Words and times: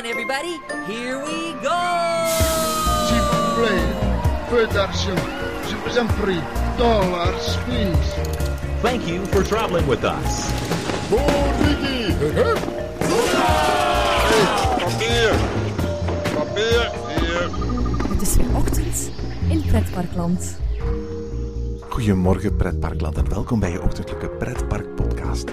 on, 0.00 0.06
everybody. 0.06 0.60
Here 0.86 1.18
we 1.18 1.52
go! 1.62 1.80
S'il 3.06 3.22
vous 3.30 3.44
plaît, 3.56 3.88
peu 4.50 4.66
d'argent. 4.74 5.20
Je 5.68 5.76
vous 5.76 5.98
en 5.98 6.06
prie. 6.22 6.40
Dollars, 6.78 7.58
please. 7.66 8.14
Thank 8.82 9.06
you 9.06 9.24
for 9.26 9.42
traveling 9.42 9.86
with 9.86 10.04
us. 10.04 10.50
Papier! 14.80 15.32
Papier! 16.34 16.90
Hier! 17.08 17.50
Het 18.08 18.22
is 18.22 18.36
weer 18.36 18.56
ochtend 18.56 19.10
in 19.48 19.62
Pretparkland. 19.66 20.58
Goedemorgen 21.88 22.56
Pretparkland 22.56 23.16
en 23.16 23.28
welkom 23.28 23.60
bij 23.60 23.70
je 23.70 23.82
ochtendelijke 23.82 24.28
Pretpark 24.28 24.94
podcast. 24.94 25.50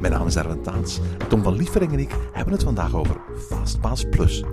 Mijn 0.00 0.12
naam 0.12 0.26
is 0.26 0.36
Erwin 0.36 0.62
Taans. 0.62 1.00
Tom 1.28 1.42
van 1.42 1.56
Liefering 1.56 1.92
en 1.92 1.98
ik 1.98 2.14
hebben 2.32 2.52
het 2.52 2.62
vandaag 2.62 2.94
over 2.94 3.16
Fastpass 3.48 4.04
Plus. 4.10 4.44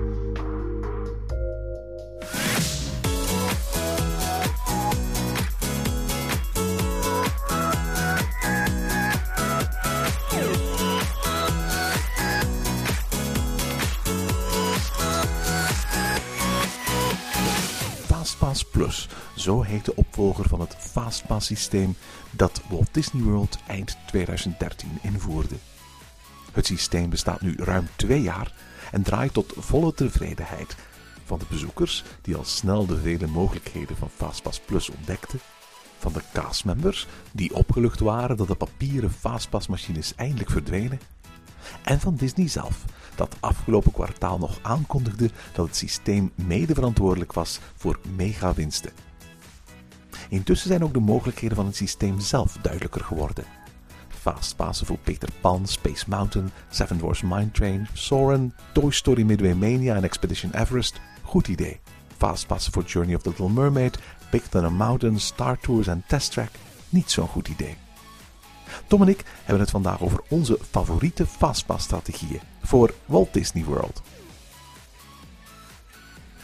Fastpass 18.06 18.66
Plus, 18.66 19.10
zo 19.36 19.62
heet 19.62 19.86
de 19.86 19.96
opvolger 19.96 20.48
van 20.48 20.60
het 20.60 20.85
Systeem 21.38 21.96
dat 22.32 22.62
Walt 22.70 22.90
Disney 22.92 23.24
World 23.24 23.58
eind 23.68 23.98
2013 24.08 24.90
invoerde. 25.02 25.56
Het 26.52 26.66
systeem 26.66 27.10
bestaat 27.10 27.42
nu 27.42 27.56
ruim 27.58 27.88
twee 27.96 28.22
jaar 28.22 28.54
en 28.92 29.04
draait 29.04 29.34
tot 29.34 29.54
volle 29.58 29.94
tevredenheid 29.94 30.76
van 31.26 31.40
de 31.40 31.46
bezoekers 31.50 32.04
die 32.22 32.36
al 32.36 32.44
snel 32.44 32.86
de 32.86 32.98
vele 32.98 33.28
mogelijkheden 33.28 33.98
van 33.98 34.10
Fastpass 34.10 34.60
Plus 34.60 34.90
ontdekten, 34.90 35.40
van 35.98 36.14
de 36.14 36.22
castmembers 36.34 37.08
die 37.32 37.56
opgelucht 37.56 38.00
waren 38.00 38.38
dat 38.38 38.48
de 38.48 38.56
papieren 38.56 39.12
Fastpass-machines 39.12 40.16
eindelijk 40.16 40.50
verdwenen, 40.50 41.00
en 41.84 42.00
van 42.00 42.16
Disney 42.16 42.48
zelf, 42.48 42.86
dat 43.16 43.36
afgelopen 43.40 43.92
kwartaal 43.92 44.38
nog 44.38 44.60
aankondigde 44.62 45.30
dat 45.54 45.66
het 45.66 45.76
systeem 45.76 46.32
mede 46.36 46.74
verantwoordelijk 46.74 47.34
was 47.34 47.60
voor 47.76 48.00
megawinsten. 48.16 48.92
Intussen 50.30 50.68
zijn 50.68 50.84
ook 50.84 50.94
de 50.94 51.00
mogelijkheden 51.00 51.56
van 51.56 51.66
het 51.66 51.76
systeem 51.76 52.20
zelf 52.20 52.58
duidelijker 52.62 53.04
geworden. 53.04 53.46
Fastpassen 54.08 54.86
voor 54.88 54.98
Peter 54.98 55.30
Pan, 55.42 55.68
Space 55.68 56.06
Mountain, 56.08 56.52
Seven 56.70 56.98
Dwarfs 56.98 57.22
Mine 57.22 57.52
Train, 57.52 57.88
Soarin', 57.94 58.54
Toy 58.74 58.92
Story 58.92 59.24
Midway 59.24 59.54
Mania 59.54 59.96
en 59.96 60.04
Expedition 60.04 60.52
Everest, 60.52 61.00
goed 61.22 61.48
idee. 61.48 61.80
Fastpassen 62.18 62.74
voor 62.74 62.84
Journey 62.84 63.16
of 63.16 63.22
the 63.22 63.30
Little 63.30 63.50
Mermaid, 63.50 63.98
Big 64.32 64.48
Thunder 64.48 64.72
Mountain, 64.72 65.20
Star 65.20 65.60
Tours 65.60 65.88
en 65.88 66.04
Test 66.08 66.32
Track, 66.32 66.50
niet 66.90 67.12
zo'n 67.12 67.28
goed 67.28 67.48
idee. 67.48 67.76
Tom 68.88 69.02
en 69.02 69.08
ik 69.08 69.24
hebben 69.38 69.60
het 69.60 69.72
vandaag 69.72 70.02
over 70.02 70.20
onze 70.30 70.60
favoriete 70.72 71.26
Fastpass-strategieën 71.26 72.40
voor 72.64 72.94
Walt 73.06 73.34
Disney 73.34 73.64
World. 73.64 74.02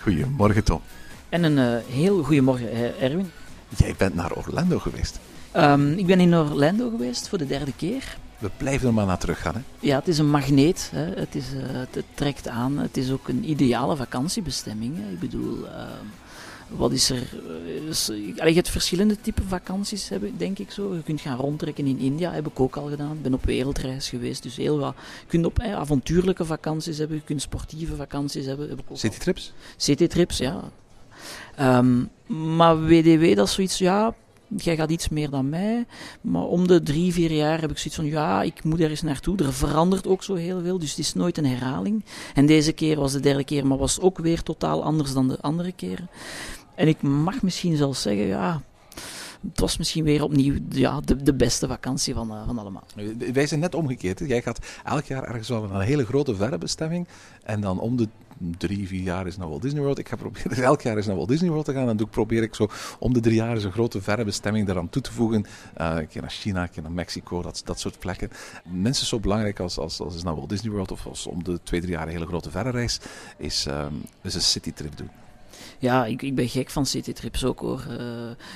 Goedemorgen 0.02 0.64
Tom. 0.64 0.82
En 1.30 1.44
een 1.44 1.58
eh, 1.58 1.86
heel 1.94 2.24
goedemorgen, 2.24 3.00
Erwin. 3.00 3.32
Jij 3.77 3.95
bent 3.97 4.16
naar 4.16 4.31
Orlando 4.36 4.80
geweest. 4.80 5.19
Ehm, 5.52 5.91
ik 5.91 6.05
ben 6.05 6.19
in 6.19 6.36
Orlando 6.36 6.89
geweest 6.89 7.27
voor 7.27 7.38
de 7.38 7.47
derde 7.47 7.73
keer. 7.75 8.17
We 8.38 8.50
blijven 8.58 8.88
er 8.88 8.94
maar 8.94 9.05
naar 9.05 9.17
terug 9.17 9.41
gaan. 9.41 9.53
Hè? 9.55 9.61
Ja, 9.80 9.97
het 10.00 10.08
is 10.08 10.17
een 10.17 10.30
magneet. 10.30 10.89
Hè. 10.94 11.03
Het, 11.19 11.36
is, 11.36 11.45
eh, 11.53 11.61
het, 11.69 12.03
trekt 12.13 12.47
aan. 12.47 12.78
Het 12.78 12.97
is 12.97 13.11
ook 13.11 13.28
een 13.28 13.50
ideale 13.50 13.95
vakantiebestemming. 13.95 14.94
Hè. 14.97 15.11
Ik 15.11 15.19
bedoel, 15.19 15.67
ehm, 15.67 16.05
wat 16.67 16.91
is 16.91 17.09
er? 17.09 17.17
eh, 17.78 17.88
is- 17.89 18.09
allee, 18.09 18.50
je 18.50 18.53
hebt 18.55 18.69
verschillende 18.69 19.22
typen 19.22 19.47
vakanties, 19.47 20.09
heb- 20.09 20.23
denk 20.38 20.59
ik 20.59 20.72
zo. 20.72 20.94
Je 20.96 21.03
kunt 21.03 21.22
gaan 21.22 21.38
rondtrekken 21.38 21.85
in 21.88 22.00
India, 22.00 22.31
heb 22.31 22.47
ik 22.47 22.59
ook 22.59 22.75
al 22.75 22.88
gedaan. 22.90 23.12
Ik 23.12 23.22
ben 23.22 23.34
op 23.34 23.46
wereldreis 23.46 24.09
geweest, 24.09 24.44
dus 24.44 24.56
heel 24.57 24.78
wat. 24.79 24.96
Je 25.19 25.28
kunt 25.28 25.46
op 25.46 25.59
eh, 25.59 25.73
avontuurlijke 25.75 26.46
vakanties 26.46 26.97
hebben, 26.97 27.17
je 27.17 27.23
kunt 27.23 27.41
sportieve 27.41 27.96
vakanties 27.96 28.46
hebben. 28.46 28.69
Heb 28.69 28.78
ik 28.79 28.84
ook 28.84 28.90
al. 28.90 28.97
Citytrips? 28.97 29.53
Citytrips, 29.78 30.38
ja. 30.38 30.62
Ehm, 31.56 32.03
maar 32.56 32.86
WDW, 32.86 33.36
dat 33.36 33.47
is 33.47 33.53
zoiets, 33.53 33.78
ja, 33.78 34.16
jij 34.58 34.75
gaat 34.75 34.92
iets 34.92 35.09
meer 35.09 35.30
dan 35.30 35.50
mij. 35.50 35.86
Maar 36.22 36.44
om 36.44 36.68
de 36.68 36.81
drie, 36.81 37.14
vier 37.14 37.31
jaar 37.31 37.62
heb 37.62 37.72
ik 37.72 37.78
zoiets 37.78 37.96
van, 37.96 38.06
ja, 38.06 38.42
ik 38.42 38.64
moet 38.64 38.80
ergens 38.80 39.02
naartoe. 39.02 39.38
Er 39.38 39.53
verandert 39.53 40.08
ook 40.08 40.24
zo 40.24 40.34
heel 40.36 40.62
veel, 40.62 40.80
dus 40.80 40.90
het 40.90 41.00
is 41.00 41.14
nooit 41.14 41.38
een 41.38 41.46
herhaling. 41.46 42.06
En 42.34 42.46
deze 42.46 42.72
keer 42.72 43.00
was 43.00 43.12
de 43.12 43.20
derde 43.20 43.44
keer, 43.44 43.68
maar 43.68 43.78
was 43.78 44.00
ook 44.00 44.18
weer 44.18 44.44
totaal 44.44 44.84
anders 44.84 45.14
dan 45.14 45.28
de 45.28 45.41
andere 45.41 45.72
keren. 45.72 46.09
En 46.75 46.88
ik 46.88 47.02
mag 47.02 47.41
misschien 47.41 47.78
zelfs 47.78 48.02
zeggen, 48.02 48.25
ja, 48.25 48.62
het 49.50 49.59
was 49.59 49.78
misschien 49.78 50.03
weer 50.03 50.24
opnieuw 50.24 50.56
ja, 50.69 51.00
de, 51.24 51.34
beste 51.34 51.68
vakantie 51.68 52.13
van, 52.13 52.31
eh, 52.31 52.46
van 52.46 52.59
allemaal. 52.59 52.84
Wij 53.34 53.47
zijn 53.47 53.59
net 53.59 53.75
omgekeerd. 53.75 54.19
Jij 54.19 54.41
gaat 54.41 54.59
elk 54.84 55.06
jaar 55.06 55.24
ergens 55.24 55.50
wel 55.50 55.63
een 55.63 55.81
hele 55.81 56.06
grote 56.06 56.35
verre 56.35 56.57
bestemming. 56.57 57.07
En 57.44 57.62
dan 57.62 57.79
om 57.79 57.97
de 57.97 58.07
drie, 58.57 58.88
vier 58.88 59.02
jaar 59.02 59.28
is 59.28 59.38
naar 59.38 59.50
Walt 59.50 59.62
Disney 59.62 59.81
World. 59.81 59.97
Ik 59.97 60.09
ga 60.09 60.16
proberen 60.16 60.63
elk 60.72 60.81
jaar 60.81 60.97
eens 60.97 61.06
naar 61.06 61.16
Walt 61.16 61.28
Disney 61.28 61.50
World 61.50 61.66
te 61.66 61.74
gaan. 61.74 61.90
En 61.90 61.97
dan 61.97 62.09
probeer 62.09 62.44
ik 62.44 62.56
zo 62.56 62.69
om 63.00 63.13
de 63.13 63.19
drie 63.19 63.35
jaar 63.35 63.56
eens 63.56 63.63
een 63.63 63.72
grote 63.72 64.02
verre 64.02 64.24
bestemming 64.24 64.68
daaraan 64.68 64.90
toe 64.90 65.02
te 65.02 65.12
voegen. 65.12 65.46
Eh, 65.73 65.96
een 65.96 66.08
keer 66.08 66.22
naar 66.22 66.31
China, 66.31 66.62
een 66.62 66.69
keer 66.69 66.84
naar 66.84 66.91
Mexico, 66.91 67.41
dat, 67.41 67.62
dat 67.66 67.79
soort 67.79 68.00
plekken. 68.00 68.29
Minstens 68.66 69.09
zo 69.09 69.19
belangrijk 69.19 69.59
als, 69.59 69.78
als, 69.78 70.00
als 70.00 70.13
eens 70.13 70.23
naar 70.23 70.35
Walt 70.35 70.50
Disney 70.50 70.72
World 70.72 70.91
of 70.91 71.08
als 71.08 71.28
om 71.28 71.44
de 71.44 71.59
twee, 71.63 71.81
drie 71.81 71.94
jaar 71.94 72.08
een 72.08 72.13
hele 72.13 72.28
grote 72.28 72.52
verre 72.52 72.69
reis, 72.69 73.00
is, 73.38 73.66
ehm, 73.66 73.94
is 74.22 74.34
een 74.34 74.41
citytrip 74.41 74.97
doen. 74.97 75.09
Ja, 75.79 76.05
ik, 76.05 76.22
ik 76.22 76.35
ben 76.35 76.49
gek 76.49 76.69
van 76.69 76.85
citytrips 76.85 77.44
ook 77.45 77.59
hoor. 77.59 77.85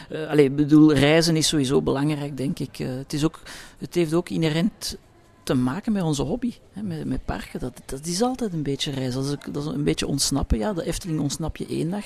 Eh, 0.10 0.30
allee, 0.30 0.52
bedoel, 0.52 0.94
reizen 0.94 1.36
is 1.36 1.48
sowieso 1.48 1.82
belangrijk, 1.82 2.38
denk 2.38 2.60
ik. 2.60 2.80
Eh, 2.80 2.88
het, 2.88 3.14
is 3.14 3.26
ook, 3.26 3.40
het 3.78 3.96
heeft 3.96 4.14
ook 4.14 4.30
inherent 4.30 4.98
te 5.44 5.54
maken 5.54 5.92
met 5.92 6.04
onze 6.04 6.24
hobby, 6.24 6.54
hè, 6.72 6.82
met, 6.82 7.06
met 7.06 7.26
parken. 7.26 7.60
Dat, 7.60 7.82
dat 7.86 8.06
is 8.06 8.22
altijd 8.22 8.54
een 8.54 8.64
beetje 8.64 8.92
reizen. 8.92 9.24
Dat 9.24 9.32
is, 9.32 9.54
dat 9.54 9.64
is 9.64 9.72
een 9.74 9.84
beetje 9.84 10.08
ontsnappen. 10.08 10.58
Ja, 10.58 10.74
de 10.74 10.86
Efteling 10.86 11.20
ontsnap 11.20 11.58
je 11.58 11.66
één 11.68 11.90
dag. 11.90 12.06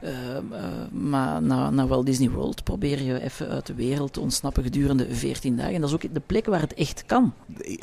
Eh, 0.00 0.36
eh, 0.36 0.42
maar 0.90 1.42
naar, 1.42 1.72
naar 1.72 1.86
Walt 1.86 2.06
Disney 2.06 2.30
World 2.30 2.64
probeer 2.64 3.02
je 3.02 3.20
even 3.20 3.48
uit 3.48 3.66
de 3.66 3.74
wereld 3.74 4.12
te 4.12 4.20
ontsnappen 4.20 4.62
gedurende 4.62 5.14
14 5.14 5.56
dagen. 5.56 5.74
En 5.74 5.80
dat 5.80 5.88
is 5.88 5.94
ook 5.94 6.14
de 6.14 6.20
plek 6.26 6.46
waar 6.46 6.60
het 6.60 6.74
echt 6.74 7.04
kan. 7.06 7.34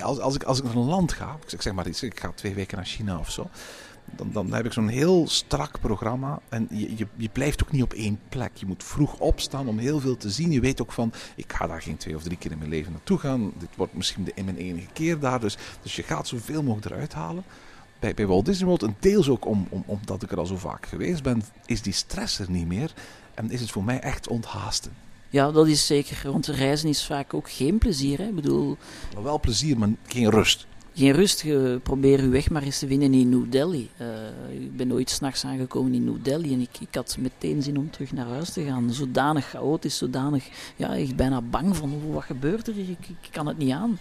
als, 0.02 0.20
als, 0.20 0.36
ik, 0.36 0.44
als 0.44 0.58
ik 0.58 0.64
naar 0.64 0.76
een 0.76 0.86
land 0.86 1.14
ga, 1.14 1.38
ik 1.50 1.62
zeg 1.62 1.74
maar 1.74 1.88
iets, 1.88 2.04
ik 2.04 2.20
ga 2.20 2.32
twee 2.36 2.54
weken 2.54 2.78
naar 2.78 2.86
China 2.86 3.20
of 3.20 3.32
zo, 3.32 3.50
dan, 4.16 4.30
dan 4.32 4.54
heb 4.54 4.66
ik 4.66 4.74
zo'n 4.74 4.88
heel 4.88 5.28
strak 5.28 5.80
programma. 5.80 6.40
En 6.50 6.68
je, 6.70 6.98
je, 6.98 7.08
je 7.16 7.30
blijft 7.30 7.64
ook 7.64 7.72
niet 7.72 7.84
op 7.84 7.94
één 7.94 8.20
plek. 8.30 8.52
Je 8.54 8.66
moet 8.66 8.84
vroeg 8.84 9.20
opstaan 9.20 9.68
om 9.68 9.78
heel 9.78 10.00
veel 10.00 10.18
te 10.18 10.30
zien. 10.30 10.52
Je 10.52 10.60
weet 10.60 10.82
ook 10.82 10.92
van, 10.92 11.14
ik 11.36 11.54
ga 11.54 11.68
daar 11.68 11.82
geen 11.82 11.98
twee 11.98 12.16
of 12.16 12.24
drie 12.24 12.38
keer 12.38 12.52
in 12.52 12.58
mijn 12.58 12.70
leven 12.70 12.92
naartoe 12.92 13.18
gaan. 13.18 13.52
Dit 13.58 13.70
wordt 13.76 13.94
misschien 13.94 14.24
de, 14.24 14.32
in 14.36 14.46
mijn 14.46 14.58
enige 14.58 14.88
keer 14.94 15.20
daar. 15.20 15.40
Dus, 15.40 15.58
dus 15.82 15.96
je 15.96 16.04
gaat 16.04 16.28
zoveel 16.28 16.64
mogelijk 16.64 16.92
eruit 16.92 17.14
halen. 17.14 17.44
Bij, 18.00 18.14
bij 18.14 18.28
Walt 18.28 18.46
Disney 18.46 18.68
World, 18.68 18.84
en 18.84 18.96
deels 19.00 19.30
ook 19.30 19.46
om, 19.46 19.68
om, 19.70 19.84
omdat 19.86 20.24
ik 20.24 20.32
er 20.32 20.38
al 20.38 20.46
zo 20.46 20.58
vaak 20.58 20.86
geweest 20.86 21.24
ben, 21.24 21.44
is 21.66 21.82
die 21.82 21.94
stress 21.94 22.40
er 22.40 22.52
niet 22.52 22.68
meer. 22.68 22.94
En 23.34 23.52
is 23.52 23.62
het 23.62 23.72
voor 23.72 23.84
mij 23.84 24.00
echt 24.00 24.28
onthaasten. 24.28 24.92
Ja, 25.30 25.52
dat 25.52 25.68
is 25.68 25.86
zeker. 25.86 26.32
Want 26.32 26.48
reizen 26.48 26.90
is 26.90 27.06
vaak 27.06 27.34
ook 27.34 27.50
geen 27.50 27.78
plezier. 27.78 28.18
Hè. 28.18 28.28
Ik 28.28 28.36
bedoel, 28.36 28.78
Maar 29.14 29.24
wel 29.24 29.40
plezier, 29.40 29.78
maar 29.78 29.90
geen 30.08 30.30
rust. 30.30 30.68
Geen 30.98 31.12
rust, 31.12 31.42
je 31.42 31.80
probeer 31.84 32.22
je 32.22 32.30
weg 32.30 32.50
maar 32.50 32.64
eens 32.64 32.80
te 32.80 32.88
vinden 32.88 33.14
in 33.14 33.30
New 33.30 33.52
Delhi. 33.52 33.90
Eh, 33.98 34.08
ik 34.52 34.76
ben 34.76 34.92
ooit 34.92 35.10
s'nachts 35.10 35.46
aangekomen 35.46 35.94
in 35.94 36.04
New 36.04 36.18
Delhi 36.22 36.54
en 36.54 36.60
ik, 36.60 36.80
ik 36.80 36.96
had 36.96 37.18
meteen 37.20 37.64
zin 37.64 37.78
om 37.78 37.92
terug 37.92 38.12
naar 38.12 38.28
huis 38.28 38.50
te 38.50 38.64
gaan. 38.64 38.94
Zodanig 38.94 39.50
chaotisch, 39.50 39.98
zodanig, 39.98 40.48
ja, 40.76 40.94
ik 40.94 41.16
bijna 41.16 41.42
bang 41.42 41.76
van 41.76 42.12
wat 42.12 42.24
gebeurt 42.24 42.68
er 42.68 42.78
ik, 42.78 43.08
ik 43.08 43.30
kan 43.32 43.48
het 43.48 43.58
niet 43.58 43.72
aan. 43.72 44.00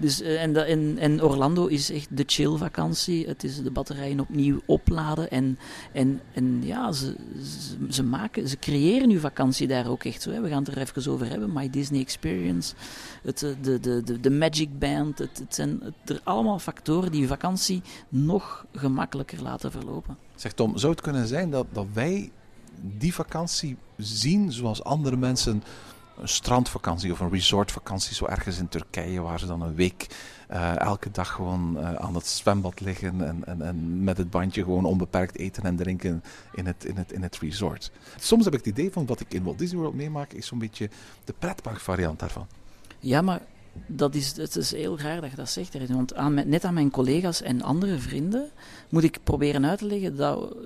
Dus, 0.00 0.20
eh, 0.20 0.42
en, 0.42 0.98
en, 0.98 1.22
Orlando 1.22 1.66
is 1.66 1.90
echt 1.90 2.16
de 2.16 2.24
chill 2.26 2.56
vakantie. 2.56 3.26
Het 3.26 3.44
is 3.44 3.62
de 3.62 3.70
batterijen 3.70 4.20
opnieuw 4.20 4.60
opladen. 4.66 5.30
En, 5.30 5.58
en, 5.92 6.20
en 6.32 6.60
ja, 6.62 6.92
ze, 6.92 7.16
ze, 7.90 8.02
maken, 8.02 8.48
ze 8.48 8.58
creëren 8.58 9.10
uw 9.10 9.18
vakantie 9.18 9.66
daar 9.66 9.88
ook 9.88 10.04
echt 10.04 10.22
zo. 10.22 10.30
Hè. 10.30 10.40
We 10.40 10.48
gaan 10.48 10.64
het 10.64 10.74
er 10.74 10.80
even 10.80 11.12
over 11.12 11.28
hebben. 11.28 11.52
My 11.52 11.70
Disney 11.70 12.00
Experience, 12.00 12.74
het, 13.22 13.42
eh, 13.42 13.50
de, 13.62 13.80
de, 13.80 14.02
de, 14.02 14.20
de 14.20 14.30
Magic 14.30 14.78
Band. 14.78 15.18
Het, 15.18 15.38
het 15.38 15.54
zijn 15.54 15.80
er 16.04 16.20
allemaal 16.24 16.58
factoren 16.58 17.12
die 17.12 17.20
uw 17.20 17.28
vakantie 17.28 17.82
nog 18.08 18.66
gemakkelijker 18.74 19.42
laten 19.42 19.70
verlopen. 19.70 20.16
Zeg 20.34 20.52
Tom, 20.52 20.78
zou 20.78 20.92
het 20.92 21.00
kunnen 21.00 21.26
zijn 21.26 21.50
dat, 21.50 21.66
dat 21.72 21.86
wij 21.92 22.30
die 22.98 23.14
vakantie 23.14 23.76
zien 23.96 24.52
zoals 24.52 24.84
andere 24.84 25.16
mensen 25.16 25.62
een 26.20 26.28
strandvakantie 26.28 27.12
of 27.12 27.20
een 27.20 27.30
resortvakantie, 27.30 28.14
zo 28.14 28.26
ergens 28.26 28.58
in 28.58 28.68
Turkije, 28.68 29.20
waar 29.20 29.38
ze 29.38 29.46
dan 29.46 29.62
een 29.62 29.74
week 29.74 30.06
eh, 30.48 30.78
elke 30.78 31.10
dag 31.10 31.28
gewoon 31.28 31.78
eh, 31.78 31.94
aan 31.94 32.14
het 32.14 32.26
zwembad 32.26 32.80
liggen 32.80 33.26
en, 33.26 33.44
en, 33.44 33.62
en 33.62 34.04
met 34.04 34.16
het 34.16 34.30
bandje 34.30 34.62
gewoon 34.62 34.84
onbeperkt 34.84 35.36
eten 35.36 35.62
en 35.62 35.76
drinken 35.76 36.22
in 36.52 36.66
het, 36.66 36.84
in, 36.84 36.96
het, 36.96 37.12
in 37.12 37.22
het 37.22 37.38
resort. 37.38 37.90
Soms 38.18 38.44
heb 38.44 38.54
ik 38.54 38.64
het 38.64 38.78
idee 38.78 38.92
van 38.92 39.06
wat 39.06 39.20
ik 39.20 39.34
in 39.34 39.42
Walt 39.42 39.58
Disney 39.58 39.80
World 39.80 39.94
meemaak, 39.94 40.32
is 40.32 40.46
zo'n 40.46 40.58
beetje 40.58 40.90
de 41.24 41.34
pretparkvariant 41.38 42.18
daarvan. 42.18 42.46
Ja, 42.98 43.22
maar 43.22 43.40
dat 43.86 44.14
is, 44.14 44.36
het 44.36 44.56
is 44.56 44.72
heel 44.72 44.98
raar 44.98 45.20
dat 45.20 45.30
je 45.30 45.36
dat 45.36 45.50
zegt. 45.50 45.88
Want 45.88 46.14
aan 46.14 46.34
net 46.34 46.64
aan 46.64 46.74
mijn 46.74 46.90
collega's 46.90 47.42
en 47.42 47.62
andere 47.62 47.98
vrienden 47.98 48.50
moet 48.88 49.04
ik 49.04 49.18
proberen 49.24 49.66
uit 49.66 49.78
te 49.78 49.84
leggen 49.84 50.16
dat, 50.16 50.56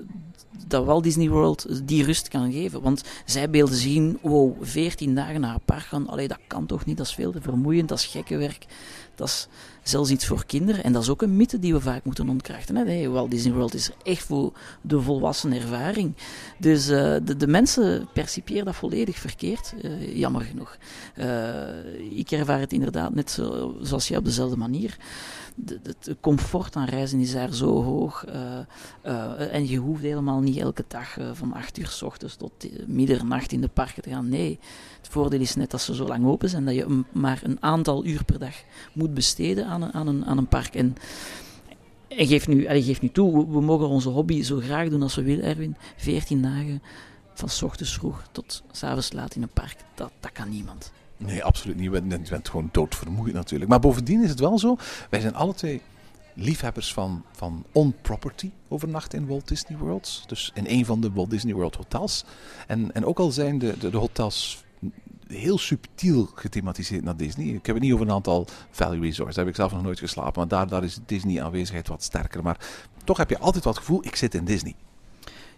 dat 0.66 0.84
Walt 0.84 1.02
Disney 1.02 1.28
World 1.28 1.66
die 1.88 2.04
rust 2.04 2.28
kan 2.28 2.52
geven. 2.52 2.82
Want 2.82 3.02
zij 3.24 3.50
beelden 3.50 3.76
zien, 3.76 4.18
wow, 4.22 4.56
14 4.60 5.14
dagen 5.14 5.40
naar 5.40 5.54
een 5.54 5.60
park 5.64 5.82
gaan, 5.82 6.08
allee, 6.08 6.28
dat 6.28 6.38
kan 6.46 6.66
toch 6.66 6.84
niet, 6.84 6.96
dat 6.96 7.06
is 7.06 7.14
veel 7.14 7.32
te 7.32 7.40
vermoeiend, 7.40 7.88
dat 7.88 7.98
is 7.98 8.06
gekke 8.06 8.36
werk. 8.36 8.66
Dat 9.14 9.28
is 9.28 9.48
zelfs 9.88 10.10
iets 10.10 10.26
voor 10.26 10.46
kinderen. 10.46 10.84
En 10.84 10.92
dat 10.92 11.02
is 11.02 11.08
ook 11.08 11.22
een 11.22 11.36
mythe 11.36 11.58
die 11.58 11.72
we 11.72 11.80
vaak 11.80 12.04
moeten 12.04 12.28
ontkrachten. 12.28 12.76
Hè. 12.76 12.84
Nee, 12.84 13.10
Walt 13.10 13.30
Disney 13.30 13.52
World 13.52 13.74
is 13.74 13.90
echt 14.02 14.24
voor 14.24 14.52
de 14.80 15.00
volwassen 15.00 15.52
ervaring. 15.52 16.14
Dus 16.58 16.88
eh, 16.88 17.16
de, 17.24 17.36
de 17.36 17.46
mensen 17.46 18.08
percipiëren 18.12 18.64
dat 18.64 18.76
volledig 18.76 19.16
verkeerd, 19.16 19.74
eh, 19.82 20.16
jammer 20.16 20.42
genoeg. 20.42 20.76
Eh, 21.14 22.18
ik 22.18 22.30
ervaar 22.30 22.60
het 22.60 22.72
inderdaad 22.72 23.14
net 23.14 23.30
zo, 23.30 23.74
zoals 23.80 24.08
jij 24.08 24.18
op 24.18 24.24
dezelfde 24.24 24.56
manier. 24.56 24.96
Het 25.82 26.14
comfort 26.20 26.76
aan 26.76 26.86
reizen 26.86 27.20
is 27.20 27.32
daar 27.32 27.52
zo 27.52 27.82
hoog. 27.82 28.24
en 29.50 29.68
je 29.68 29.76
hoeft 29.76 30.02
helemaal 30.02 30.40
niet 30.40 30.56
elke 30.56 30.84
dag 30.88 31.16
van 31.32 31.52
8 31.52 31.78
uur 31.78 31.86
s 31.86 32.02
ochtends 32.02 32.36
tot 32.36 32.52
middernacht 32.86 33.52
in 33.52 33.60
de 33.60 33.68
parken 33.68 34.02
te 34.02 34.10
gaan. 34.10 34.28
Nee, 34.28 34.58
voordeel 35.14 35.40
is 35.40 35.54
net 35.54 35.70
dat 35.70 35.80
ze 35.80 35.94
zo 35.94 36.06
lang 36.06 36.26
open 36.26 36.48
zijn 36.48 36.64
dat 36.64 36.74
je 36.74 37.02
maar 37.12 37.40
een 37.42 37.62
aantal 37.62 38.04
uur 38.04 38.24
per 38.24 38.38
dag 38.38 38.54
moet 38.92 39.14
besteden 39.14 39.66
aan 39.66 39.82
een, 39.82 39.92
aan 39.92 40.06
een, 40.06 40.24
aan 40.24 40.38
een 40.38 40.46
park. 40.46 40.74
En, 40.74 40.96
en 42.08 42.26
geef, 42.26 42.48
nu, 42.48 42.66
allee, 42.66 42.82
geef 42.82 43.00
nu 43.00 43.10
toe, 43.10 43.52
we, 43.52 43.60
mogen 43.60 43.88
onze 43.88 44.08
hobby 44.08 44.42
zo 44.42 44.58
graag 44.58 44.88
doen 44.88 45.02
als 45.02 45.14
we 45.14 45.22
willen, 45.22 45.44
Erwin. 45.44 45.76
14 45.96 46.42
dagen 46.42 46.82
van 47.34 47.48
's 47.48 47.62
ochtends 47.62 47.94
vroeg 47.94 48.22
tot 48.32 48.62
's 48.72 48.82
avonds 48.82 49.12
laat 49.12 49.34
in 49.34 49.42
een 49.42 49.48
park. 49.48 49.76
Dat, 49.94 50.10
dat 50.20 50.32
kan 50.32 50.48
niemand. 50.48 50.92
Nee, 51.16 51.44
absoluut 51.44 51.76
niet. 51.76 51.84
Je 51.84 52.00
bent, 52.00 52.26
je 52.26 52.30
bent 52.30 52.48
gewoon 52.48 52.68
doodvermoeid 52.72 53.34
natuurlijk. 53.34 53.70
Maar 53.70 53.80
bovendien 53.80 54.22
is 54.22 54.30
het 54.30 54.40
wel 54.40 54.58
zo, 54.58 54.76
wij 55.10 55.20
zijn 55.20 55.34
alle 55.34 55.54
twee 55.54 55.80
liefhebbers 56.34 56.92
van, 56.92 57.24
van 57.32 57.64
on-property 57.72 58.50
overnachten 58.68 59.18
in 59.18 59.26
Walt 59.26 59.48
Disney 59.48 59.78
World. 59.78 60.24
Dus 60.26 60.50
in 60.54 60.64
een 60.68 60.84
van 60.84 61.00
de 61.00 61.12
Walt 61.12 61.30
Disney 61.30 61.54
World 61.54 61.76
hotels. 61.76 62.24
En, 62.66 62.94
en 62.94 63.04
ook 63.04 63.18
al 63.18 63.30
zijn 63.30 63.58
de, 63.58 63.78
de 63.78 63.96
hotels 63.96 64.64
heel 65.28 65.58
subtiel 65.58 66.30
gethematiseerd 66.34 67.04
naar 67.04 67.16
Disney. 67.16 67.46
Ik 67.46 67.66
heb 67.66 67.74
het 67.74 67.84
niet 67.84 67.92
over 67.92 68.06
een 68.06 68.12
aantal 68.12 68.46
value 68.70 69.00
resorts. 69.00 69.34
Daar 69.34 69.44
heb 69.44 69.54
ik 69.54 69.60
zelf 69.60 69.72
nog 69.72 69.82
nooit 69.82 69.98
geslapen. 69.98 70.32
Maar 70.38 70.48
daar, 70.48 70.68
daar 70.68 70.84
is 70.84 70.98
Disney 71.06 71.42
aanwezigheid 71.42 71.88
wat 71.88 72.02
sterker. 72.02 72.42
Maar 72.42 72.58
toch 73.04 73.16
heb 73.16 73.30
je 73.30 73.38
altijd 73.38 73.64
wat 73.64 73.76
gevoel, 73.76 74.04
ik 74.04 74.16
zit 74.16 74.34
in 74.34 74.44
Disney. 74.44 74.74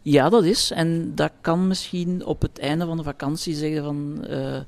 Ja, 0.09 0.29
dat 0.29 0.45
is. 0.45 0.71
En 0.71 1.15
dat 1.15 1.33
kan 1.41 1.67
misschien 1.67 2.25
op 2.25 2.43
het 2.43 2.59
einde 2.59 2.87
van 2.87 2.97
de 2.97 3.03
vakantie 3.03 3.55
zeggen 3.55 3.85
van... 3.85 4.25
eh, 4.25 4.57
eh, 4.57 4.65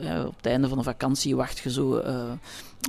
ja, 0.00 0.26
op 0.26 0.36
het 0.36 0.46
einde 0.46 0.68
van 0.68 0.78
de 0.78 0.84
vakantie 0.84 1.36
wacht 1.36 1.58
je 1.58 1.70
zo 1.70 1.96
eh, 1.96 2.32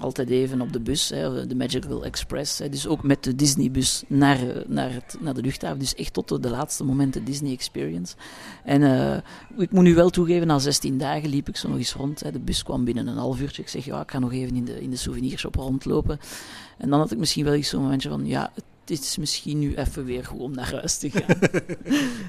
altijd 0.01 0.29
even 0.29 0.61
op 0.61 0.73
de 0.73 0.79
bus, 0.79 1.09
hè, 1.09 1.47
de 1.47 1.55
Magical 1.55 2.05
Express. 2.05 2.57
Dus 2.57 2.87
ook 2.87 3.03
met 3.03 3.23
de 3.23 3.35
Disney-bus 3.35 4.03
naar, 4.07 4.39
naar, 4.67 4.93
het, 4.93 5.17
naar 5.19 5.33
de 5.33 5.41
luchthaven. 5.41 5.79
Dus 5.79 5.95
echt 5.95 6.13
tot 6.13 6.43
de, 6.43 6.49
laatste 6.49 6.83
momenten 6.83 7.25
Disney 7.25 7.51
Experience. 7.51 8.15
En 8.63 8.83
ik 9.57 9.71
moet 9.71 9.83
nu 9.83 9.95
wel 9.95 10.09
toegeven, 10.09 10.47
na 10.47 10.59
16 10.59 10.97
dagen 10.97 11.29
liep 11.29 11.47
ik 11.47 11.57
zo 11.57 11.67
nog 11.67 11.77
eens 11.77 11.93
rond. 11.93 12.19
Hè. 12.19 12.31
De 12.31 12.39
bus 12.39 12.63
kwam 12.63 12.85
binnen 12.85 13.07
een 13.07 13.17
half 13.17 13.39
uurtje. 13.39 13.61
Ik 13.61 13.69
zeg, 13.69 13.85
ja, 13.85 14.01
ik 14.01 14.11
ga 14.11 14.19
nog 14.19 14.33
even 14.33 14.55
in 14.55 14.65
de, 14.65 14.81
in 14.81 14.89
de 14.89 14.95
souvenirshop 14.95 15.55
rondlopen. 15.55 16.19
En 16.77 16.89
dan 16.89 16.99
had 16.99 17.11
ik 17.11 17.17
misschien 17.17 17.45
wel 17.45 17.53
eens 17.53 17.69
zo'n 17.69 17.81
momentje 17.81 18.09
van, 18.09 18.25
ja, 18.25 18.51
is 18.99 19.17
misschien 19.17 19.59
nu 19.59 19.75
even 19.75 20.05
weer 20.05 20.25
goed 20.25 20.39
om 20.39 20.51
naar 20.51 20.73
huis 20.73 20.97
te 20.97 21.09
gaan. 21.09 21.37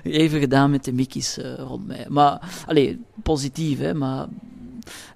even 0.12 0.40
gedaan 0.40 0.70
met 0.70 0.84
de 0.84 0.92
Mickey's 0.92 1.38
eh, 1.38 1.54
rond 1.54 1.86
mij. 1.86 2.06
Maar, 2.08 2.64
allee, 2.66 3.00
positief, 3.22 3.78
hè, 3.78 3.94
maar... 3.94 4.26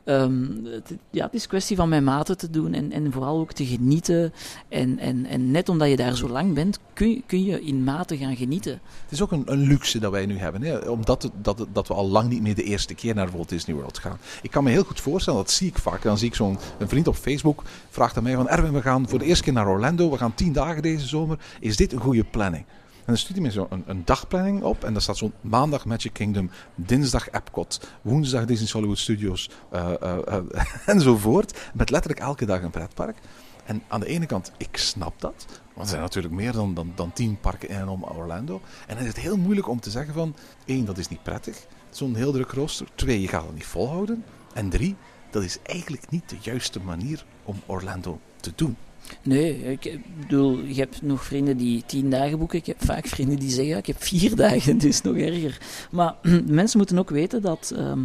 ehm, 0.05 0.65
het, 0.65 0.95
ja, 1.11 1.25
het 1.25 1.35
is 1.35 1.47
kwestie 1.47 1.77
van 1.77 1.89
mijn 1.89 2.05
maten 2.05 2.39
te 2.39 2.51
doen 2.51 2.73
en, 2.75 2.93
en 2.93 3.13
vooral 3.13 3.39
ook 3.39 3.53
te 3.53 3.67
genieten. 3.67 4.33
En, 4.69 4.99
en, 4.99 5.27
en 5.27 5.51
net 5.51 5.69
omdat 5.69 5.89
je 5.89 5.97
daar 5.97 6.17
zo 6.17 6.29
lang 6.29 6.55
bent, 6.55 6.79
kun, 6.93 7.11
je- 7.11 7.23
kun 7.27 7.45
je 7.45 7.61
in 7.63 7.85
mate 7.85 8.17
gaan 8.17 8.37
genieten. 8.37 8.73
Het 9.03 9.13
is 9.13 9.23
ook 9.23 9.33
een, 9.33 9.43
een 9.47 9.67
luxe 9.67 9.99
dat 9.99 10.11
wij 10.13 10.27
nu 10.27 10.39
hebben. 10.39 10.63
Hè? 10.63 10.77
Omdat 10.79 11.23
het- 11.23 11.33
dat, 11.43 11.67
dat 11.73 11.89
we 11.89 11.95
al 11.95 12.09
lang 12.09 12.29
niet 12.29 12.43
meer 12.43 12.55
de 12.55 12.63
eerste 12.63 12.95
keer 12.95 13.15
naar 13.15 13.31
Walt 13.31 13.49
Disney 13.49 13.77
World 13.77 13.99
gaan. 13.99 14.19
Ik 14.43 14.51
kan 14.51 14.65
me 14.65 14.71
heel 14.71 14.85
goed 14.85 15.01
voorstellen, 15.01 15.41
dat 15.41 15.51
zie 15.51 15.69
ik 15.69 15.79
vaak. 15.79 16.03
Dan 16.03 16.19
zie 16.19 16.29
ik 16.29 16.35
zo'n 16.35 16.59
vriend 16.87 17.09
op 17.09 17.15
Facebook, 17.17 17.63
vraagt 17.91 18.17
aan 18.17 18.23
mij 18.23 18.35
van... 18.35 18.49
Erwin, 18.49 18.73
we 18.73 18.83
gaan 18.83 19.09
voor 19.09 19.19
de 19.19 19.25
eerste 19.25 19.45
keer 19.45 19.53
naar 19.53 19.69
Orlando. 19.69 20.11
We 20.11 20.17
gaan 20.19 20.35
tien 20.35 20.53
dagen 20.53 20.83
deze 20.83 21.07
zomer. 21.07 21.39
Is 21.61 21.77
dit 21.77 21.93
een 21.93 22.01
goede 22.01 22.25
planning? 22.25 22.65
En 23.07 23.13
dan 23.13 23.17
stuurt 23.17 23.39
hij 23.39 23.47
me 23.47 23.53
zo 23.53 23.69
een, 23.87 24.05
dagplanning 24.05 24.63
op. 24.63 24.85
En 24.85 24.93
daar 24.93 25.03
staat 25.03 25.17
zo'n 25.17 25.33
maandag 25.41 25.85
Magic 25.85 26.13
Kingdom, 26.13 26.51
dinsdag 26.75 27.31
Epcot, 27.31 27.89
woensdag 28.03 28.45
Disney 28.45 28.69
Hollywood 28.73 28.99
Studios 28.99 29.51
eh, 29.71 30.03
eh, 30.03 30.19
eh, 30.27 30.65
enzovoort. 30.95 31.59
Met 31.75 31.91
letterlijk 31.91 32.23
elke 32.23 32.47
dag 32.47 32.63
een 32.63 32.71
pretpark. 32.71 33.17
En 33.65 33.83
aan 33.89 34.01
de 34.01 34.07
ene 34.07 34.27
kant, 34.27 34.53
ik 34.57 34.77
snap 34.77 35.21
dat. 35.21 35.47
Want 35.75 35.81
er 35.81 35.87
zijn 35.87 36.01
natuurlijk 36.01 36.35
meer 36.35 36.53
dan, 36.53 36.75
dan, 36.75 36.93
dan 36.95 37.13
tien 37.13 37.41
parken 37.41 37.69
in 37.69 37.77
en 37.77 37.89
om 37.89 38.05
Orlando. 38.05 38.61
En 38.87 38.95
dan 38.95 39.05
is 39.05 39.09
het 39.09 39.21
heel 39.21 39.37
moeilijk 39.37 39.69
om 39.69 39.81
te 39.81 39.91
zeggen 39.91 40.15
van... 40.15 40.37
één, 40.65 40.85
dat 40.85 40.99
is 40.99 41.09
niet 41.09 41.23
prettig. 41.23 41.67
Zo'n 41.91 42.15
heel 42.15 42.33
druk 42.33 42.51
rooster. 42.51 42.87
Twee, 42.95 43.21
je 43.21 43.29
gaat 43.29 43.45
het 43.45 43.55
niet 43.55 43.67
volhouden. 43.67 44.25
En 44.55 44.69
drie, 44.69 44.97
dat 45.31 45.43
is 45.43 45.59
eigenlijk 45.63 46.11
niet 46.11 46.29
de 46.29 46.37
juiste 46.41 46.81
manier 46.81 47.25
om 47.45 47.63
Orlando 47.67 48.21
te 48.37 48.53
doen. 48.55 48.77
Nee, 49.23 49.79
ik 49.79 49.99
bedoel, 50.21 50.59
je 50.59 50.81
hebt 50.81 51.03
nog 51.03 51.25
vrienden 51.25 51.57
die 51.57 51.83
tien 51.87 52.11
dagen 52.11 52.39
boeken. 52.39 52.59
Ik 52.59 52.67
heb 52.67 52.85
vaak 52.85 53.07
vrienden 53.07 53.39
die 53.39 53.51
zeggen, 53.51 53.77
ik 53.77 53.87
heb 53.87 54.03
vier 54.03 54.37
dagen, 54.47 54.79
dus 54.79 55.03
nog 55.03 55.17
erger. 55.17 55.59
Maar 55.91 56.15
mensen 56.47 56.79
moeten 56.79 56.99
ook 56.99 57.11
weten 57.11 57.43
dat 57.43 57.73
ehm, 57.77 58.01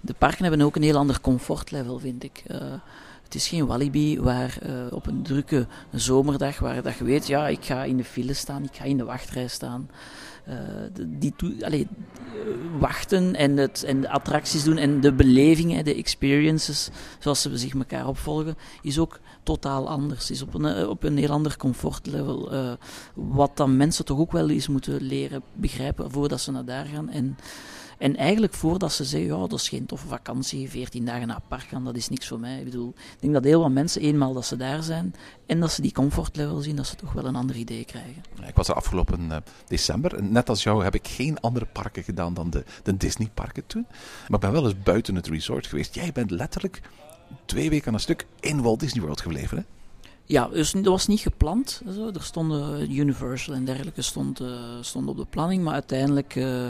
de 0.00 0.14
parken 0.18 0.44
hebben 0.44 0.66
ook 0.66 0.76
een 0.76 0.82
heel 0.82 0.96
ander 0.96 1.20
comfortlevel, 1.20 1.98
vind 1.98 2.24
ik. 2.24 2.42
Eh, 2.46 2.72
het 3.24 3.34
is 3.34 3.48
geen 3.48 3.66
Walibi 3.66 4.20
waar 4.20 4.58
eh, 4.62 4.72
op 4.90 5.06
een 5.06 5.22
drukke 5.22 5.66
zomerdag, 5.92 6.58
waar 6.58 6.82
dat 6.82 6.96
je 6.98 7.04
weet, 7.04 7.26
ja, 7.26 7.48
ik 7.48 7.64
ga 7.64 7.84
in 7.84 7.96
de 7.96 8.04
file 8.04 8.34
staan, 8.34 8.64
ik 8.64 8.74
ga 8.74 8.84
in 8.84 8.96
de 8.96 9.04
wachtrij 9.04 9.48
staan. 9.48 9.90
Eh, 10.46 10.54
die 11.06 11.34
eh, 11.60 11.86
wachten 12.78 13.34
en, 13.34 13.56
het, 13.56 13.84
en 13.84 14.00
de 14.00 14.10
attracties 14.10 14.64
doen 14.64 14.76
en 14.76 15.00
de 15.00 15.12
belevingen, 15.12 15.84
de 15.84 15.94
experiences, 15.94 16.88
zoals 17.18 17.42
ze 17.42 17.58
zich 17.58 17.74
elkaar 17.74 18.08
opvolgen, 18.08 18.56
is 18.82 18.98
ook 18.98 19.18
totaal 19.42 19.88
anders. 19.88 20.30
Is 20.30 20.42
op 20.42 20.54
een, 20.54 20.64
eh, 20.64 20.88
op 20.88 21.02
een 21.02 21.16
heel 21.16 21.30
ander 21.30 21.56
comfortlevel. 21.56 22.52
eh, 22.52 22.72
wat 23.14 23.56
dan 23.56 23.76
mensen 23.76 24.04
toch 24.04 24.18
ook 24.18 24.32
wel 24.32 24.50
eens 24.50 24.68
moeten 24.68 25.02
leren 25.02 25.42
begrijpen 25.54 26.10
voordat 26.10 26.40
ze 26.40 26.52
naar 26.52 26.64
daar 26.64 26.86
gaan. 26.86 27.08
En, 27.08 27.36
en 27.98 28.16
eigenlijk 28.16 28.54
voordat 28.54 28.92
ze 28.92 29.04
zeggen, 29.04 29.30
ja, 29.30 29.46
dat 29.46 29.52
is 29.52 29.68
geen 29.68 29.86
toffe 29.86 30.06
vakantie, 30.06 30.70
14 30.70 31.04
dagen 31.04 31.26
naar 31.26 31.36
het 31.36 31.48
park 31.48 31.62
gaan, 31.62 31.84
dat 31.84 31.96
is 31.96 32.08
niks 32.08 32.28
voor 32.28 32.40
mij. 32.40 32.58
Ik 32.58 32.64
bedoel, 32.64 32.94
ik 32.96 33.20
denk 33.20 33.32
dat 33.32 33.44
heel 33.44 33.60
wat 33.60 33.70
mensen, 33.70 34.02
eenmaal 34.02 34.32
dat 34.32 34.46
ze 34.46 34.56
daar 34.56 34.82
zijn 34.82 35.14
en 35.46 35.60
dat 35.60 35.72
ze 35.72 35.82
die 35.82 35.92
comfortlevel 35.92 36.60
zien, 36.60 36.76
dat 36.76 36.86
ze 36.86 36.96
toch 36.96 37.12
wel 37.12 37.24
een 37.24 37.36
ander 37.36 37.56
idee 37.56 37.84
krijgen. 37.84 38.22
Ik 38.46 38.54
was 38.54 38.68
er 38.68 38.74
afgelopen 38.74 39.32
eh, 39.32 39.36
december. 39.66 40.14
En 40.14 40.32
net 40.32 40.48
als 40.48 40.62
jou 40.62 40.84
heb 40.84 40.94
ik 40.94 41.08
geen 41.08 41.40
andere 41.40 41.66
parken 41.66 42.02
gedaan 42.02 42.34
dan 42.34 42.50
de, 42.50 42.64
de 42.82 42.96
Disney-parken 42.96 43.66
toen. 43.66 43.86
Maar 44.28 44.38
ben 44.38 44.52
wel 44.52 44.64
eens 44.64 44.82
buiten 44.82 45.14
het 45.14 45.26
resort 45.26 45.66
geweest. 45.66 45.94
Jij 45.94 46.12
bent 46.12 46.30
letterlijk 46.30 46.80
twee 47.44 47.70
weken 47.70 47.88
aan 47.88 47.94
een 47.94 48.00
stuk 48.00 48.26
in 48.40 48.62
Walt 48.62 48.80
Disney 48.80 49.02
World 49.02 49.20
gebleven, 49.20 49.58
hè? 49.58 49.75
Ja, 50.28 50.48
dus 50.48 50.72
dat 50.72 50.84
was 50.84 51.06
niet 51.06 51.20
gepland. 51.20 51.82
Zo. 51.94 52.10
Er 52.14 52.22
stonden 52.22 52.92
Universal 52.92 53.54
en 53.54 53.64
dergelijke 53.64 54.00
eh, 54.00 54.46
stond 54.80 55.08
op 55.08 55.16
de 55.16 55.26
planning. 55.30 55.62
Maar 55.62 55.72
uiteindelijk 55.72 56.36
eh, 56.36 56.66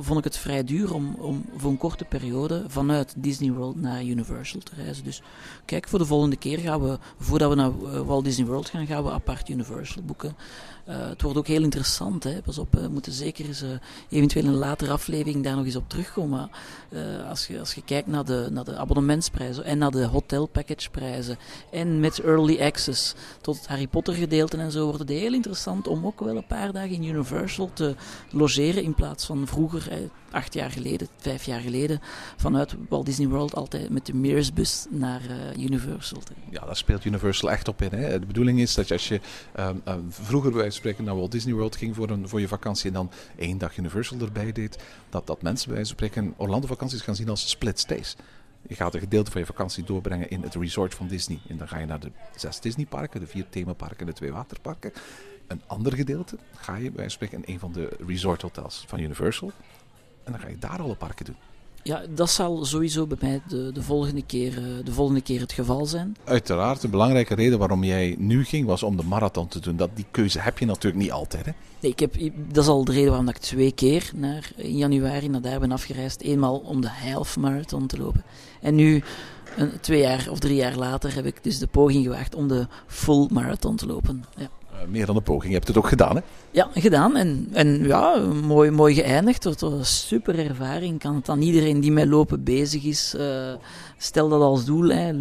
vond 0.00 0.18
ik 0.18 0.24
het 0.24 0.36
vrij 0.36 0.64
duur 0.64 0.94
om, 0.94 1.14
om 1.14 1.44
voor 1.56 1.70
een 1.70 1.76
korte 1.76 2.04
periode 2.04 2.64
vanuit 2.66 3.14
Disney 3.16 3.52
World 3.52 3.80
naar 3.80 4.04
Universal 4.04 4.60
te 4.60 4.74
reizen. 4.74 5.04
Dus 5.04 5.22
kijk, 5.64 5.88
voor 5.88 5.98
de 5.98 6.06
volgende 6.06 6.36
keer 6.36 6.58
gaan 6.58 6.82
we, 6.82 6.98
voordat 7.18 7.48
we 7.48 7.54
naar 7.54 7.70
eh, 7.70 8.00
Walt 8.00 8.24
Disney 8.24 8.46
World 8.46 8.68
gaan, 8.68 8.86
gaan 8.86 9.04
we 9.04 9.10
apart 9.10 9.48
Universal 9.48 10.02
boeken. 10.02 10.36
Eh, 10.90 11.08
het 11.08 11.22
wordt 11.22 11.38
ook 11.38 11.46
heel 11.46 11.62
interessant. 11.62 12.24
Hè. 12.24 12.42
Pas 12.42 12.58
op, 12.58 12.76
eh, 12.76 12.82
we 12.82 12.88
moeten 12.88 13.12
zeker 13.12 13.46
eens 13.46 13.62
eh, 13.62 13.68
eventueel 14.08 14.44
een 14.44 14.54
latere 14.54 14.92
aflevering 14.92 15.44
daar 15.44 15.56
nog 15.56 15.64
eens 15.64 15.76
op 15.76 15.88
terugkomen. 15.88 16.50
Als, 17.28 17.46
je, 17.46 17.58
als 17.58 17.74
je 17.74 17.82
kijkt 17.84 18.06
naar 18.06 18.24
de, 18.24 18.48
naar 18.50 18.64
de 18.64 18.76
abonnementsprijzen 18.76 19.64
en 19.64 19.78
naar 19.78 19.90
de 19.90 20.04
hotelpackageprijzen 20.04 21.38
en 21.70 22.00
met 22.00 22.18
early 22.18 22.60
access 22.60 23.14
tot 23.40 23.56
het 23.56 23.66
Harry 23.66 23.86
Potter 23.86 24.14
gedeelte 24.14 24.56
en 24.56 24.70
zo, 24.70 24.84
wordt 24.84 24.98
het 24.98 25.08
heel 25.08 25.34
interessant 25.34 25.86
om 25.86 26.06
ook 26.06 26.20
wel 26.20 26.36
een 26.36 26.46
paar 26.46 26.72
dagen 26.72 26.90
in 26.90 27.04
Universal 27.04 27.70
te 27.72 27.94
logeren 28.30 28.82
in 28.82 28.94
plaats 28.94 29.26
van 29.26 29.46
vroeger, 29.46 30.10
acht 30.30 30.54
jaar 30.54 30.70
geleden, 30.70 31.08
vijf 31.16 31.44
jaar 31.44 31.60
geleden, 31.60 32.00
vanuit 32.36 32.74
Walt 32.88 33.06
Disney 33.06 33.28
World 33.28 33.54
altijd 33.54 33.90
met 33.90 34.06
de 34.06 34.14
Mearsbus 34.14 34.86
naar 34.90 35.20
eh, 35.20 35.62
Universal. 35.62 36.22
Ja, 36.50 36.64
daar 36.64 36.76
speelt 36.76 37.04
Universal 37.04 37.50
echt 37.50 37.68
op 37.68 37.82
in. 37.82 37.98
Hè. 37.98 38.20
De 38.20 38.26
bedoeling 38.26 38.60
is 38.60 38.74
dat 38.74 38.88
je 38.88 38.94
als 38.94 39.08
je 39.08 39.20
ehm, 39.54 39.76
vroeger 40.08 40.52
bij 40.52 40.70
spreken 40.70 41.04
naar 41.04 41.16
Walt 41.16 41.32
Disney 41.32 41.54
World 41.54 41.76
ging 41.76 41.94
voor, 41.94 42.10
een, 42.10 42.28
voor 42.28 42.40
je 42.40 42.48
vakantie 42.48 42.86
en 42.86 42.94
dan 42.94 43.10
één 43.36 43.58
dag 43.58 43.76
Universal 43.76 44.18
erbij 44.18 44.52
deed, 44.52 44.78
dat, 45.08 45.26
dat 45.26 45.42
mensen 45.42 45.72
bij 45.72 45.84
spreken 45.84 46.34
Orlando 46.36 46.66
vakanties 46.66 47.00
gaan 47.00 47.16
zien 47.16 47.28
als 47.28 47.50
split 47.50 47.78
stays. 47.78 48.16
Je 48.68 48.74
gaat 48.74 48.94
een 48.94 49.00
gedeelte 49.00 49.30
van 49.30 49.40
je 49.40 49.46
vakantie 49.46 49.84
doorbrengen 49.84 50.30
in 50.30 50.42
het 50.42 50.54
resort 50.54 50.94
van 50.94 51.06
Disney. 51.06 51.38
En 51.48 51.56
dan 51.56 51.68
ga 51.68 51.78
je 51.78 51.86
naar 51.86 52.00
de 52.00 52.10
zes 52.36 52.60
Disneyparken, 52.60 53.20
de 53.20 53.26
vier 53.26 53.46
themaparken 53.48 53.98
en 53.98 54.06
de 54.06 54.12
twee 54.12 54.32
waterparken. 54.32 54.92
Een 55.46 55.62
ander 55.66 55.92
gedeelte 55.92 56.38
ga 56.54 56.76
je 56.76 56.90
bij 56.90 57.08
spreken 57.08 57.44
in 57.44 57.52
een 57.54 57.60
van 57.60 57.72
de 57.72 57.96
resort 58.06 58.42
hotels 58.42 58.84
van 58.86 58.98
Universal. 58.98 59.52
En 60.32 60.38
dan 60.38 60.46
ga 60.46 60.48
je 60.48 60.58
daar 60.58 60.82
alle 60.82 60.94
parken 60.94 61.24
doen. 61.24 61.36
Ja, 61.82 62.02
dat 62.14 62.30
zal 62.30 62.64
sowieso 62.64 63.06
bij 63.06 63.16
mij 63.20 63.40
de, 63.48 63.72
de, 63.72 63.82
volgende, 63.82 64.22
keer, 64.22 64.58
eh, 64.58 64.84
de 64.84 64.92
volgende 64.92 65.20
keer 65.20 65.40
het 65.40 65.52
geval 65.52 65.86
zijn. 65.86 66.16
Uiteraard, 66.24 66.80
de 66.80 66.88
belangrijke 66.88 67.34
reden 67.34 67.58
waarom 67.58 67.84
jij 67.84 68.14
nu 68.18 68.44
ging 68.44 68.66
was 68.66 68.82
om 68.82 68.96
de 68.96 69.02
marathon 69.02 69.48
te 69.48 69.60
doen. 69.60 69.76
Dat, 69.76 69.90
die 69.94 70.06
keuze 70.10 70.40
heb 70.40 70.58
je 70.58 70.66
natuurlijk 70.66 71.02
niet 71.02 71.12
altijd. 71.12 71.46
Hè? 71.46 71.52
Nee, 71.80 71.90
ik 71.90 72.00
heb, 72.00 72.14
dat 72.48 72.64
is 72.64 72.70
al 72.70 72.84
de 72.84 72.92
reden 72.92 73.08
waarom 73.08 73.28
ik 73.28 73.36
twee 73.36 73.72
keer 73.72 74.10
naar, 74.14 74.50
in 74.56 74.76
januari 74.76 75.28
naar 75.28 75.40
daar 75.40 75.60
ben 75.60 75.72
afgereisd. 75.72 76.20
Eenmaal 76.20 76.58
om 76.58 76.80
de 76.80 76.90
half 76.90 77.36
marathon 77.36 77.86
te 77.86 77.98
lopen. 77.98 78.24
En 78.60 78.74
nu, 78.74 79.02
een, 79.56 79.80
twee 79.80 80.00
jaar 80.00 80.26
of 80.30 80.38
drie 80.38 80.56
jaar 80.56 80.76
later, 80.76 81.14
heb 81.14 81.26
ik 81.26 81.44
dus 81.44 81.58
de 81.58 81.66
poging 81.66 82.04
gewaagd 82.04 82.34
om 82.34 82.48
de 82.48 82.66
full 82.86 83.28
marathon 83.30 83.76
te 83.76 83.86
lopen. 83.86 84.24
Ja. 84.36 84.48
Uh, 84.80 84.88
meer 84.88 85.06
dan 85.06 85.16
een 85.16 85.22
poging. 85.22 85.48
Je 85.48 85.54
hebt 85.54 85.68
het 85.68 85.76
ook 85.76 85.88
gedaan, 85.88 86.16
hè? 86.16 86.22
Ja, 86.50 86.68
gedaan. 86.74 87.16
En, 87.16 87.48
en 87.52 87.84
ja, 87.84 88.16
mooi, 88.44 88.70
mooi 88.70 88.94
geëindigd. 88.94 89.44
Het 89.44 89.60
was 89.60 89.72
een 89.72 89.84
super 89.84 90.38
ervaring. 90.38 90.98
Kan 90.98 91.14
het 91.14 91.28
aan 91.28 91.42
iedereen 91.42 91.80
die 91.80 91.92
met 91.92 92.06
lopen 92.06 92.44
bezig 92.44 92.84
is. 92.84 93.14
Uh, 93.18 93.52
stel 93.96 94.28
dat 94.28 94.40
als 94.40 94.64
doel. 94.64 94.88
Hè. 94.88 95.12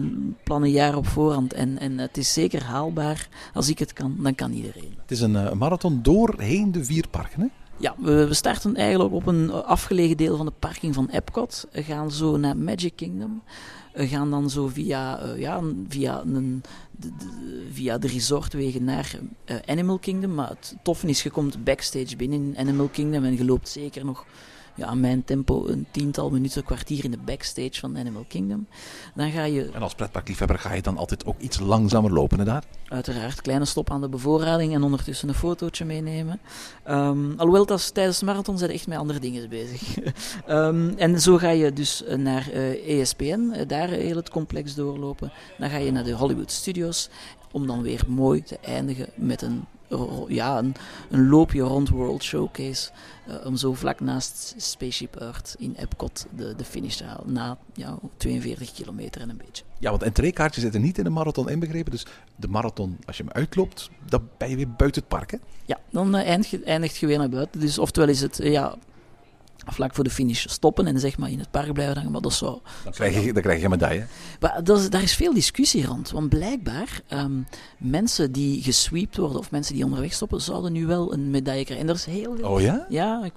Plan 0.44 0.64
een 0.64 0.72
jaar 0.72 0.96
op 0.96 1.08
voorhand. 1.08 1.54
En, 1.54 1.80
en 1.80 1.98
het 1.98 2.18
is 2.18 2.34
zeker 2.34 2.64
haalbaar. 2.64 3.28
Als 3.54 3.70
ik 3.70 3.80
het 3.80 3.94
kan, 3.94 4.16
dan 4.20 4.36
kan 4.36 4.52
iedereen. 4.52 4.94
Het 5.02 5.12
is 5.12 5.22
een 5.22 5.34
uh, 5.34 5.52
marathon 5.52 6.00
doorheen 6.02 6.72
de 6.72 6.86
vier 6.86 7.08
parken, 7.10 7.42
hè? 7.42 7.48
Ja, 7.78 7.96
we, 7.98 8.28
we, 8.28 8.34
starten 8.34 8.76
eigenlijk 8.76 9.14
op 9.14 9.28
een 9.28 9.52
afgelegen 9.52 10.18
deel 10.18 10.38
van 10.38 10.46
de 10.46 10.52
parking 10.60 10.94
van 10.94 11.10
Epcot. 11.10 11.68
We 11.72 11.84
gaan 11.84 12.12
zo 12.12 12.38
naar 12.38 12.58
Magic 12.58 12.96
Kingdom. 12.96 13.42
We 14.00 14.08
gaan 14.08 14.30
dan 14.30 14.50
zo 14.50 14.68
via, 14.68 15.26
uh, 15.26 15.40
ja, 15.40 15.62
via, 15.88 16.22
een, 16.22 16.64
de, 16.92 17.12
via 17.72 17.98
de 17.98 18.08
resortwegen 18.08 18.84
naar 18.84 19.20
uh, 19.46 19.56
Animal 19.66 19.98
Kingdom. 19.98 20.34
Maar 20.34 20.50
het 20.50 20.76
toffe 20.84 21.08
is, 21.08 21.24
je 21.24 21.30
komt 21.30 21.64
backstage 21.64 22.16
binnen 22.16 22.40
in 22.40 22.58
Animal 22.58 22.88
Kingdom 22.88 23.24
en 23.24 23.38
je 23.38 23.46
loopt 23.46 23.70
zeker 23.70 24.06
nog 24.06 24.26
ja, 24.80 24.86
aan 24.86 25.00
mijn 25.00 25.24
tempo 25.24 25.68
een 25.68 25.86
tiental 25.92 26.30
minuten, 26.30 26.64
kwartier 26.64 27.04
in 27.04 27.12
de 27.12 27.18
backstage 27.18 27.80
van 27.80 27.98
Animal 27.98 28.26
Kingdom. 28.28 28.68
Dan 29.16 29.32
ga 29.32 29.44
je... 29.44 29.70
En 29.74 29.82
als 29.82 29.96
pretparkliefhebber 29.96 30.60
ga 30.60 30.74
je 30.74 30.82
dan 30.82 30.98
altijd 30.98 31.26
ook 31.26 31.40
iets 31.40 31.60
langzamer 31.60 32.12
lopen, 32.12 32.46
daar? 32.46 32.64
Uiteraard, 32.88 33.42
kleine 33.42 33.66
stop 33.66 33.92
aan 33.92 34.02
de 34.02 34.10
bevoorrading 34.10 34.74
en 34.74 34.84
ondertussen 34.84 35.28
een 35.30 35.36
fotootje 35.36 35.86
meenemen. 35.86 36.40
Um, 36.90 37.34
alhoewel, 37.38 37.66
dat 37.66 37.94
tijdens 37.94 38.20
de 38.20 38.26
marathon 38.26 38.58
zijn 38.58 38.72
echt 38.72 38.88
met 38.88 38.98
andere 38.98 39.20
dingen 39.20 39.50
bezig. 39.50 39.98
um, 40.50 40.94
en 40.98 41.22
zo 41.22 41.38
ga 41.38 41.50
je 41.50 41.74
dus 41.74 42.04
naar 42.18 42.50
uh, 42.54 43.00
ESPN, 43.00 43.24
uh, 43.24 43.62
daar 43.68 43.88
heel 43.88 44.16
het 44.16 44.30
complex 44.30 44.76
doorlopen. 44.76 45.32
Dan 45.58 45.70
ga 45.70 45.78
je 45.78 45.92
naar 45.92 46.04
de 46.04 46.14
Hollywood 46.14 46.52
Studios 46.52 47.10
om 47.52 47.68
dan 47.68 47.82
weer 47.82 48.04
mooi 48.08 48.44
te 48.44 48.58
eindigen 48.62 49.08
met 49.16 49.42
een 49.42 49.66
ja, 50.28 50.58
een, 50.58 50.76
een, 51.10 51.30
loopje 51.30 51.62
rond 51.62 51.90
World 51.90 52.24
Showcase. 52.24 52.90
Uh, 53.28 53.46
om 53.46 53.56
zo 53.56 53.74
vlak 53.74 54.00
naast 54.00 54.54
Spaceship 54.58 55.16
Earth 55.16 55.56
in 55.58 55.76
Epcot 55.76 56.26
de, 56.36 56.56
de 56.56 56.64
finish 56.64 56.96
te 56.96 57.04
halen. 57.04 57.34
Na 57.34 57.58
ja, 57.74 57.98
42 58.18 58.72
kilometer 58.72 59.22
en 59.22 59.30
een 59.30 59.42
beetje. 59.46 59.64
Ja, 59.80 59.90
want 59.90 60.04
entreekaartjes 60.04 60.64
zitten 60.64 60.82
niet 60.82 60.98
in 60.98 61.04
de 61.04 61.10
marathon 61.10 61.50
inbegrepen. 61.50 61.92
Dus 61.92 62.06
de 62.36 62.48
marathon, 62.48 62.98
als 63.06 63.18
je 63.18 63.24
hem 63.24 63.32
uitloopt, 63.32 63.90
dan 64.06 64.30
ben 64.38 64.50
je 64.50 64.56
weer 64.56 64.72
buiten 64.72 65.02
het 65.02 65.10
park. 65.10 65.32
Hè? 65.32 65.38
Ja, 65.66 65.80
dan 65.90 66.16
eindigt, 66.16 66.50
je, 66.50 66.64
eindigt 66.64 66.98
je 66.98 67.08
weer 67.08 67.18
naar 67.18 67.30
buiten. 67.30 67.60
Dus 67.60 67.80
oftewel 67.80 68.10
is 68.10 68.22
het 68.22 68.40
uh, 68.40 68.52
ja, 68.52 68.76
vlak 69.68 69.96
voor 69.96 70.04
de 70.04 70.10
finish 70.10 70.46
stoppen 70.48 70.88
en 70.88 71.00
zeg 71.00 71.18
maar 71.18 71.30
in 71.30 71.40
het 71.40 71.52
park 71.52 71.74
blijven 71.74 71.96
hangen. 71.96 72.12
Maar 72.12 72.22
dat 72.22 72.32
is 72.32 72.38
zo. 72.38 72.62
Dan 72.84 72.94
krijg 72.94 73.24
je, 73.24 73.34
dan 73.34 73.42
krijg 73.42 73.58
je 73.58 73.64
een 73.64 73.70
medaille. 73.70 74.06
Maar 74.40 74.64
dat 74.64 74.80
is, 74.80 74.90
daar 74.90 75.04
is 75.04 75.16
veel 75.16 75.34
discussie 75.34 75.86
rond. 75.86 76.12
Want 76.12 76.30
blijkbaar, 76.30 77.02
um, 77.10 77.48
mensen 77.78 78.32
die 78.32 78.64
gesweept 78.64 79.18
worden 79.18 79.40
of 79.40 79.52
mensen 79.52 79.76
die 79.76 79.84
onderweg 79.84 80.14
stoppen, 80.14 80.42
zouden 80.42 80.72
nu 80.72 80.86
wel 80.86 81.14
een 81.14 81.30
medaille 81.30 81.64
krijgen. 81.64 81.88
En 81.88 81.94
dat 81.94 81.96
is 81.96 82.06
heel. 82.06 82.38
Oh 82.42 82.62
ja? 82.62 82.86
Ja. 82.90 83.24
Ik, 83.24 83.34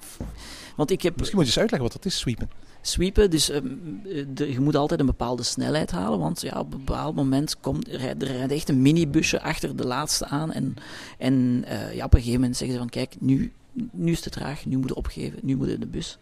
want 0.76 0.90
ik 0.90 1.02
heb. 1.02 1.16
Misschien 1.16 1.38
moet 1.38 1.46
je 1.46 1.52
eens 1.52 1.60
uitleggen 1.60 1.90
wat 1.90 2.02
dat 2.02 2.12
is, 2.12 2.18
sweepen. 2.18 2.50
Sweepen, 2.84 3.30
dus 3.30 3.50
um, 3.50 4.00
de, 4.34 4.52
je 4.52 4.60
moet 4.60 4.76
altijd 4.76 5.00
een 5.00 5.06
bepaalde 5.06 5.42
snelheid 5.42 5.90
halen, 5.90 6.18
want 6.18 6.40
ja, 6.40 6.58
op 6.58 6.72
een 6.72 6.84
bepaald 6.84 7.14
moment 7.14 7.60
komt 7.60 7.88
er, 7.88 8.00
er 8.00 8.36
rijdt 8.36 8.52
echt 8.52 8.68
een 8.68 8.82
minibusje 8.82 9.42
achter 9.42 9.76
de 9.76 9.86
laatste 9.86 10.26
aan 10.26 10.52
en, 10.52 10.74
en 11.18 11.64
uh, 11.68 11.94
ja, 11.94 12.04
op 12.04 12.14
een 12.14 12.18
gegeven 12.18 12.40
moment 12.40 12.56
zeggen 12.56 12.76
ze 12.76 12.82
van 12.82 12.90
kijk, 12.90 13.14
nu, 13.18 13.52
nu 13.92 14.10
is 14.10 14.24
het 14.24 14.32
te 14.32 14.40
traag, 14.40 14.66
nu 14.66 14.76
moet 14.76 14.88
je 14.88 14.94
opgeven, 14.94 15.38
nu 15.42 15.56
moet 15.56 15.66
je 15.66 15.74
in 15.74 15.80
de 15.80 15.86
bus. 15.86 16.18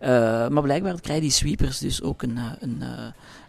Uh, 0.00 0.08
maar 0.48 0.62
blijkbaar 0.62 1.00
krijgen 1.00 1.24
die 1.24 1.32
sweepers 1.32 1.78
dus 1.78 2.02
ook, 2.02 2.22
een, 2.22 2.38
een, 2.60 2.82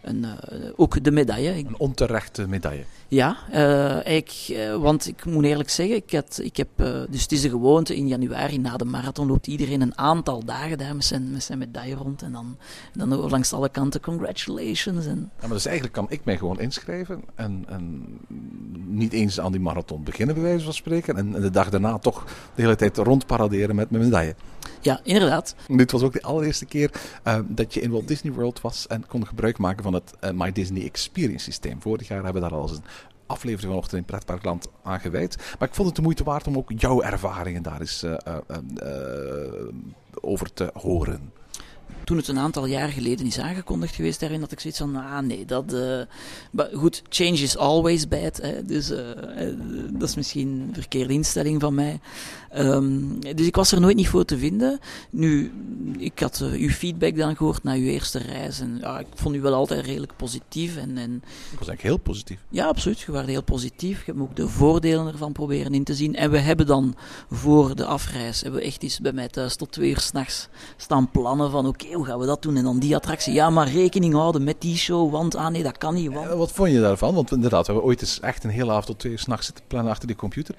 een, 0.03 0.25
een 0.39 0.73
ook 0.75 1.03
de 1.03 1.11
medaille. 1.11 1.51
Een 1.51 1.77
onterechte 1.77 2.47
medaille. 2.47 2.83
Ja, 3.07 3.37
uh, 3.53 4.15
ik, 4.15 4.47
uh, 4.49 4.75
want 4.75 5.07
ik 5.07 5.25
moet 5.25 5.43
eerlijk 5.43 5.69
zeggen, 5.69 5.95
ik, 5.95 6.11
had, 6.11 6.39
ik 6.43 6.57
heb, 6.57 6.67
dus 7.09 7.21
het 7.21 7.31
is 7.31 7.41
de 7.41 7.49
gewoonte 7.49 7.95
in 7.95 8.07
januari 8.07 8.57
na 8.57 8.77
de 8.77 8.85
marathon 8.85 9.27
loopt 9.27 9.47
iedereen 9.47 9.81
een 9.81 9.97
aantal 9.97 10.45
dagen 10.45 10.77
daar 10.77 10.95
met 10.95 11.05
zijn, 11.05 11.31
met 11.31 11.43
zijn 11.43 11.57
medaille 11.57 11.95
rond 11.95 12.21
en 12.21 12.31
dan, 12.31 12.57
dan 12.93 13.15
langs 13.15 13.53
alle 13.53 13.69
kanten 13.69 14.01
congratulations. 14.01 15.05
En... 15.05 15.31
Ja, 15.39 15.47
maar 15.47 15.49
dus 15.49 15.65
eigenlijk 15.65 15.95
kan 15.95 16.05
ik 16.09 16.25
mij 16.25 16.37
gewoon 16.37 16.59
inschrijven 16.59 17.23
en, 17.35 17.65
en 17.67 18.05
niet 18.87 19.13
eens 19.13 19.39
aan 19.39 19.51
die 19.51 19.61
marathon 19.61 20.03
beginnen 20.03 20.35
bij 20.35 20.43
wijze 20.43 20.63
van 20.63 20.73
spreken 20.73 21.17
en, 21.17 21.31
de 21.31 21.49
dag 21.49 21.69
daarna 21.69 21.97
toch 21.97 22.23
de 22.55 22.61
hele 22.61 22.75
tijd 22.75 22.97
rondparaderen 22.97 23.75
met 23.75 23.89
mijn 23.89 24.03
medaille. 24.03 24.35
Ja, 24.81 24.99
inderdaad. 25.03 25.55
Dit 25.67 25.91
was 25.91 26.01
ook 26.01 26.13
de 26.13 26.21
allereerste 26.21 26.65
keer 26.65 26.91
dat 27.47 27.73
je 27.73 27.81
in 27.81 27.91
Walt 27.91 28.07
Disney 28.07 28.33
World 28.33 28.61
was 28.61 28.87
en 28.87 29.07
kon 29.07 29.27
gebruik 29.27 29.57
maken 29.57 29.83
van 29.83 29.92
het 29.93 30.13
uh, 30.21 30.29
My 30.31 30.51
Disney 30.51 30.83
Experience 30.83 31.43
systeem. 31.43 31.81
Vorig 31.81 32.07
jaar 32.07 32.23
hebben 32.23 32.41
we 32.41 32.49
daar 32.49 32.57
al 32.57 32.67
eens 32.67 32.77
een 32.77 32.83
aflevering 33.25 33.69
vanochtend 33.69 34.01
in 34.01 34.05
Pretparkland 34.05 34.67
aan 34.83 34.99
gewijd. 34.99 35.55
Maar 35.59 35.67
ik 35.67 35.75
vond 35.75 35.87
het 35.87 35.95
de 35.95 36.01
moeite 36.01 36.23
waard 36.23 36.47
om 36.47 36.57
ook 36.57 36.71
jouw 36.75 37.01
ervaringen 37.01 37.63
daar 37.63 37.79
eens 37.79 38.03
uh, 38.03 38.15
over 40.21 40.53
te 40.53 40.69
horen 40.73 41.31
toen 42.03 42.17
het 42.17 42.27
een 42.27 42.39
aantal 42.39 42.65
jaar 42.65 42.89
geleden 42.89 43.25
is 43.25 43.39
aangekondigd 43.39 43.95
geweest 43.95 44.19
daarin, 44.19 44.39
dat 44.39 44.51
ik 44.51 44.59
zoiets 44.59 44.79
van, 44.79 44.95
ah 44.95 45.19
nee, 45.19 45.45
dat... 45.45 45.73
Uh, 45.73 46.01
maar 46.51 46.69
goed, 46.73 47.01
change 47.09 47.37
is 47.37 47.57
always 47.57 48.07
bad, 48.07 48.37
hè, 48.41 48.65
dus 48.65 48.91
uh, 48.91 48.97
dat 49.91 50.09
is 50.09 50.15
misschien 50.15 50.47
een 50.47 50.73
verkeerde 50.73 51.13
instelling 51.13 51.61
van 51.61 51.75
mij. 51.75 51.99
Um, 52.57 53.19
dus 53.19 53.47
ik 53.47 53.55
was 53.55 53.71
er 53.71 53.79
nooit 53.79 53.95
niet 53.95 54.07
voor 54.07 54.25
te 54.25 54.37
vinden. 54.37 54.79
Nu, 55.09 55.51
ik 55.97 56.19
had 56.19 56.43
uw 56.51 56.69
feedback 56.69 57.15
dan 57.15 57.35
gehoord 57.35 57.63
na 57.63 57.73
uw 57.73 57.83
eerste 57.83 58.17
reis 58.17 58.59
en 58.59 58.77
ja, 58.81 58.99
ik 58.99 59.07
vond 59.13 59.35
u 59.35 59.41
wel 59.41 59.53
altijd 59.53 59.85
redelijk 59.85 60.15
positief. 60.15 60.77
En, 60.77 60.97
en, 60.97 61.15
ik 61.15 61.59
was 61.59 61.67
eigenlijk 61.67 61.81
heel 61.81 61.97
positief. 61.97 62.39
Ja, 62.49 62.65
absoluut. 62.65 62.99
Je 62.99 63.11
was 63.11 63.25
heel 63.25 63.43
positief. 63.43 64.05
Je 64.05 64.11
hebt 64.11 64.23
ook 64.23 64.35
de 64.35 64.47
voordelen 64.47 65.07
ervan 65.07 65.31
proberen 65.31 65.73
in 65.73 65.83
te 65.83 65.93
zien. 65.93 66.15
En 66.15 66.31
we 66.31 66.37
hebben 66.37 66.65
dan 66.65 66.95
voor 67.31 67.75
de 67.75 67.85
afreis, 67.85 68.41
hebben 68.41 68.59
we 68.59 68.65
echt 68.65 68.83
eens 68.83 68.99
bij 68.99 69.13
mij 69.13 69.27
thuis 69.27 69.55
tot 69.55 69.71
twee 69.71 69.89
uur 69.89 69.99
s'nachts 69.99 70.47
staan 70.77 71.11
plannen 71.11 71.51
van 71.51 71.67
oké, 71.67 71.82
okay, 71.83 71.95
hoe 71.95 72.05
gaan 72.05 72.19
we 72.19 72.25
dat 72.25 72.41
doen? 72.41 72.57
En 72.57 72.63
dan 72.63 72.79
die 72.79 72.95
attractie. 72.95 73.33
Ja, 73.33 73.49
maar 73.49 73.67
rekening 73.67 74.13
houden 74.13 74.43
met 74.43 74.61
die 74.61 74.77
show, 74.77 75.11
want 75.11 75.35
ah 75.35 75.47
nee, 75.47 75.63
dat 75.63 75.77
kan 75.77 75.93
niet. 75.93 76.13
Want... 76.13 76.29
Ja, 76.29 76.35
wat 76.35 76.51
vond 76.51 76.71
je 76.71 76.79
daarvan? 76.79 77.15
Want 77.15 77.31
inderdaad, 77.31 77.65
we 77.65 77.71
hebben 77.71 77.89
ooit 77.89 78.01
eens 78.01 78.19
echt 78.19 78.43
een 78.43 78.49
hele 78.49 78.71
avond 78.71 78.85
tot 78.85 78.99
twee 78.99 79.11
uur 79.11 79.19
s'nachts 79.19 79.45
zitten 79.45 79.63
plannen 79.67 79.91
achter 79.91 80.07
die 80.07 80.15
computer. 80.15 80.55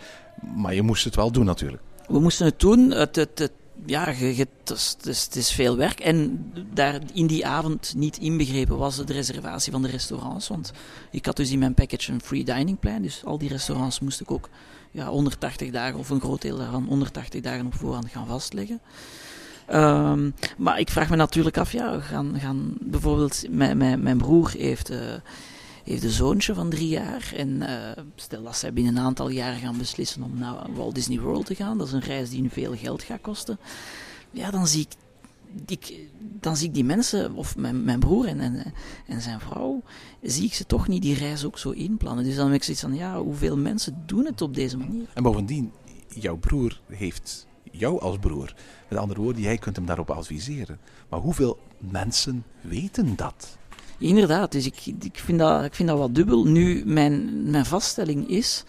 Maar 0.56 0.74
je 0.74 0.82
moest 0.82 1.04
het 1.04 1.16
wel 1.16 1.30
doen 1.30 1.44
natuurlijk. 1.44 1.82
We 2.08 2.20
moesten 2.20 2.46
het 2.46 2.60
doen. 2.60 2.90
Het, 2.90 3.16
het, 3.16 3.38
het 3.38 3.52
ja, 3.86 4.04
het, 4.04 4.48
is, 4.70 4.96
het, 5.02 5.36
is, 5.36 5.52
veel 5.52 5.76
werk. 5.76 6.00
En 6.00 6.46
daar 6.74 7.00
in 7.12 7.26
die 7.26 7.46
avond 7.46 7.94
niet 7.96 8.18
inbegrepen 8.18 8.78
was 8.78 8.96
de 8.96 9.12
reservatie 9.12 9.72
van 9.72 9.82
de 9.82 9.88
restaurants. 9.88 10.48
Want 10.48 10.72
ik 11.10 11.26
had 11.26 11.36
dus 11.36 11.50
in 11.50 11.58
mijn 11.58 11.74
package 11.74 12.12
een 12.12 12.20
free 12.20 12.44
dining 12.44 12.78
plan. 12.78 13.02
Dus 13.02 13.22
al 13.24 13.38
die 13.38 13.48
restaurants 13.48 14.00
moest 14.00 14.20
ik 14.20 14.30
ook 14.30 14.48
ja, 14.90 15.06
180 15.06 15.70
dagen, 15.70 15.98
of 15.98 16.10
een 16.10 16.20
groot 16.20 16.42
deel 16.42 16.56
daarvan, 16.56 16.84
180 16.84 17.40
dagen 17.40 17.66
op 17.66 17.74
voorhand 17.74 18.08
gaan 18.08 18.26
vastleggen. 18.26 18.80
Um, 19.72 20.34
maar 20.58 20.80
ik 20.80 20.90
vraag 20.90 21.10
me 21.10 21.16
natuurlijk 21.16 21.58
af, 21.58 21.72
ja, 21.72 22.00
gaan, 22.00 22.38
gaan 22.38 22.74
bijvoorbeeld, 22.80 23.44
mijn, 23.50 23.76
mijn, 23.76 24.02
mijn 24.02 24.16
broer 24.16 24.50
heeft, 24.58 24.90
uh, 24.90 24.98
heeft 25.84 26.04
een 26.04 26.10
zoontje 26.10 26.54
van 26.54 26.70
drie 26.70 26.88
jaar. 26.88 27.32
En 27.36 27.48
uh, 27.48 27.68
stel 28.14 28.42
dat 28.42 28.56
zij 28.56 28.72
binnen 28.72 28.96
een 28.96 29.02
aantal 29.02 29.28
jaren 29.28 29.58
gaan 29.58 29.78
beslissen 29.78 30.22
om 30.22 30.38
naar 30.38 30.54
Walt 30.74 30.94
Disney 30.94 31.20
World 31.20 31.46
te 31.46 31.54
gaan, 31.54 31.78
dat 31.78 31.86
is 31.86 31.92
een 31.92 32.00
reis 32.00 32.30
die 32.30 32.40
nu 32.40 32.48
veel 32.48 32.76
geld 32.76 33.02
gaat 33.02 33.20
kosten. 33.20 33.58
Ja, 34.30 34.50
dan 34.50 34.66
zie 34.66 34.80
ik, 34.80 34.94
ik 35.66 35.94
dan 36.40 36.56
zie 36.56 36.68
ik 36.68 36.74
die 36.74 36.84
mensen, 36.84 37.34
of 37.34 37.56
mijn, 37.56 37.84
mijn 37.84 37.98
broer 37.98 38.26
en, 38.26 38.40
en, 38.40 38.74
en 39.06 39.20
zijn 39.20 39.40
vrouw, 39.40 39.82
zie 40.22 40.44
ik 40.44 40.54
ze 40.54 40.66
toch 40.66 40.88
niet 40.88 41.02
die 41.02 41.14
reis 41.14 41.44
ook 41.44 41.58
zo 41.58 41.70
inplannen. 41.70 42.24
Dus 42.24 42.36
dan 42.36 42.46
heb 42.46 42.54
ik 42.54 42.62
zoiets 42.62 42.82
van, 42.82 42.94
ja, 42.94 43.20
hoeveel 43.20 43.56
mensen 43.56 44.02
doen 44.06 44.24
het 44.24 44.40
op 44.42 44.54
deze 44.54 44.76
manier? 44.76 45.06
En 45.14 45.22
bovendien, 45.22 45.72
jouw 46.08 46.36
broer 46.36 46.80
heeft 46.88 47.46
jou 47.78 48.00
als 48.00 48.18
broer. 48.18 48.54
Met 48.88 48.98
andere 48.98 49.20
woorden, 49.20 49.42
jij 49.42 49.58
kunt 49.58 49.76
hem 49.76 49.86
daarop 49.86 50.10
adviseren. 50.10 50.78
Maar 51.08 51.20
hoeveel 51.20 51.58
mensen 51.78 52.44
weten 52.60 53.16
dat? 53.16 53.56
Inderdaad, 53.98 54.52
dus 54.52 54.66
ik, 54.66 54.86
ik, 54.86 55.18
vind, 55.18 55.38
dat, 55.38 55.64
ik 55.64 55.74
vind 55.74 55.88
dat 55.88 55.98
wat 55.98 56.14
dubbel. 56.14 56.44
Nu, 56.44 56.82
mijn, 56.86 57.42
mijn 57.50 57.66
vaststelling 57.66 58.28
is, 58.28 58.64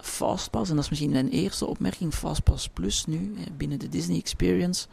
Fastpass, 0.00 0.70
en 0.70 0.74
dat 0.74 0.84
is 0.84 0.90
misschien 0.90 1.10
mijn 1.10 1.28
eerste 1.28 1.66
opmerking, 1.66 2.14
Fastpass 2.14 2.68
Plus 2.68 3.06
nu, 3.06 3.34
binnen 3.56 3.78
de 3.78 3.88
Disney 3.88 4.18
Experience, 4.18 4.86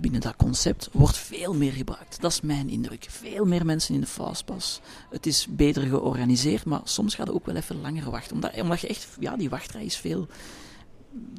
binnen 0.00 0.20
dat 0.20 0.36
concept, 0.36 0.88
wordt 0.92 1.16
veel 1.16 1.54
meer 1.54 1.72
gebruikt. 1.72 2.20
Dat 2.20 2.30
is 2.30 2.40
mijn 2.40 2.68
indruk. 2.68 3.06
Veel 3.08 3.44
meer 3.44 3.66
mensen 3.66 3.94
in 3.94 4.00
de 4.00 4.06
Fastpass. 4.06 4.80
Het 5.10 5.26
is 5.26 5.46
beter 5.50 5.82
georganiseerd, 5.82 6.64
maar 6.64 6.80
soms 6.84 7.14
gaat 7.14 7.26
het 7.26 7.36
ook 7.36 7.46
wel 7.46 7.56
even 7.56 7.80
langer 7.80 8.10
wachten. 8.10 8.34
Omdat, 8.34 8.60
omdat 8.60 8.80
je 8.80 8.88
echt, 8.88 9.08
ja, 9.20 9.36
die 9.36 9.50
wachtrij 9.50 9.84
is 9.84 9.96
veel 9.96 10.28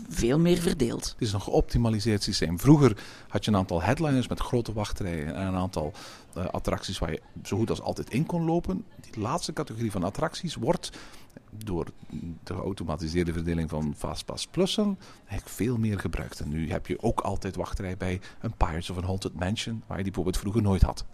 veel 0.09 0.39
meer 0.39 0.57
verdeeld. 0.57 1.05
Het 1.05 1.21
is 1.21 1.33
een 1.33 1.41
geoptimaliseerd 1.41 2.23
systeem. 2.23 2.59
Vroeger 2.59 2.97
had 3.27 3.45
je 3.45 3.51
een 3.51 3.57
aantal 3.57 3.81
headliners 3.81 4.27
met 4.27 4.39
grote 4.39 4.73
wachtrijen 4.73 5.35
en 5.35 5.47
een 5.47 5.55
aantal 5.55 5.93
uh, 6.37 6.45
attracties 6.45 6.99
waar 6.99 7.11
je 7.11 7.21
zo 7.43 7.57
goed 7.57 7.69
als 7.69 7.81
altijd 7.81 8.09
in 8.09 8.25
kon 8.25 8.45
lopen. 8.45 8.85
Die 8.99 9.21
laatste 9.21 9.53
categorie 9.53 9.91
van 9.91 10.03
attracties 10.03 10.55
wordt 10.55 10.91
door 11.63 11.85
de 12.43 12.53
geautomatiseerde 12.53 13.33
verdeling 13.33 13.69
van 13.69 13.93
Fastpass 13.97 14.47
Plussen 14.47 14.97
eigenlijk 15.17 15.49
veel 15.49 15.77
meer 15.77 15.99
gebruikt. 15.99 16.39
En 16.39 16.49
nu 16.49 16.71
heb 16.71 16.87
je 16.87 17.03
ook 17.03 17.19
altijd 17.19 17.55
wachtrij 17.55 17.97
bij 17.97 18.21
een 18.39 18.53
Pirates 18.57 18.89
of 18.89 18.97
een 18.97 19.03
Haunted 19.03 19.33
Mansion, 19.33 19.83
waar 19.87 19.97
je 19.97 20.03
die 20.03 20.11
bijvoorbeeld 20.11 20.43
vroeger 20.43 20.61
nooit 20.61 20.81
had. 20.81 21.05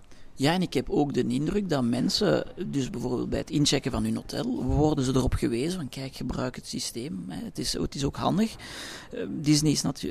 Ja, 0.42 0.54
en 0.54 0.62
ik 0.62 0.74
heb 0.74 0.90
ook 0.90 1.14
de 1.14 1.28
indruk 1.28 1.70
dat 1.70 1.84
mensen, 1.84 2.46
dus 2.68 2.90
bijvoorbeeld 2.90 3.30
bij 3.30 3.40
het 3.40 3.50
inchecken 3.50 3.92
van 3.92 4.04
hun 4.04 4.16
hotel, 4.16 4.64
worden 4.64 5.06
ze 5.06 5.12
erop 5.16 5.34
gewezen 5.34 5.80
van 5.80 5.90
kijk, 5.90 6.16
gebruik 6.16 6.56
het 6.56 6.68
systeem. 6.68 7.26
Het 7.30 7.60
is, 7.60 7.74
het 7.74 7.96
is 7.96 8.04
ook 8.04 8.16
handig. 8.16 8.56
Ehm, 9.12 9.28
Disney 9.30 9.72
is 9.72 9.84
eh, 9.84 10.10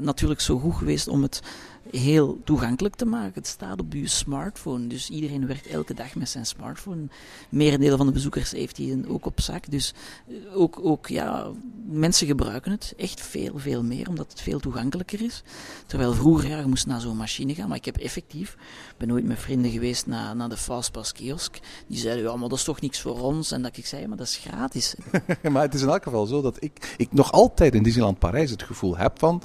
natuurlijk 0.00 0.40
zo 0.40 0.58
goed 0.58 0.74
geweest 0.74 1.08
om 1.08 1.22
het 1.22 1.42
heel 1.90 2.40
toegankelijk 2.44 2.94
te 2.94 3.04
maken. 3.04 3.34
Het 3.34 3.46
staat 3.46 3.80
op 3.80 3.92
je 3.92 4.08
smartphone, 4.08 4.86
dus 4.86 5.10
iedereen 5.10 5.46
werkt 5.46 5.66
elke 5.66 5.94
dag 5.94 6.14
met 6.14 6.28
zijn 6.28 6.46
smartphone. 6.46 7.08
Merendeel 7.48 7.96
van 7.96 8.06
de 8.06 8.12
bezoekers 8.12 8.50
heeft 8.50 8.76
die 8.76 9.08
ook 9.08 9.26
op 9.26 9.40
zak. 9.40 9.70
Dus 9.70 9.94
eh, 10.28 10.34
ook, 10.54 10.78
ook 10.82 11.06
ja, 11.06 11.50
mensen 11.86 12.26
gebruiken 12.26 12.72
het 12.72 12.94
echt 12.96 13.20
veel, 13.20 13.58
veel 13.58 13.82
meer, 13.82 14.08
omdat 14.08 14.30
het 14.30 14.40
veel 14.40 14.58
toegankelijker 14.58 15.22
is. 15.22 15.42
Terwijl 15.86 16.12
vroeger, 16.12 16.48
ja, 16.48 16.58
je 16.58 16.66
moest 16.66 16.86
naar 16.86 17.00
zo'n 17.00 17.16
machine 17.16 17.54
gaan, 17.54 17.68
maar 17.68 17.76
ik 17.76 17.84
heb 17.84 17.96
effectief, 17.96 18.56
ben 18.96 19.08
nooit 19.08 19.24
met 19.24 19.38
vrienden 19.38 19.70
geweest 19.70 20.06
naar, 20.06 20.36
naar 20.36 20.48
de 20.48 20.56
Fastpass 20.56 21.12
kiosk. 21.12 21.58
Die 21.86 21.98
zeiden, 21.98 22.24
ja, 22.24 22.36
maar 22.36 22.48
dat 22.48 22.58
is 22.58 22.64
toch 22.64 22.80
niks 22.80 23.00
voor 23.00 23.20
ons. 23.20 23.50
En 23.50 23.62
dat 23.62 23.76
ik 23.76 23.86
zei, 23.86 24.06
maar 24.06 24.16
dat 24.16 24.26
is 24.26 24.36
gratis. 24.36 24.94
maar 25.52 25.62
het 25.62 25.74
is 25.74 25.82
in 25.82 25.88
elk 25.88 26.02
geval 26.02 26.26
zo 26.26 26.42
dat 26.42 26.56
ik, 26.62 26.94
ik 26.96 27.12
nog 27.12 27.32
altijd 27.32 27.74
in 27.74 27.82
Disneyland 27.82 28.18
Parijs 28.18 28.50
het 28.50 28.62
gevoel 28.62 28.96
heb 28.96 29.18
van, 29.18 29.42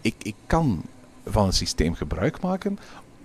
ik, 0.00 0.14
ik 0.22 0.34
kan 0.46 0.82
van 1.24 1.46
het 1.46 1.54
systeem 1.54 1.94
gebruik 1.94 2.40
maken, 2.40 2.78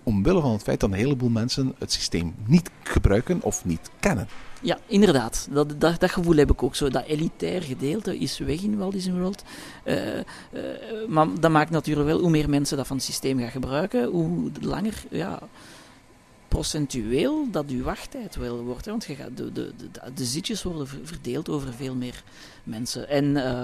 omwille 0.03 0.41
van 0.41 0.51
het 0.51 0.63
feit 0.63 0.79
dat 0.79 0.89
een 0.89 0.95
heleboel 0.95 1.29
mensen 1.29 1.75
het 1.77 1.91
systeem 1.91 2.35
niet 2.45 2.69
gebruiken 2.83 3.41
of 3.41 3.65
niet 3.65 3.89
kennen. 3.99 4.27
Ja, 4.61 4.77
inderdaad. 4.85 5.47
Dat, 5.51 5.81
dat, 5.81 6.11
gevoel 6.11 6.35
heb 6.35 6.51
ik 6.51 6.63
ook 6.63 6.75
zo. 6.75 6.89
Dat 6.89 7.05
elitair 7.05 7.61
gedeelte 7.61 8.17
is 8.17 8.37
weg 8.37 8.61
in 8.61 8.77
Walt 8.77 8.93
Disney 8.93 9.19
World. 9.19 9.43
Uh, 9.85 10.15
uh, 10.15 10.23
maar 11.07 11.27
dat 11.39 11.51
maakt 11.51 11.69
natuurlijk 11.69 12.07
wel, 12.07 12.19
hoe 12.19 12.29
meer 12.29 12.49
mensen 12.49 12.77
dat 12.77 12.87
van 12.87 12.95
het 12.95 13.05
systeem 13.05 13.39
gaan 13.39 13.51
gebruiken, 13.51 14.05
hoe 14.05 14.51
langer, 14.61 15.03
ja, 15.09 15.39
procentueel 16.47 17.47
dat 17.51 17.65
uw 17.67 17.83
wachttijd 17.83 18.35
wel 18.35 18.63
wordt. 18.63 18.85
Want 18.85 19.05
je 19.05 19.15
gaat, 19.15 19.37
de, 19.37 19.51
de, 19.51 19.73
de, 20.15 20.25
zitjes 20.25 20.63
worden 20.63 20.87
verdeeld 21.03 21.49
over 21.49 21.73
veel 21.73 21.95
meer 21.95 22.23
mensen. 22.63 23.09
En... 23.09 23.25
Uh, 23.25 23.63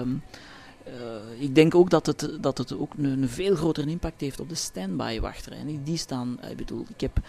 uh, 0.86 1.42
ik 1.42 1.54
denk 1.54 1.74
ook 1.74 1.90
dat 1.90 2.06
het, 2.06 2.38
dat 2.40 2.58
het 2.58 2.78
ook 2.78 2.92
een, 2.96 3.28
veel 3.28 3.54
grotere 3.54 3.90
impact 3.90 4.20
heeft 4.20 4.40
op 4.40 4.48
de 4.48 4.54
standby 4.54 5.20
wachtrijen. 5.20 5.84
Die 5.84 5.96
staan, 5.96 6.38
ik 6.50 6.56
bedoel, 6.56 6.84
ik 6.88 7.00
heb 7.00 7.20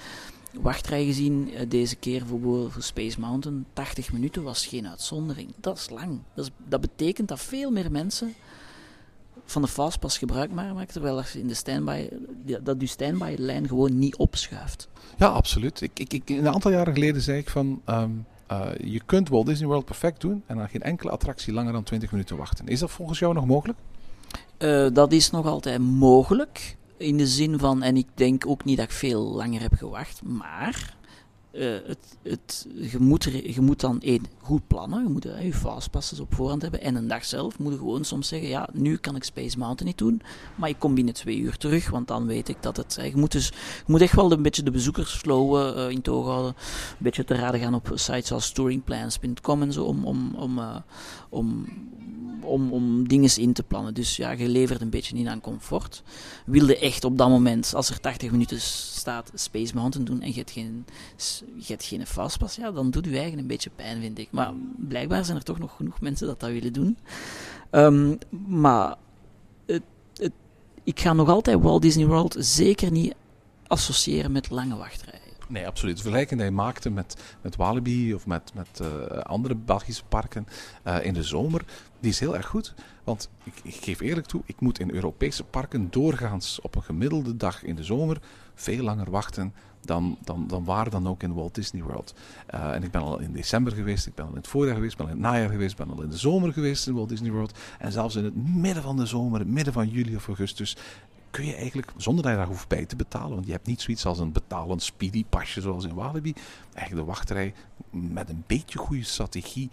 wachtrij 0.62 1.06
gezien 1.06 1.50
uh, 1.54 1.60
deze 1.68 1.96
keer 1.96 2.26
voor, 2.26 2.72
voor 2.72 2.84
Space 2.84 3.20
Mountain. 3.20 3.66
80 3.74 4.14
minuten 4.14 4.44
was 4.44 4.66
geen 4.66 4.88
uitzondering. 4.88 5.54
Dat 5.60 5.78
is 5.78 5.90
lang. 5.90 6.20
Dat, 6.34 6.52
dat 6.68 6.82
betekent 6.82 7.28
dat 7.28 7.40
veel 7.40 7.72
meer 7.72 7.92
mensen 7.92 8.34
van 9.46 9.62
de 9.62 9.68
fastpass 9.68 10.18
gebruik 10.18 10.52
maken, 10.52 10.88
terwijl 10.88 11.18
als 11.18 11.36
in 11.36 11.48
de 11.48 11.54
standby, 11.54 12.10
dat 12.64 12.76
je 12.80 12.88
standby-lijn 12.88 13.68
gewoon 13.68 14.00
niet 14.00 14.16
opschuift. 14.16 14.88
Ja, 15.18 15.28
absoluut. 15.28 15.82
Ik, 15.82 16.00
ik, 16.00 16.14
ik, 16.14 16.30
een 16.30 16.48
aantal 16.48 16.72
jaren 16.72 16.94
geleden 16.94 17.22
zei 17.22 17.38
ik 17.38 17.50
van, 17.50 17.82
um, 17.86 18.26
uh, 18.52 18.68
je 18.78 19.02
kunt 19.06 19.30
Walt 19.30 19.46
Disney 19.46 19.68
World 19.68 19.86
perfect 19.86 20.22
doen 20.22 20.44
en 20.46 20.60
aan 20.60 20.70
geen 20.70 20.82
enkele 20.82 21.12
attractie 21.12 21.54
langer 21.54 21.74
dan 21.74 21.84
20 21.84 22.12
minuten 22.12 22.38
wachten. 22.38 22.68
Is 22.68 22.80
dat 22.80 22.92
volgens 22.92 23.20
jou 23.20 23.34
nog 23.34 23.46
mogelijk? 23.46 23.80
Uh, 24.60 24.88
dat 24.94 25.12
is 25.12 25.30
nog 25.30 25.46
altijd 25.46 25.80
mogelijk. 25.80 26.76
In 26.98 27.18
de 27.18 27.28
zin 27.28 27.60
van, 27.60 27.84
en 27.84 27.98
ik 27.98 28.08
denk 28.14 28.48
ook 28.48 28.64
niet 28.64 28.78
dat 28.78 28.86
ik 28.86 28.92
veel 28.92 29.22
langer 29.22 29.62
heb 29.62 29.74
gewacht, 29.74 30.24
maar 30.24 30.96
uh, 31.54 31.78
het, 31.86 32.18
het, 32.22 32.68
je, 32.92 33.60
moet 33.62 33.80
dan 33.80 34.02
één 34.02 34.26
goed 34.42 34.68
plannen. 34.68 35.04
Je 35.04 35.10
moet 35.10 35.26
uh, 35.26 35.44
je 35.44 35.54
fastpasses 35.54 36.20
op 36.20 36.36
voorhand 36.36 36.62
hebben. 36.62 36.82
En 36.82 36.96
een 36.96 37.08
dag 37.08 37.26
zelf 37.26 37.60
moet 37.60 37.74
gewoon 37.74 38.04
soms 38.04 38.28
zeggen: 38.28 38.50
Ja, 38.50 38.70
nu 38.74 38.98
kan 38.98 39.16
ik 39.16 39.24
Space 39.24 39.58
Mountain 39.58 39.88
niet 39.88 39.98
doen. 39.98 40.22
Maar 40.56 40.70
ik 40.70 40.80
kom 40.80 40.96
binnen 40.96 41.14
twee 41.14 41.38
uur 41.38 41.58
terug. 41.58 41.90
Want 41.90 42.08
dan 42.08 42.26
weet 42.26 42.50
ik 42.50 42.58
dat 42.60 42.78
het. 42.78 42.98
Uh, 43.00 43.06
je, 43.06 43.18
moet 43.18 43.32
dus, 43.32 43.48
je 43.48 43.84
moet 43.86 44.02
echt 44.02 44.16
wel 44.16 44.32
een 44.32 44.42
beetje 44.42 44.64
de 44.64 44.72
bezoekersflow 44.72 45.90
in 45.92 46.02
toog 46.02 46.26
houden. 46.26 46.56
Een 46.58 46.98
beetje 46.98 47.24
te 47.24 47.36
raden 47.36 47.60
gaan 47.60 47.74
op 47.74 47.92
sites 47.94 48.32
als 48.32 48.52
touringplans.com 48.52 49.62
en 49.62 49.74
zo. 49.74 49.84
Om, 49.84 50.06
om, 50.06 50.36
om, 50.36 50.60
om, 51.30 51.66
om, 52.44 52.72
om 52.72 53.08
dingen 53.08 53.38
in 53.38 53.54
te 53.54 53.64
plannen. 53.64 53.94
Dus 53.94 54.16
ja, 54.16 54.32
je 54.32 54.48
levert 54.48 54.82
een 54.82 54.90
beetje 54.90 55.16
in 55.16 55.30
aan 55.30 55.42
comfort. 55.42 56.04
Wilde 56.46 56.78
echt 56.78 57.04
op 57.04 57.18
dat 57.18 57.30
moment, 57.30 57.74
als 57.76 57.90
er 57.90 58.00
80 58.00 58.32
minuten 58.32 58.60
staat, 59.04 59.32
Space 59.34 59.76
Mountain 59.76 60.06
doen 60.06 60.22
en 60.22 60.28
je 60.28 60.34
hebt 60.34 60.52
geen, 60.52 60.86
je 61.56 61.66
hebt 61.68 61.84
geen 61.84 62.08
fastpass, 62.08 62.56
ja, 62.56 62.72
dan 62.72 62.92
doet 62.92 63.06
je 63.06 63.18
eigen 63.18 63.40
een 63.40 63.48
beetje 63.48 63.70
pijn, 63.70 64.02
vind 64.02 64.18
ik. 64.18 64.28
Maar 64.32 64.54
blijkbaar 64.78 65.26
zijn 65.26 65.38
er 65.38 65.44
toch 65.44 65.60
nog 65.60 65.76
genoeg 65.76 66.02
mensen 66.02 66.28
dat 66.28 66.40
dat 66.40 66.50
willen 66.50 66.74
doen. 66.74 66.98
Um, 67.72 68.18
maar 68.48 68.96
het, 69.66 69.84
het, 70.14 70.32
ik 70.84 71.00
ga 71.00 71.14
nog 71.14 71.30
altijd 71.30 71.62
Walt 71.62 71.82
Disney 71.82 72.06
World 72.06 72.36
zeker 72.40 72.92
niet 72.92 73.14
associëren 73.68 74.32
met 74.32 74.50
lange 74.50 74.76
wachtrijen. 74.76 75.23
Nee, 75.48 75.68
absoluut. 75.68 75.96
De 75.96 76.02
vergelijking 76.02 76.42
die 76.42 76.52
maakte 76.52 76.90
met, 76.90 77.36
met 77.42 77.56
Walibi 77.56 78.14
of 78.14 78.26
met, 78.26 78.52
met 78.54 78.80
uh, 78.82 79.08
andere 79.08 79.56
Belgische 79.56 80.04
parken 80.04 80.48
uh, 80.88 81.06
in 81.06 81.14
de 81.14 81.24
zomer, 81.24 81.66
die 82.00 82.12
is 82.12 82.20
heel 82.20 82.36
erg 82.36 82.46
goed. 82.46 82.74
Want 83.04 83.30
ik, 83.44 83.54
ik, 83.64 83.76
geef 83.76 84.00
eerlijk 84.00 84.28
toe, 84.28 84.42
ik 84.46 84.60
moet 84.60 84.80
in 84.80 84.92
Europese 84.92 85.44
parken 85.44 85.88
doorgaans 85.90 86.62
op 86.62 86.76
een 86.76 86.84
gemiddelde 86.84 87.38
dag 87.38 87.64
in 87.64 87.76
de 87.76 87.84
zomer 87.84 88.18
veel 88.56 88.84
langer 88.84 89.10
wachten 89.10 89.54
dan, 89.82 90.18
dan, 90.24 90.48
dan 90.48 90.64
waar 90.64 90.90
dan 90.90 91.08
ook 91.08 91.24
in 91.24 91.34
Walt 91.34 91.56
Disney 91.56 91.84
World. 91.84 92.14
Uh, 92.54 92.74
en 92.74 92.84
ik 92.84 92.92
ben 92.92 93.02
al 93.02 93.20
in 93.20 93.32
december 93.32 93.74
geweest, 93.74 94.08
ik 94.08 94.16
ben 94.16 94.26
al 94.26 94.32
in 94.32 94.38
het 94.38 94.48
voorjaar 94.48 94.76
geweest, 94.76 94.92
ik 94.92 94.98
ben 94.98 95.08
al 95.08 95.14
in 95.14 95.22
het 95.22 95.32
najaar 95.32 95.50
geweest, 95.50 95.72
ik 95.72 95.78
ben 95.78 95.96
al 95.96 96.04
in 96.04 96.10
de 96.10 96.18
zomer 96.18 96.54
geweest 96.54 96.88
in 96.88 96.94
Walt 96.94 97.10
Disney 97.10 97.32
World. 97.32 97.60
En 97.80 97.92
zelfs 97.92 98.16
in 98.16 98.24
het 98.24 98.36
midden 98.36 98.84
van 98.84 98.98
de 98.98 99.06
zomer, 99.06 99.48
midden 99.48 99.74
van 99.74 99.90
juli 99.90 100.16
of 100.16 100.28
augustus, 100.28 100.78
kun 101.34 101.46
je 101.46 101.56
eigenlijk, 101.56 101.92
zonder 101.98 102.24
dat 102.24 102.32
je 102.32 102.38
daar 102.38 102.48
hoeft 102.48 102.68
bij 102.68 102.86
te 102.86 102.96
betalen, 102.96 103.34
want 103.34 103.46
je 103.46 103.52
hebt 103.52 103.68
niet 103.68 103.82
zoiets 103.82 104.06
als 104.06 104.20
een 104.20 104.32
betalend 104.32 104.84
speedy 104.84 105.26
pasje 105.30 105.62
zoals 105.62 105.86
in 105.86 105.94
Walibi, 105.94 106.34
eigenlijk 106.74 107.06
de 107.06 107.12
wachtrij 107.12 107.54
met 107.90 108.30
een 108.30 108.44
beetje 108.48 108.78
goede 108.78 109.04
strategie 109.04 109.70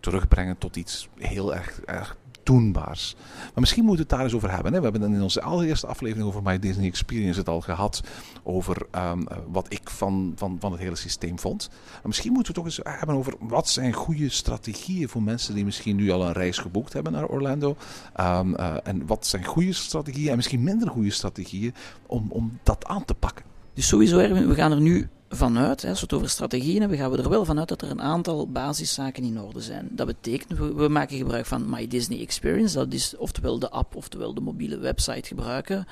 terugbrengen 0.00 0.58
tot 0.58 0.76
iets 0.76 1.08
heel 1.18 1.54
erg 1.54 2.16
Maar 2.44 3.60
misschien 3.60 3.84
moeten 3.84 4.04
we 4.04 4.10
het 4.10 4.18
daar 4.18 4.26
eens 4.26 4.34
over 4.34 4.50
hebben. 4.50 4.72
Hè? 4.72 4.78
We 4.80 4.88
hebben 4.88 5.14
in 5.14 5.22
onze 5.22 5.42
allereerste 5.42 5.86
aflevering 5.86 6.26
over 6.26 6.42
My 6.42 6.58
Disney 6.58 6.86
Experience 6.86 7.38
het 7.38 7.48
al 7.48 7.60
gehad. 7.60 8.02
Over 8.42 8.86
um, 8.92 9.26
wat 9.48 9.72
ik 9.72 9.90
van, 9.90 10.32
van, 10.36 10.56
van 10.60 10.72
het 10.72 10.80
hele 10.80 10.96
systeem 10.96 11.38
vond. 11.38 11.68
Maar 11.70 12.00
misschien 12.02 12.32
moeten 12.32 12.54
we 12.54 12.60
het 12.60 12.74
toch 12.74 12.84
eens 12.84 12.98
hebben 12.98 13.16
over 13.16 13.34
wat 13.38 13.68
zijn 13.68 13.92
goede 13.92 14.28
strategieën 14.28 15.08
voor 15.08 15.22
mensen 15.22 15.54
die 15.54 15.64
misschien 15.64 15.96
nu 15.96 16.10
al 16.10 16.26
een 16.26 16.32
reis 16.32 16.58
geboekt 16.58 16.92
hebben 16.92 17.12
naar 17.12 17.26
Orlando. 17.26 17.76
Um, 18.20 18.56
en 18.56 19.06
wat 19.06 19.26
zijn 19.26 19.44
goede 19.44 19.72
strategieën 19.72 20.30
en 20.30 20.36
misschien 20.36 20.62
minder 20.62 20.88
goede 20.88 21.10
strategieën 21.10 21.74
om, 22.06 22.26
om 22.28 22.58
dat 22.62 22.86
aan 22.86 23.04
te 23.04 23.14
pakken. 23.14 23.51
Dus 23.74 23.88
sowieso, 23.88 24.18
Erwin, 24.18 24.48
we 24.48 24.54
gaan 24.54 24.72
er 24.72 24.80
nu 24.80 25.08
vanuit, 25.28 25.84
als 25.84 25.98
we 25.98 26.04
het 26.04 26.12
over 26.12 26.28
strategieën 26.28 26.80
hebben, 26.80 26.98
gaan 26.98 27.10
we 27.10 27.22
er 27.22 27.28
wel 27.28 27.44
vanuit 27.44 27.68
dat 27.68 27.82
er 27.82 27.90
een 27.90 28.02
aantal 28.02 28.48
basiszaken 28.48 29.24
in 29.24 29.40
orde 29.40 29.60
zijn. 29.60 29.88
Dat 29.90 30.06
betekent, 30.06 30.58
we, 30.58 30.88
maken 30.88 31.16
gebruik 31.16 31.46
van 31.46 31.70
My 31.70 31.86
Disney 31.86 32.20
Experience, 32.20 32.76
dat 32.76 32.92
is 32.92 33.16
oftewel 33.16 33.58
de 33.58 33.70
app, 33.70 33.96
oftewel 33.96 34.34
de 34.34 34.40
mobiele 34.40 34.78
website 34.78 35.28
gebruiken. 35.28 35.86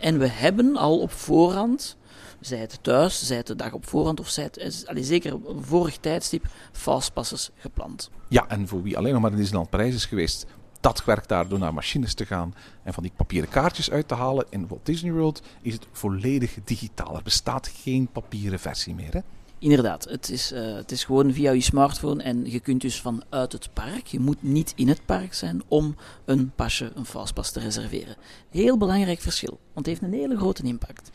En 0.00 0.18
we 0.18 0.26
hebben 0.26 0.76
al 0.76 0.98
op 0.98 1.12
voorhand, 1.12 1.96
zij 2.40 2.58
het 2.58 2.78
thuis, 2.82 3.26
zij 3.26 3.36
het 3.36 3.46
de 3.46 3.56
dag 3.56 3.72
op 3.72 3.86
voorhand, 3.86 4.20
of 4.20 4.28
zij 4.28 4.44
het, 4.44 4.84
allee, 4.86 5.04
zeker 5.04 5.38
vorig 5.60 5.96
tijdstip, 5.96 6.46
fastpassers 6.72 7.50
gepland. 7.56 8.10
Ja, 8.28 8.48
en 8.48 8.68
voor 8.68 8.82
wie 8.82 8.96
alleen 8.96 9.12
nog 9.12 9.22
maar 9.22 9.30
in 9.30 9.36
Disneyland 9.36 9.70
Parijs 9.70 9.94
is 9.94 10.04
geweest, 10.04 10.46
dat 10.82 11.04
werkt 11.04 11.28
daar 11.28 11.48
door 11.48 11.58
naar 11.58 11.74
machines 11.74 12.14
te 12.14 12.26
gaan 12.26 12.54
en 12.82 12.92
van 12.92 13.02
die 13.02 13.12
papieren 13.16 13.48
kaartjes 13.48 13.90
uit 13.90 14.08
te 14.08 14.14
halen. 14.14 14.46
In 14.50 14.68
Walt 14.68 14.86
Disney 14.86 15.12
World 15.12 15.42
is 15.62 15.72
het 15.72 15.86
volledig 15.92 16.54
digitaal. 16.64 17.16
Er 17.16 17.22
bestaat 17.22 17.68
geen 17.82 18.08
papieren 18.12 18.58
versie 18.58 18.94
meer. 18.94 19.12
Hè? 19.12 19.20
Inderdaad, 19.58 20.04
het 20.04 20.30
is, 20.30 20.52
uh, 20.52 20.74
het 20.74 20.90
is 20.90 21.04
gewoon 21.04 21.32
via 21.32 21.50
je 21.50 21.60
smartphone 21.60 22.22
en 22.22 22.50
je 22.50 22.60
kunt 22.60 22.80
dus 22.80 23.00
vanuit 23.00 23.52
het 23.52 23.68
park, 23.72 24.06
je 24.06 24.20
moet 24.20 24.42
niet 24.42 24.72
in 24.76 24.88
het 24.88 25.06
park 25.06 25.34
zijn 25.34 25.62
om 25.68 25.96
een 26.24 26.52
pasje, 26.54 26.92
een 26.94 27.06
fastpass 27.06 27.52
te 27.52 27.60
reserveren. 27.60 28.16
Heel 28.50 28.78
belangrijk 28.78 29.20
verschil, 29.20 29.58
want 29.72 29.86
het 29.86 29.86
heeft 29.86 30.02
een 30.02 30.18
hele 30.18 30.36
grote 30.36 30.62
impact. 30.62 31.10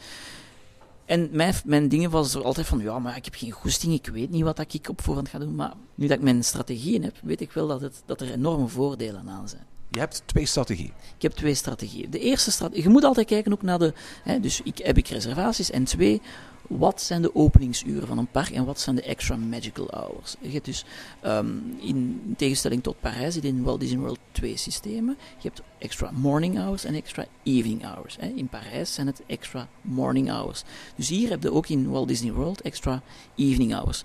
En 1.08 1.30
mijn, 1.32 1.54
mijn 1.66 1.88
dingen 1.88 2.10
was 2.10 2.34
er 2.34 2.44
altijd 2.44 2.68
van, 2.68 2.80
ja, 2.80 3.00
maar 3.00 3.18
ik 3.18 3.26
heb 3.26 3.36
geen 3.36 3.52
goesting, 3.52 3.94
ik 3.94 4.08
weet 4.08 4.30
niet 4.30 4.44
wat 4.44 4.74
ik 4.74 4.90
op 4.90 5.02
voorhand 5.02 5.30
ga 5.30 5.40
doen. 5.40 5.56
Maar 5.56 5.74
nu 5.96 6.08
dat 6.08 6.18
ik 6.18 6.24
mijn 6.24 6.44
strategieën 6.44 7.04
heb, 7.04 7.16
weet 7.22 7.42
ik 7.42 7.52
wel 7.52 7.68
dat, 7.68 7.82
het, 7.82 8.02
dat 8.06 8.22
er 8.22 8.32
enorme 8.32 8.68
voordelen 8.68 9.30
aan 9.30 9.50
zijn. 9.50 9.66
Je 9.90 10.00
hebt 10.00 10.22
twee 10.26 10.46
strategieën. 10.46 10.92
Ik 11.16 11.22
heb 11.22 11.32
twee 11.32 11.54
strategieën. 11.54 12.10
De 12.10 12.20
eerste 12.20 12.52
strategie, 12.52 12.84
je 12.84 12.90
moet 12.90 13.04
altijd 13.04 13.28
kijken 13.28 13.52
ook 13.52 13.62
naar 13.62 13.80
de, 13.80 13.94
hè, 14.24 14.40
dus 14.40 14.62
ik, 14.62 14.78
heb 14.78 14.98
ik 14.98 15.08
reservaties 15.08 15.72
en 15.72 15.84
twee, 15.84 16.22
wat 16.68 17.02
zijn 17.02 17.22
de 17.22 17.36
openingsuren 17.36 18.08
van 18.08 18.18
een 18.18 18.32
park 18.32 18.50
en 18.50 18.66
wat 18.66 18.80
zijn 18.80 18.96
de 18.96 19.02
extra 19.02 19.36
magical 19.36 19.88
hours? 19.90 20.36
Je 20.40 20.50
hebt 20.50 20.66
dus, 20.66 20.86
ehm, 21.22 21.48
in 21.80 22.34
tegenstelling 22.38 22.84
tot 22.84 23.00
Parijs, 23.00 23.38
in 23.38 23.64
Walt 23.64 23.80
Disney 23.80 24.00
World 24.00 24.20
twee 24.32 24.58
systemen. 24.58 25.18
Je 25.38 25.48
hebt 25.48 25.62
extra 25.78 26.12
morning 26.12 26.58
hours 26.58 26.84
en 26.84 26.94
extra 26.94 27.26
evening 27.44 27.84
hours. 27.84 28.18
Hè. 28.20 28.28
In 28.28 28.48
Parijs 28.48 28.94
zijn 28.94 29.08
het 29.08 29.22
extra 29.26 29.68
morning 29.82 30.30
hours. 30.30 30.64
Dus 30.96 31.10
hier 31.10 31.30
heb 31.30 31.44
je 31.44 31.52
ook 31.52 31.68
in 31.68 31.90
Walt 31.90 32.08
Disney 32.08 32.32
World 32.32 32.62
extra 32.62 33.02
evening 33.36 33.74
hours. 33.74 34.04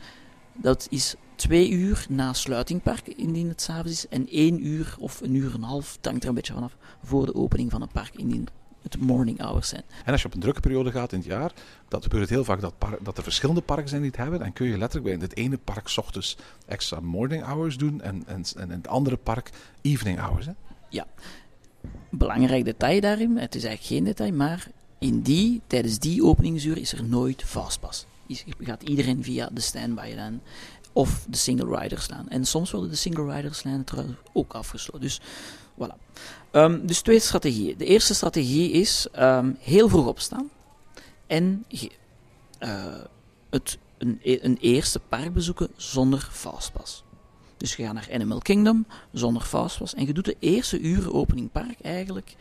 Dat 0.55 0.87
is 0.91 1.15
twee 1.35 1.71
uur 1.71 2.07
na 2.09 2.33
sluitingpark, 2.33 3.07
indien 3.07 3.49
het 3.49 3.63
s'avonds 3.63 3.91
is, 3.91 4.09
en 4.09 4.29
één 4.29 4.67
uur 4.67 4.97
of 4.99 5.21
een 5.21 5.35
uur 5.35 5.49
en 5.49 5.55
een 5.55 5.63
half, 5.63 5.99
hangt 6.03 6.23
er 6.23 6.29
een 6.29 6.35
beetje 6.35 6.53
vanaf, 6.53 6.77
voor 7.03 7.27
de 7.27 7.35
opening 7.35 7.71
van 7.71 7.81
het 7.81 7.93
park, 7.93 8.15
indien 8.17 8.49
het 8.83 9.01
morning 9.01 9.41
hours 9.41 9.69
zijn. 9.69 9.83
En 10.05 10.13
als 10.13 10.21
je 10.21 10.27
op 10.27 10.35
een 10.35 10.41
drukke 10.41 10.61
periode 10.61 10.91
gaat 10.91 11.13
in 11.13 11.19
het 11.19 11.27
jaar, 11.27 11.53
dat 11.89 12.03
gebeurt 12.03 12.29
heel 12.29 12.45
vaak 12.45 12.61
dat, 12.61 12.75
dat 13.03 13.17
er 13.17 13.23
verschillende 13.23 13.61
parken 13.61 13.89
zijn 13.89 14.01
die 14.01 14.11
het 14.11 14.21
hebben. 14.21 14.39
Dan 14.39 14.53
kun 14.53 14.67
je 14.67 14.79
letterlijk 14.79 15.19
bij 15.19 15.29
het 15.29 15.37
ene 15.37 15.59
park 15.59 15.89
s 15.89 15.99
ochtends 15.99 16.37
extra 16.67 17.01
morning 17.01 17.45
hours 17.45 17.77
doen 17.77 18.01
en, 18.01 18.23
en, 18.27 18.45
en 18.57 18.71
in 18.71 18.77
het 18.77 18.89
andere 18.89 19.17
park 19.17 19.51
evening 19.81 20.19
hours. 20.19 20.47
Hè? 20.47 20.53
Ja. 20.89 21.07
Belangrijk 22.11 22.65
detail 22.65 23.01
daarin, 23.01 23.37
het 23.37 23.55
is 23.55 23.65
eigenlijk 23.65 23.95
geen 23.95 24.05
detail, 24.05 24.33
maar 24.33 24.67
in 24.99 25.21
die, 25.21 25.61
tijdens 25.67 25.99
die 25.99 26.25
openingsuur 26.25 26.79
is 26.79 26.93
er 26.93 27.05
nooit 27.05 27.43
fastpass. 27.43 28.07
Gaat 28.61 28.83
iedereen 28.83 29.25
via 29.25 29.49
de 29.53 29.61
standby 29.61 30.13
lijn 30.15 30.41
of 30.93 31.27
de 31.29 31.37
single 31.37 31.79
riders 31.79 32.05
staan. 32.05 32.29
En 32.29 32.45
soms 32.45 32.71
worden 32.71 32.91
de 32.91 32.97
single 32.97 33.35
riders 33.35 33.63
lijnen 33.63 33.85
trouwens 33.85 34.17
ook 34.33 34.53
afgesloten. 34.53 35.01
Dus 35.01 35.21
voilà. 35.83 35.97
Um, 36.53 36.87
dus 36.87 37.01
twee 37.01 37.19
strategieën. 37.19 37.79
De 37.79 37.85
eerste 37.85 38.15
strategie 38.15 38.71
is 38.71 39.07
um, 39.19 39.57
heel 39.61 39.89
vroeg 39.89 40.07
opstaan 40.07 40.51
en 41.27 41.65
uh, 42.61 42.95
het, 43.51 43.79
een, 43.99 44.21
een, 44.23 44.59
eerste 44.61 45.01
park 45.09 45.33
bezoeken 45.33 45.69
zonder 45.77 46.29
fastpass. 46.31 47.05
Dus 47.57 47.77
je 47.77 47.85
gaat 47.85 47.95
naar 47.95 48.09
Animal 48.13 48.39
Kingdom 48.39 48.87
zonder 49.13 49.43
fastpass 49.43 49.95
en 49.95 50.07
je 50.07 50.13
doet 50.13 50.25
de 50.25 50.37
eerste 50.39 50.81
uren 50.81 51.13
opening 51.15 51.53
park 51.53 51.81
eigenlijk, 51.83 52.37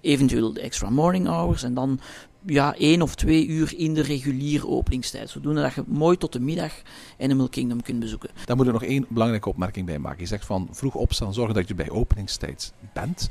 eventueel 0.00 0.52
de 0.52 0.60
extra 0.60 0.90
morning 0.90 1.26
hours 1.26 1.62
en 1.62 1.74
dan 1.74 2.00
ja, 2.46 2.74
één 2.74 3.02
of 3.02 3.14
twee 3.14 3.46
uur 3.46 3.74
in 3.76 3.94
de 3.94 4.02
reguliere 4.02 4.66
openingstijd. 4.66 5.30
Zodoende 5.30 5.62
dat 5.62 5.74
je 5.74 5.84
mooi 5.86 6.16
tot 6.16 6.32
de 6.32 6.40
middag 6.40 6.72
Animal 7.20 7.48
Kingdom 7.48 7.82
kunt 7.82 8.00
bezoeken. 8.00 8.30
Daar 8.44 8.56
moet 8.56 8.66
er 8.66 8.72
nog 8.72 8.84
één 8.84 9.06
belangrijke 9.08 9.48
opmerking 9.48 9.86
bij 9.86 9.98
maken. 9.98 10.20
Je 10.20 10.26
zegt 10.26 10.46
van 10.46 10.68
vroeg 10.70 10.94
opstaan, 10.94 11.34
zorgen 11.34 11.54
dat 11.54 11.68
je 11.68 11.74
bij 11.74 11.90
openingstijd 11.90 12.72
bent. 12.92 13.30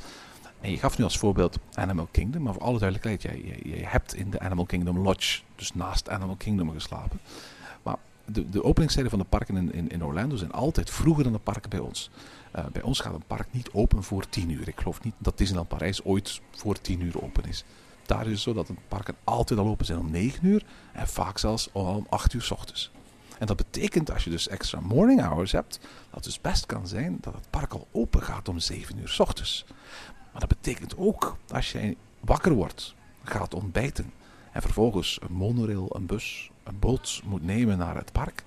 En 0.60 0.70
je 0.70 0.78
gaf 0.78 0.98
nu 0.98 1.04
als 1.04 1.18
voorbeeld 1.18 1.58
Animal 1.74 2.08
Kingdom, 2.10 2.42
maar 2.42 2.52
voor 2.52 2.62
alle 2.62 2.78
duidelijkheid, 2.78 3.22
jij, 3.22 3.62
hebt 3.84 4.14
in 4.14 4.30
de 4.30 4.40
Animal 4.40 4.64
Kingdom 4.64 4.98
Lodge, 4.98 5.40
dus 5.56 5.74
naast 5.74 6.08
Animal 6.08 6.36
Kingdom 6.36 6.70
geslapen. 6.70 7.20
Maar 7.82 7.96
de, 8.24 8.50
de 8.50 8.64
openingstijden 8.64 9.10
van 9.10 9.20
de 9.20 9.26
parken 9.28 9.72
in, 9.72 9.90
in, 9.90 10.04
Orlando 10.04 10.36
zijn 10.36 10.52
altijd 10.52 10.90
vroeger 10.90 11.24
dan 11.24 11.32
de 11.32 11.38
parken 11.38 11.70
bij 11.70 11.78
ons. 11.78 12.10
Uh, 12.56 12.64
bij 12.72 12.82
ons 12.82 13.00
gaat 13.00 13.14
een 13.14 13.22
park 13.26 13.46
niet 13.50 13.70
open 13.72 14.02
voor 14.02 14.28
10 14.28 14.50
uur. 14.50 14.68
Ik 14.68 14.78
geloof 14.80 15.02
niet 15.02 15.14
dat 15.18 15.38
Disneyland 15.38 15.68
Parijs 15.68 16.04
ooit 16.04 16.40
voor 16.50 16.80
10 16.80 17.00
uur 17.00 17.22
open 17.22 17.44
is. 17.44 17.64
Daar 18.12 18.26
is 18.26 18.32
het 18.32 18.40
zo 18.40 18.52
dat 18.52 18.66
de 18.66 18.74
parken 18.88 19.14
altijd 19.24 19.58
al 19.58 19.66
open 19.66 19.86
zijn 19.86 19.98
om 19.98 20.10
9 20.10 20.46
uur 20.46 20.64
en 20.92 21.08
vaak 21.08 21.38
zelfs 21.38 21.68
om 21.72 22.06
8 22.08 22.32
uur 22.32 22.42
s 22.42 22.50
ochtends. 22.50 22.90
En 23.38 23.46
dat 23.46 23.56
betekent 23.56 24.12
als 24.12 24.24
je 24.24 24.30
dus 24.30 24.48
extra 24.48 24.80
morning 24.80 25.20
hours 25.22 25.52
hebt, 25.52 25.78
dat 25.82 26.14
het 26.14 26.24
dus 26.24 26.40
best 26.40 26.66
kan 26.66 26.86
zijn 26.86 27.18
dat 27.20 27.34
het 27.34 27.50
park 27.50 27.72
al 27.72 27.86
open 27.92 28.22
gaat 28.22 28.48
om 28.48 28.58
7 28.58 28.98
uur 28.98 29.08
s 29.08 29.20
ochtends. 29.20 29.64
Maar 30.32 30.40
dat 30.40 30.48
betekent 30.48 30.96
ook 30.96 31.36
als 31.48 31.72
jij 31.72 31.96
wakker 32.20 32.52
wordt, 32.52 32.94
gaat 33.22 33.54
ontbijten 33.54 34.12
en 34.52 34.62
vervolgens 34.62 35.18
een 35.22 35.34
monorail, 35.34 35.96
een 35.96 36.06
bus, 36.06 36.50
een 36.62 36.78
boot 36.78 37.22
moet 37.24 37.42
nemen 37.42 37.78
naar 37.78 37.96
het 37.96 38.12
park, 38.12 38.44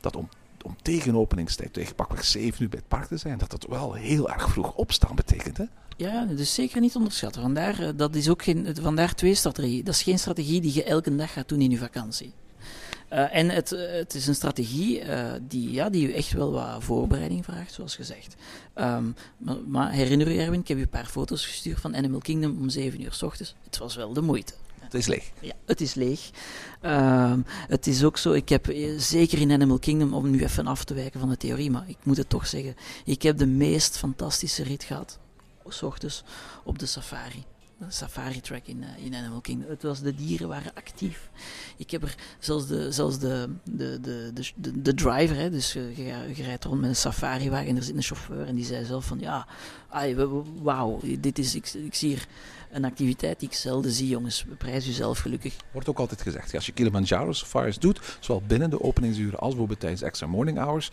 dat 0.00 0.16
om, 0.16 0.28
om 0.62 0.76
tegen 0.82 1.16
openingstijd, 1.16 1.72
tegen 1.72 1.94
pakweg 1.94 2.24
7 2.24 2.62
uur 2.62 2.68
bij 2.68 2.78
het 2.78 2.88
park 2.88 3.06
te 3.06 3.16
zijn, 3.16 3.38
dat 3.38 3.50
dat 3.50 3.66
wel 3.68 3.92
heel 3.92 4.30
erg 4.30 4.48
vroeg 4.48 4.74
opstaan 4.74 5.14
betekent. 5.14 5.56
Hè? 5.56 5.64
Ja, 5.96 6.26
is 6.36 6.54
zeker 6.54 6.80
niet 6.80 6.96
onderschatten. 6.96 7.42
Vandaar, 7.42 7.80
eh, 7.80 7.88
dat 7.96 8.14
is 8.14 8.28
ook 8.28 8.42
geen, 8.42 8.76
vandaar 8.80 9.14
twee 9.14 9.34
strategieën. 9.34 9.84
Dat 9.84 9.94
is 9.94 10.02
geen 10.02 10.18
strategie 10.18 10.60
die 10.60 10.74
je 10.74 10.84
elke 10.84 11.16
dag 11.16 11.32
gaat 11.32 11.48
doen 11.48 11.60
in 11.60 11.70
je 11.70 11.78
vakantie. 11.78 12.32
Uh, 13.12 13.36
en 13.36 13.48
het, 13.48 13.72
eh, 13.72 13.92
het 13.92 14.14
is 14.14 14.26
een 14.26 14.34
strategie 14.34 15.04
uh, 15.04 15.32
die, 15.42 15.70
ja, 15.70 15.90
die 15.90 16.08
u 16.08 16.12
echt 16.12 16.32
wel 16.32 16.52
wat 16.52 16.84
voorbereiding 16.84 17.44
vraagt, 17.44 17.72
zoals 17.72 17.96
gezegd. 17.96 18.34
Um, 18.74 19.14
maar, 19.38 19.56
maar, 19.66 19.92
herinner 19.92 20.32
u, 20.32 20.36
Erwin, 20.38 20.60
ik 20.60 20.68
heb 20.68 20.78
u 20.78 20.80
een 20.80 20.88
paar 20.88 21.06
foto's 21.06 21.46
gestuurd 21.46 21.80
van 21.80 21.96
Animal 21.96 22.20
Kingdom 22.20 22.58
om 22.58 22.68
7 22.68 23.02
uur 23.02 23.12
s 23.12 23.22
ochtends. 23.22 23.54
Het 23.64 23.78
was 23.78 23.96
wel 23.96 24.12
de 24.12 24.20
moeite. 24.20 24.52
Het 24.78 24.94
is 24.94 25.06
leeg. 25.06 25.30
Ja, 25.40 25.52
het 25.64 25.80
is 25.80 25.94
leeg. 25.94 26.30
Uh, 26.82 27.32
het 27.46 27.86
is 27.86 28.04
ook 28.04 28.18
zo, 28.18 28.32
ik 28.32 28.48
heb 28.48 28.74
zeker 28.96 29.40
in 29.40 29.52
Animal 29.52 29.78
Kingdom, 29.78 30.14
om 30.14 30.30
nu 30.30 30.42
even 30.42 30.66
af 30.66 30.84
te 30.84 30.94
wijken 30.94 31.20
van 31.20 31.28
de 31.28 31.36
theorie, 31.36 31.70
maar 31.70 31.84
ik 31.86 31.98
moet 32.02 32.16
het 32.16 32.28
toch 32.28 32.46
zeggen, 32.46 32.76
ik 33.04 33.22
heb 33.22 33.38
de 33.38 33.46
meest 33.46 33.96
fantastische 33.96 34.62
rit 34.62 34.84
gehad 34.84 35.18
s 35.68 35.82
op 36.64 36.78
de 36.78 36.86
safari. 36.86 37.44
Safari 37.88 38.40
track 38.40 38.66
in, 38.66 38.82
uh, 38.82 39.04
in 39.04 39.14
Animal 39.14 39.40
Kingdom. 39.40 39.70
Het 39.70 39.82
was, 39.82 40.00
de 40.00 40.14
dieren 40.14 40.48
waren 40.48 40.74
actief. 40.74 41.30
Ik 41.76 41.90
heb 41.90 42.02
er 42.02 42.14
zelfs 42.38 42.66
de, 42.66 42.92
zelfs 42.92 43.18
de, 43.18 43.48
de, 43.64 44.00
de, 44.00 44.32
de, 44.54 44.80
de 44.80 44.94
driver, 44.94 45.36
hè, 45.36 45.50
dus 45.50 45.72
je, 45.72 45.92
je, 45.96 46.42
rijdt 46.42 46.64
rond 46.64 46.80
met 46.80 46.88
een 46.88 46.96
safari 46.96 47.50
wagen 47.50 47.68
en 47.68 47.76
er 47.76 47.82
zit 47.82 47.96
een 47.96 48.02
chauffeur 48.02 48.46
en 48.46 48.54
die 48.54 48.64
zei 48.64 48.84
zelf 48.84 49.04
van 49.04 49.18
ja, 49.18 49.46
wauw, 50.62 51.00
dit 51.18 51.38
is, 51.38 51.54
ik, 51.54 51.72
ik 51.74 51.94
zie 51.94 52.08
hier 52.08 52.26
een 52.70 52.84
activiteit 52.84 53.40
die 53.40 53.48
ik 53.48 53.54
zelden 53.54 53.90
zie, 53.90 54.08
jongens. 54.08 54.44
Prijs 54.58 54.86
jezelf 54.86 55.18
gelukkig. 55.18 55.56
Wordt 55.72 55.88
ook 55.88 55.98
altijd 55.98 56.22
gezegd, 56.22 56.54
als 56.54 56.66
je 56.66 56.72
Kilimanjaro 56.72 57.32
safaris 57.32 57.78
doet, 57.78 58.18
zowel 58.20 58.42
binnen 58.46 58.70
de 58.70 58.82
openingsuren 58.82 59.38
als 59.38 59.48
bijvoorbeeld 59.48 59.80
tijdens 59.80 60.02
extra 60.02 60.26
morning 60.26 60.58
hours, 60.58 60.90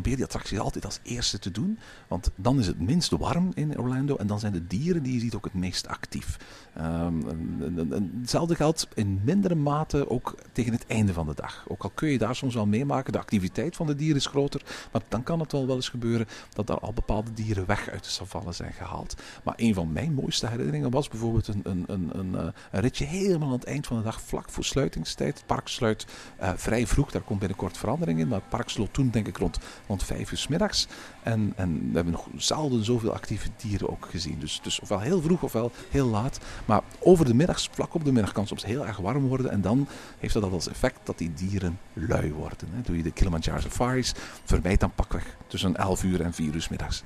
probeer 0.00 0.16
die 0.16 0.24
attractie 0.24 0.60
altijd 0.60 0.84
als 0.84 1.00
eerste 1.02 1.38
te 1.38 1.50
doen. 1.50 1.78
Want 2.08 2.30
dan 2.34 2.58
is 2.58 2.66
het 2.66 2.80
minst 2.80 3.10
warm 3.10 3.50
in 3.54 3.78
Orlando. 3.78 4.16
En 4.16 4.26
dan 4.26 4.40
zijn 4.40 4.52
de 4.52 4.66
dieren 4.66 5.02
die 5.02 5.14
je 5.14 5.20
ziet 5.20 5.34
ook 5.34 5.44
het 5.44 5.54
meest 5.54 5.88
actief. 5.88 6.38
Um, 6.80 8.20
hetzelfde 8.20 8.54
geldt 8.54 8.88
in 8.94 9.20
mindere 9.24 9.54
mate 9.54 10.10
ook 10.10 10.34
tegen 10.52 10.72
het 10.72 10.86
einde 10.86 11.12
van 11.12 11.26
de 11.26 11.34
dag. 11.34 11.64
Ook 11.68 11.82
al 11.82 11.90
kun 11.94 12.08
je 12.08 12.18
daar 12.18 12.36
soms 12.36 12.54
wel 12.54 12.66
meemaken, 12.66 13.12
de 13.12 13.18
activiteit 13.18 13.76
van 13.76 13.86
de 13.86 13.94
dieren 13.94 14.16
is 14.16 14.26
groter. 14.26 14.62
Maar 14.92 15.02
dan 15.08 15.22
kan 15.22 15.40
het 15.40 15.52
wel 15.52 15.66
wel 15.66 15.76
eens 15.76 15.88
gebeuren 15.88 16.26
dat 16.52 16.68
er 16.68 16.78
al 16.78 16.92
bepaalde 16.92 17.32
dieren 17.32 17.66
weg 17.66 17.88
uit 17.90 18.04
de 18.04 18.10
savanne 18.10 18.52
zijn 18.52 18.72
gehaald. 18.72 19.14
Maar 19.44 19.54
een 19.56 19.74
van 19.74 19.92
mijn 19.92 20.14
mooiste 20.14 20.46
herinneringen 20.46 20.90
was 20.90 21.08
bijvoorbeeld 21.08 21.48
een, 21.48 21.60
een, 21.64 21.84
een, 21.86 22.18
een, 22.18 22.34
eh, 22.36 22.80
ritje 22.80 23.04
helemaal 23.04 23.48
aan 23.48 23.54
het 23.54 23.64
eind 23.64 23.86
van 23.86 23.96
de 23.96 24.02
dag, 24.02 24.20
vlak 24.20 24.50
voor 24.50 24.64
sluitingstijd. 24.64 25.36
Het 25.36 25.46
park 25.46 25.68
sluit 25.68 26.06
uh, 26.40 26.50
vrij 26.56 26.86
vroeg, 26.86 27.10
daar 27.10 27.22
komt 27.22 27.38
binnenkort 27.38 27.78
verandering 27.78 28.18
in. 28.18 28.28
Maar 28.28 28.40
het 28.40 28.48
park 28.48 28.68
sloot 28.68 28.92
toen 28.92 29.10
denk 29.10 29.26
ik 29.26 29.36
rond 29.36 29.58
rond 29.86 30.02
vijf 30.02 30.30
uur 30.32 30.38
s 30.38 30.48
middags. 30.48 30.86
En, 31.22 31.52
en 31.56 31.88
we 31.88 31.94
hebben 31.94 32.12
nog 32.12 32.28
zelden 32.36 32.84
zoveel 32.84 33.12
actieve 33.12 33.48
dieren 33.56 33.90
ook 33.90 34.06
gezien. 34.10 34.38
Dus, 34.38 34.60
dus 34.62 34.80
ofwel 34.80 35.00
heel 35.00 35.20
vroeg 35.20 35.42
ofwel 35.42 35.72
heel 35.90 36.06
laat. 36.06 36.38
Maar 36.64 36.82
over 36.98 37.24
de 37.24 37.34
middags, 37.34 37.68
vlak 37.72 37.94
op 37.94 38.04
de 38.04 38.12
middag, 38.12 38.32
kan 38.32 38.40
het 38.40 38.48
soms 38.48 38.64
heel 38.64 38.86
erg 38.86 38.96
warm 38.96 39.26
worden. 39.26 39.50
En 39.50 39.60
dan 39.60 39.88
heeft 40.18 40.34
dat 40.34 40.52
als 40.52 40.68
effect 40.68 40.98
dat 41.04 41.18
die 41.18 41.32
dieren 41.34 41.78
lui 41.92 42.32
worden. 42.32 42.68
Hè. 42.70 42.80
Doe 42.82 42.96
je 42.96 43.02
de 43.02 43.12
Kilimanjaro 43.12 43.60
safaris, 43.60 44.12
vermijd 44.44 44.80
dan 44.80 44.94
pakweg 44.94 45.36
tussen 45.46 45.76
11 45.76 46.04
uur 46.04 46.20
en 46.20 46.32
4 46.32 46.54
uur 46.54 46.62
s 46.62 46.68
middags. 46.68 47.02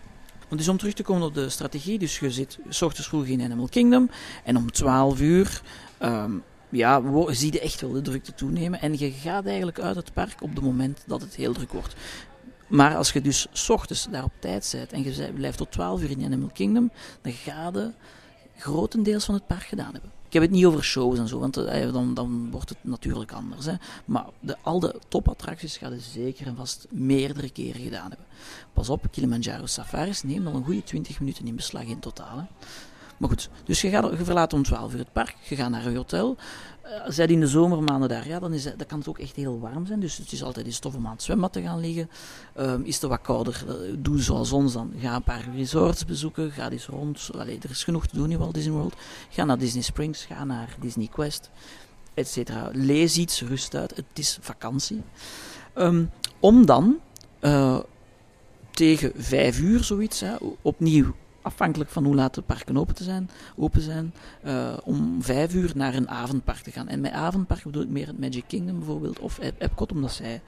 Dus 0.57 0.69
om 0.69 0.77
terug 0.77 0.95
te 0.95 1.03
komen 1.03 1.27
op 1.27 1.35
de 1.35 1.49
strategie, 1.49 1.99
dus 1.99 2.19
je 2.19 2.31
zit 2.31 2.59
s 2.69 2.83
ochtends 2.83 3.09
vroeg 3.09 3.25
in 3.25 3.43
Animal 3.43 3.69
Kingdom 3.69 4.11
en 4.45 4.57
om 4.57 4.73
12 4.73 5.21
uur 5.21 5.63
um, 6.03 6.43
ja, 6.71 7.03
zie 7.27 7.53
je 7.53 7.61
echt 7.61 7.81
wel 7.81 7.93
de 7.93 8.01
drukte 8.01 8.35
toenemen. 8.35 8.81
En 8.81 8.99
je 8.99 9.11
gaat 9.11 9.47
eigenlijk 9.47 9.81
uit 9.81 9.97
het 9.97 10.13
park 10.13 10.43
op 10.43 10.55
het 10.55 10.65
moment 10.65 11.03
dat 11.07 11.21
het 11.21 11.35
heel 11.35 11.53
druk 11.53 11.73
wordt. 11.73 11.95
Maar 12.71 12.97
als 12.97 13.13
je 13.13 13.21
dus 13.21 13.47
s 13.53 13.69
ochtends 13.69 14.07
daar 14.11 14.25
op 14.25 14.33
tijd 14.41 14.69
bent 14.73 14.93
en 14.93 15.03
je 15.05 15.33
blijft 15.33 15.59
tot 15.59 15.73
12 15.73 16.03
uur 16.03 16.11
in 16.11 16.25
Animal 16.25 16.51
Kingdom, 16.53 16.91
dan 17.23 17.33
ga 17.33 17.71
je 17.73 17.93
grotendeels 18.57 19.25
van 19.25 19.35
het 19.35 19.47
park 19.47 19.63
gedaan 19.63 19.93
hebben. 19.93 20.11
Ik 20.27 20.33
heb 20.33 20.43
het 20.43 20.51
niet 20.51 20.65
over 20.65 20.85
shows 20.85 21.19
en 21.19 21.29
zo, 21.29 21.39
want 21.39 21.57
eh, 21.57 21.93
dan, 21.93 22.15
dan 22.15 22.51
wordt 22.51 22.69
het 22.69 22.79
natuurlijk 22.81 23.33
anders. 23.33 23.67
Hè. 23.67 23.75
Maar 24.05 24.25
de, 24.41 24.57
al 24.63 24.81
de 24.81 25.01
topattracties 25.09 25.77
ga 25.77 25.89
je 25.89 26.01
zeker 26.01 26.47
en 26.47 26.57
vast 26.57 26.87
meerdere 26.91 27.51
keren 27.51 27.81
gedaan 27.81 28.09
hebben. 28.09 28.27
Pas 28.73 28.89
op, 28.89 29.07
Kilimanjaro 29.11 29.67
Safaris 29.67 30.23
neemt 30.23 30.47
al 30.47 30.55
een 30.55 30.65
goede 30.65 30.83
20 30.83 31.21
minuten 31.21 31.47
in 31.47 31.57
beslag 31.57 31.83
in 31.83 31.99
totaal. 31.99 32.39
Hè. 32.39 32.45
Maar 33.21 33.29
goed, 33.29 33.51
dus 33.65 33.81
je, 33.81 33.89
gaat, 33.89 34.11
je 34.19 34.25
verlaat 34.25 34.53
om 34.53 34.63
12 34.63 34.93
uur 34.93 34.99
het 34.99 35.13
park, 35.13 35.37
je 35.43 35.57
gaat 35.57 35.71
naar 35.71 35.91
je 35.91 35.97
hotel. 35.97 36.37
Uh, 37.19 37.29
in 37.29 37.41
de 37.41 37.47
zomermaanden 37.47 38.09
daar, 38.09 38.29
ja, 38.29 38.39
dan, 38.39 38.53
is, 38.53 38.63
dan 38.63 38.87
kan 38.87 38.99
het 38.99 39.09
ook 39.09 39.19
echt 39.19 39.37
heel 39.37 39.59
warm 39.59 39.87
zijn. 39.87 40.01
Dus 40.01 40.17
het 40.17 40.33
is 40.33 40.43
altijd 40.43 40.67
in 40.67 40.73
stof 40.73 40.95
om 40.95 41.07
aan 41.07 41.13
het 41.13 41.23
zwembad 41.23 41.53
te 41.53 41.63
gaan 41.63 41.81
liggen. 41.81 42.11
Um, 42.59 42.85
is 42.85 42.95
het 42.95 43.11
wat 43.11 43.21
kouder, 43.21 43.65
uh, 43.69 43.75
doe 43.99 44.21
zoals 44.21 44.53
ons 44.53 44.73
dan. 44.73 44.93
Ga 44.99 45.15
een 45.15 45.23
paar 45.23 45.45
resorts 45.55 46.05
bezoeken, 46.05 46.51
ga 46.51 46.71
eens 46.71 46.87
rond. 46.87 47.31
Allee, 47.39 47.59
er 47.63 47.71
is 47.71 47.85
genoeg 47.85 48.07
te 48.07 48.17
doen 48.17 48.31
in 48.31 48.39
Walt 48.39 48.55
Disney 48.55 48.73
World. 48.73 48.95
Ga 49.29 49.45
naar 49.45 49.59
Disney 49.59 49.83
Springs, 49.83 50.25
ga 50.25 50.45
naar 50.45 50.77
Disney 50.81 51.07
Quest, 51.07 51.51
etc. 52.15 52.51
Lees 52.73 53.17
iets, 53.17 53.43
rust 53.43 53.75
uit. 53.75 53.97
Het 53.97 54.05
is 54.19 54.39
vakantie. 54.41 55.03
Um, 55.75 56.11
om 56.39 56.67
dan 56.67 56.99
uh, 57.41 57.79
tegen 58.71 59.13
vijf 59.17 59.59
uur 59.59 59.85
zoiets, 59.85 60.21
hè, 60.21 60.35
opnieuw 60.63 61.15
afhankelijk 61.43 61.91
van 61.91 62.05
hoe 62.05 62.15
laat 62.15 62.35
de 62.35 62.43
parken 62.43 62.77
open, 62.77 62.95
te 62.95 63.05
zijn, 63.05 63.31
open 63.57 63.81
zijn, 63.81 64.15
uh, 64.45 64.77
om 64.85 65.23
vijf 65.23 65.55
uur 65.55 65.73
naar 65.75 65.95
een 65.95 66.09
avondpark 66.09 66.59
te 66.59 66.71
gaan. 66.71 66.89
En 66.89 67.01
met 67.01 67.13
avondpark 67.13 67.65
bedoel 67.65 67.83
ik 67.83 67.89
meer 67.89 68.07
het 68.07 68.19
Magic 68.19 68.45
Kingdom 68.47 68.79
bijvoorbeeld, 68.79 69.19
of 69.19 69.39
Epcot, 69.59 69.93
omdat 69.93 70.13
zij 70.13 70.43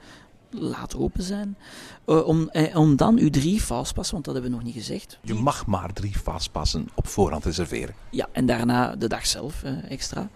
laat 0.49 0.95
open 0.95 1.23
zijn. 1.23 1.57
Uh, 2.05 2.27
om, 2.27 2.49
eh, 2.49 2.77
om 2.77 2.95
dan 2.95 3.17
uw 3.17 3.29
drie 3.29 3.61
fastpassen, 3.61 4.13
want 4.13 4.25
dat 4.25 4.33
hebben 4.33 4.51
we 4.51 4.57
nog 4.57 4.65
niet 4.65 4.75
gezegd. 4.75 5.19
Je 5.21 5.33
mag 5.33 5.65
maar 5.65 5.93
drie 5.93 6.17
fastpassen 6.17 6.87
op 6.95 7.07
voorhand 7.07 7.45
reserveren. 7.45 7.95
Ja, 8.09 8.27
en 8.31 8.45
daarna 8.45 8.95
de 8.95 9.07
dag 9.07 9.25
zelf 9.25 9.63
extra. 9.89 10.29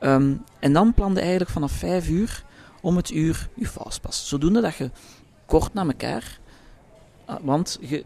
Um, 0.00 0.44
en 0.58 0.72
dan 0.72 0.94
plande 0.94 1.20
eigenlijk 1.20 1.50
vanaf 1.50 1.72
vijf 1.72 2.08
uur 2.08 2.44
om 2.80 2.96
het 2.96 3.10
uur 3.10 3.48
je 3.54 3.66
fastpass. 3.66 4.28
Zodoende 4.28 4.60
dat 4.60 4.74
je 4.74 4.90
kort 5.46 5.74
na 5.74 5.84
elkaar, 5.84 6.38
want 7.42 7.78
je, 7.80 8.04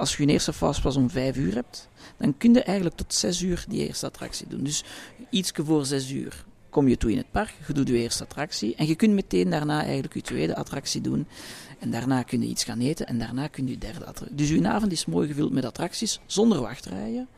als 0.00 0.16
je 0.16 0.26
je 0.26 0.32
eerste 0.32 0.52
fastpass 0.52 0.96
om 0.96 1.10
vijf 1.10 1.36
uur 1.36 1.54
hebt, 1.54 1.88
dan 2.16 2.36
kun 2.36 2.54
je 2.54 2.62
eigenlijk 2.62 2.96
tot 2.96 3.14
zes 3.14 3.42
uur 3.42 3.64
die 3.68 3.86
eerste 3.86 4.06
attractie 4.06 4.46
doen. 4.48 4.64
Dus 4.64 4.84
iets 5.30 5.52
voor 5.54 5.86
zes 5.86 6.10
uur 6.10 6.44
kom 6.70 6.88
je 6.88 6.96
toe 6.96 7.10
in 7.10 7.16
het 7.16 7.30
park, 7.30 7.54
je 7.66 7.72
doet 7.72 7.88
je 7.88 7.96
eerste 7.96 8.22
attractie 8.24 8.74
en 8.74 8.86
je 8.86 8.94
kunt 8.94 9.12
meteen 9.12 9.50
daarna 9.50 9.82
eigenlijk 9.82 10.14
je 10.14 10.22
tweede 10.22 10.56
attractie 10.56 11.00
doen. 11.00 11.26
En 11.78 11.90
daarna 11.90 12.22
kun 12.22 12.42
je 12.42 12.48
iets 12.48 12.64
gaan 12.64 12.80
eten 12.80 13.06
en 13.06 13.18
daarna 13.18 13.46
kun 13.46 13.66
je 13.66 13.70
je 13.70 13.78
derde 13.78 14.04
attractie. 14.04 14.36
Dus 14.36 14.48
je 14.48 14.68
avond 14.68 14.92
is 14.92 15.06
mooi 15.06 15.28
gevuld 15.28 15.52
met 15.52 15.64
attracties 15.64 16.20
zonder 16.26 16.60
wachtrijen. 16.60 17.28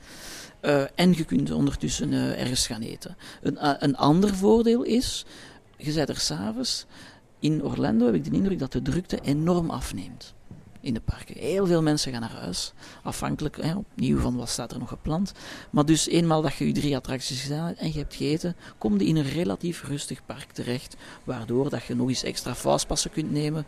Uh, 0.62 0.82
en 0.94 1.12
je 1.12 1.24
kunt 1.24 1.50
ondertussen 1.50 2.12
uh, 2.12 2.40
ergens 2.40 2.66
gaan 2.66 2.80
eten. 2.80 3.16
Een, 3.42 3.58
uh, 3.62 3.72
een 3.78 3.96
ander 3.96 4.34
voordeel 4.34 4.82
is, 4.82 5.24
je 5.76 5.92
zet 5.92 6.08
er 6.08 6.18
s'avonds. 6.18 6.86
In 7.38 7.64
Orlando 7.64 8.06
heb 8.06 8.14
ik 8.14 8.24
de 8.24 8.30
indruk 8.30 8.58
dat 8.58 8.72
de 8.72 8.82
drukte 8.82 9.18
enorm 9.22 9.70
afneemt 9.70 10.34
in 10.82 10.94
de 10.94 11.00
parken. 11.00 11.36
Heel 11.38 11.66
veel 11.66 11.82
mensen 11.82 12.12
gaan 12.12 12.20
naar 12.20 12.36
huis, 12.40 12.72
afhankelijk 13.02 13.56
hè, 13.62 13.74
opnieuw 13.74 14.18
van 14.18 14.36
wat 14.36 14.48
staat 14.48 14.72
er 14.72 14.78
nog 14.78 14.88
gepland. 14.88 15.32
Maar 15.70 15.84
dus 15.84 16.08
eenmaal 16.08 16.42
dat 16.42 16.54
je 16.54 16.66
je 16.66 16.72
drie 16.72 16.96
attracties 16.96 17.42
gedaan 17.42 17.66
hebt 17.66 17.78
en 17.78 17.92
je 17.92 17.98
hebt 17.98 18.14
gegeten, 18.14 18.56
kom 18.78 18.98
je 18.98 19.06
in 19.06 19.16
een 19.16 19.28
relatief 19.28 19.82
rustig 19.82 20.24
park 20.26 20.52
terecht, 20.52 20.96
waardoor 21.24 21.70
dat 21.70 21.84
je 21.84 21.94
nog 21.94 22.08
eens 22.08 22.22
extra 22.22 22.54
fastpassen 22.54 23.10
kunt 23.10 23.30
nemen. 23.30 23.64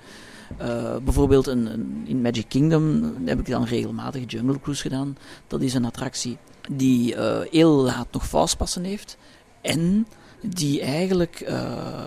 Uh, 0.61 0.97
bijvoorbeeld 0.97 1.47
een, 1.47 2.03
in 2.07 2.21
Magic 2.21 2.49
Kingdom 2.49 3.15
heb 3.25 3.39
ik 3.39 3.47
dan 3.47 3.65
regelmatig 3.65 4.23
Jungle 4.27 4.61
Cruise 4.61 4.83
gedaan. 4.83 5.17
Dat 5.47 5.61
is 5.61 5.75
een 5.75 5.85
attractie 5.85 6.39
die 6.71 7.15
uh, 7.15 7.41
heel 7.51 7.71
laat 7.71 8.13
nog 8.13 8.29
fastpassen 8.29 8.85
heeft 8.85 9.17
en 9.61 10.07
die 10.45 10.81
eigenlijk 10.81 11.41
uh, 11.49 12.07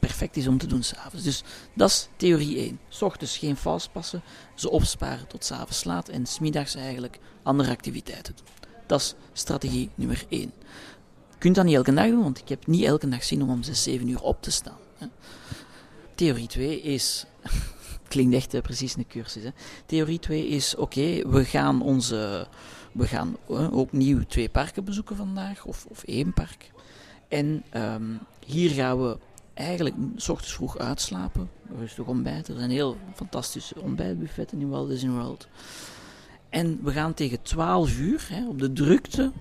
perfect 0.00 0.36
is 0.36 0.46
om 0.46 0.58
te 0.58 0.66
doen 0.66 0.82
s'avonds. 0.82 1.24
Dus 1.24 1.42
dat 1.74 1.90
is 1.90 2.08
theorie 2.16 2.58
1. 2.58 2.78
S 2.88 3.02
ochtends 3.02 3.38
geen 3.38 3.56
vastpassen, 3.56 4.22
ze 4.54 4.70
opsparen 4.70 5.26
tot 5.26 5.44
s'avonds 5.44 5.84
laat 5.84 6.08
en 6.08 6.26
smiddags 6.26 6.74
eigenlijk 6.74 7.18
andere 7.42 7.70
activiteiten 7.70 8.34
doen. 8.36 8.68
Dat 8.86 9.00
is 9.00 9.14
strategie 9.32 9.90
nummer 9.94 10.24
1. 10.28 10.40
Je 10.40 11.38
kunt 11.38 11.54
dat 11.54 11.64
niet 11.64 11.74
elke 11.74 11.94
dag 11.94 12.06
doen, 12.06 12.22
want 12.22 12.38
ik 12.38 12.48
heb 12.48 12.66
niet 12.66 12.84
elke 12.84 13.08
dag 13.08 13.24
zin 13.24 13.42
om 13.42 13.50
om 13.50 13.62
6, 13.62 13.82
7 13.82 14.08
uur 14.08 14.22
op 14.22 14.42
te 14.42 14.50
staan. 14.50 14.78
Hè. 14.98 15.06
Theorie 16.14 16.46
2 16.46 16.80
is. 16.80 17.26
klinkt 18.08 18.34
echt 18.34 18.54
uh, 18.54 18.60
precies 18.60 18.96
een 18.96 19.06
cursus. 19.06 19.42
Hè. 19.42 19.50
Theorie 19.86 20.18
2 20.18 20.48
is: 20.48 20.76
oké, 20.76 21.28
we 21.28 21.44
gaan 21.44 21.82
onze. 21.82 22.48
We 22.92 23.06
gaan 23.06 23.36
uh, 23.50 23.72
opnieuw 23.72 24.22
twee 24.22 24.48
parken 24.48 24.84
bezoeken 24.84 25.16
vandaag, 25.16 25.64
of, 25.64 25.86
of 25.88 26.02
één 26.02 26.32
park. 26.32 26.70
En 27.30 27.62
um, 27.76 28.18
hier 28.46 28.70
gaan 28.70 29.02
we 29.02 29.18
eigenlijk 29.54 29.96
s 30.16 30.28
ochtends 30.28 30.54
vroeg 30.54 30.78
uitslapen, 30.78 31.50
rustig 31.78 32.06
ontbijten. 32.06 32.54
Er 32.54 32.60
zijn 32.60 32.70
heel 32.70 32.96
fantastische 33.14 33.80
ontbijtbuffetten 33.80 34.60
in 34.60 34.68
Walt 34.68 34.88
Disney 34.88 35.12
World. 35.12 35.48
En 36.48 36.78
we 36.82 36.90
gaan 36.90 37.14
tegen 37.14 37.42
12 37.42 37.98
uur, 37.98 38.26
hè, 38.30 38.48
op 38.48 38.58
de 38.58 38.72
drukte, 38.72 39.32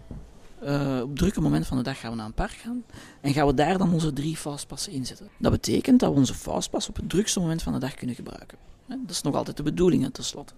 uh, 0.64 1.02
op 1.02 1.18
drukke 1.18 1.42
moment 1.42 1.68
van 1.68 1.78
de 1.78 1.84
dag 1.84 2.00
gaan 2.00 2.12
we 2.12 2.18
naar 2.18 2.26
een 2.26 2.34
park 2.34 2.52
gaan. 2.52 2.84
En 3.22 3.34
gaan 3.34 3.48
we 3.48 3.54
daar 3.54 3.78
dan 3.78 3.94
onze 3.94 4.14
drie 4.14 4.38
fastpassen 4.38 4.92
inzetten. 4.92 5.30
Dat 5.38 5.52
betekent 5.52 6.00
dat 6.00 6.12
we 6.12 6.20
onze 6.20 6.34
fastpass 6.34 6.90
op 6.90 6.96
het 6.96 7.10
drukste 7.10 7.40
moment 7.40 7.62
van 7.62 7.74
de 7.74 7.80
dag 7.80 7.94
kunnen 7.94 8.16
gebruiken. 8.16 8.58
Dat 8.86 9.10
is 9.10 9.22
nog 9.22 9.36
altijd 9.36 9.58
de 9.58 9.64
bedoeling, 9.64 10.14
tenslotte. 10.14 10.54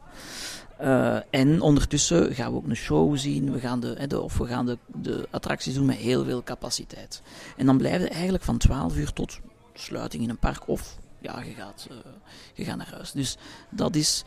Uh, 0.82 1.18
en 1.30 1.62
ondertussen 1.62 2.36
gaan 2.36 2.52
we 2.52 2.58
ook 2.58 2.68
een 2.68 2.76
show 2.76 3.18
zien, 3.18 3.52
we 3.52 3.60
gaan 3.60 3.80
de, 3.80 4.08
de, 4.08 4.22
of 4.22 4.38
we 4.38 4.46
gaan 4.46 4.66
de, 4.66 4.78
de 4.86 5.28
attracties 5.32 5.74
doen 5.74 5.86
met 5.86 5.96
heel 5.96 6.24
veel 6.24 6.44
capaciteit. 6.44 7.22
En 7.58 7.66
dan 7.66 7.78
blijven 7.78 8.02
we 8.02 8.10
eigenlijk 8.10 8.44
van 8.44 8.58
12 8.58 8.98
uur 8.98 9.14
tot 9.14 9.40
sluiting 9.74 10.24
in 10.24 10.30
een 10.30 10.38
park 10.38 10.68
of 10.68 10.98
ja, 11.22 11.42
je 11.42 11.54
gaat, 11.54 11.88
uh, 11.92 12.66
je 12.66 12.76
naar 12.76 12.92
huis. 12.92 13.12
Dus 13.12 13.38
dat 13.70 13.96
is 13.96 14.24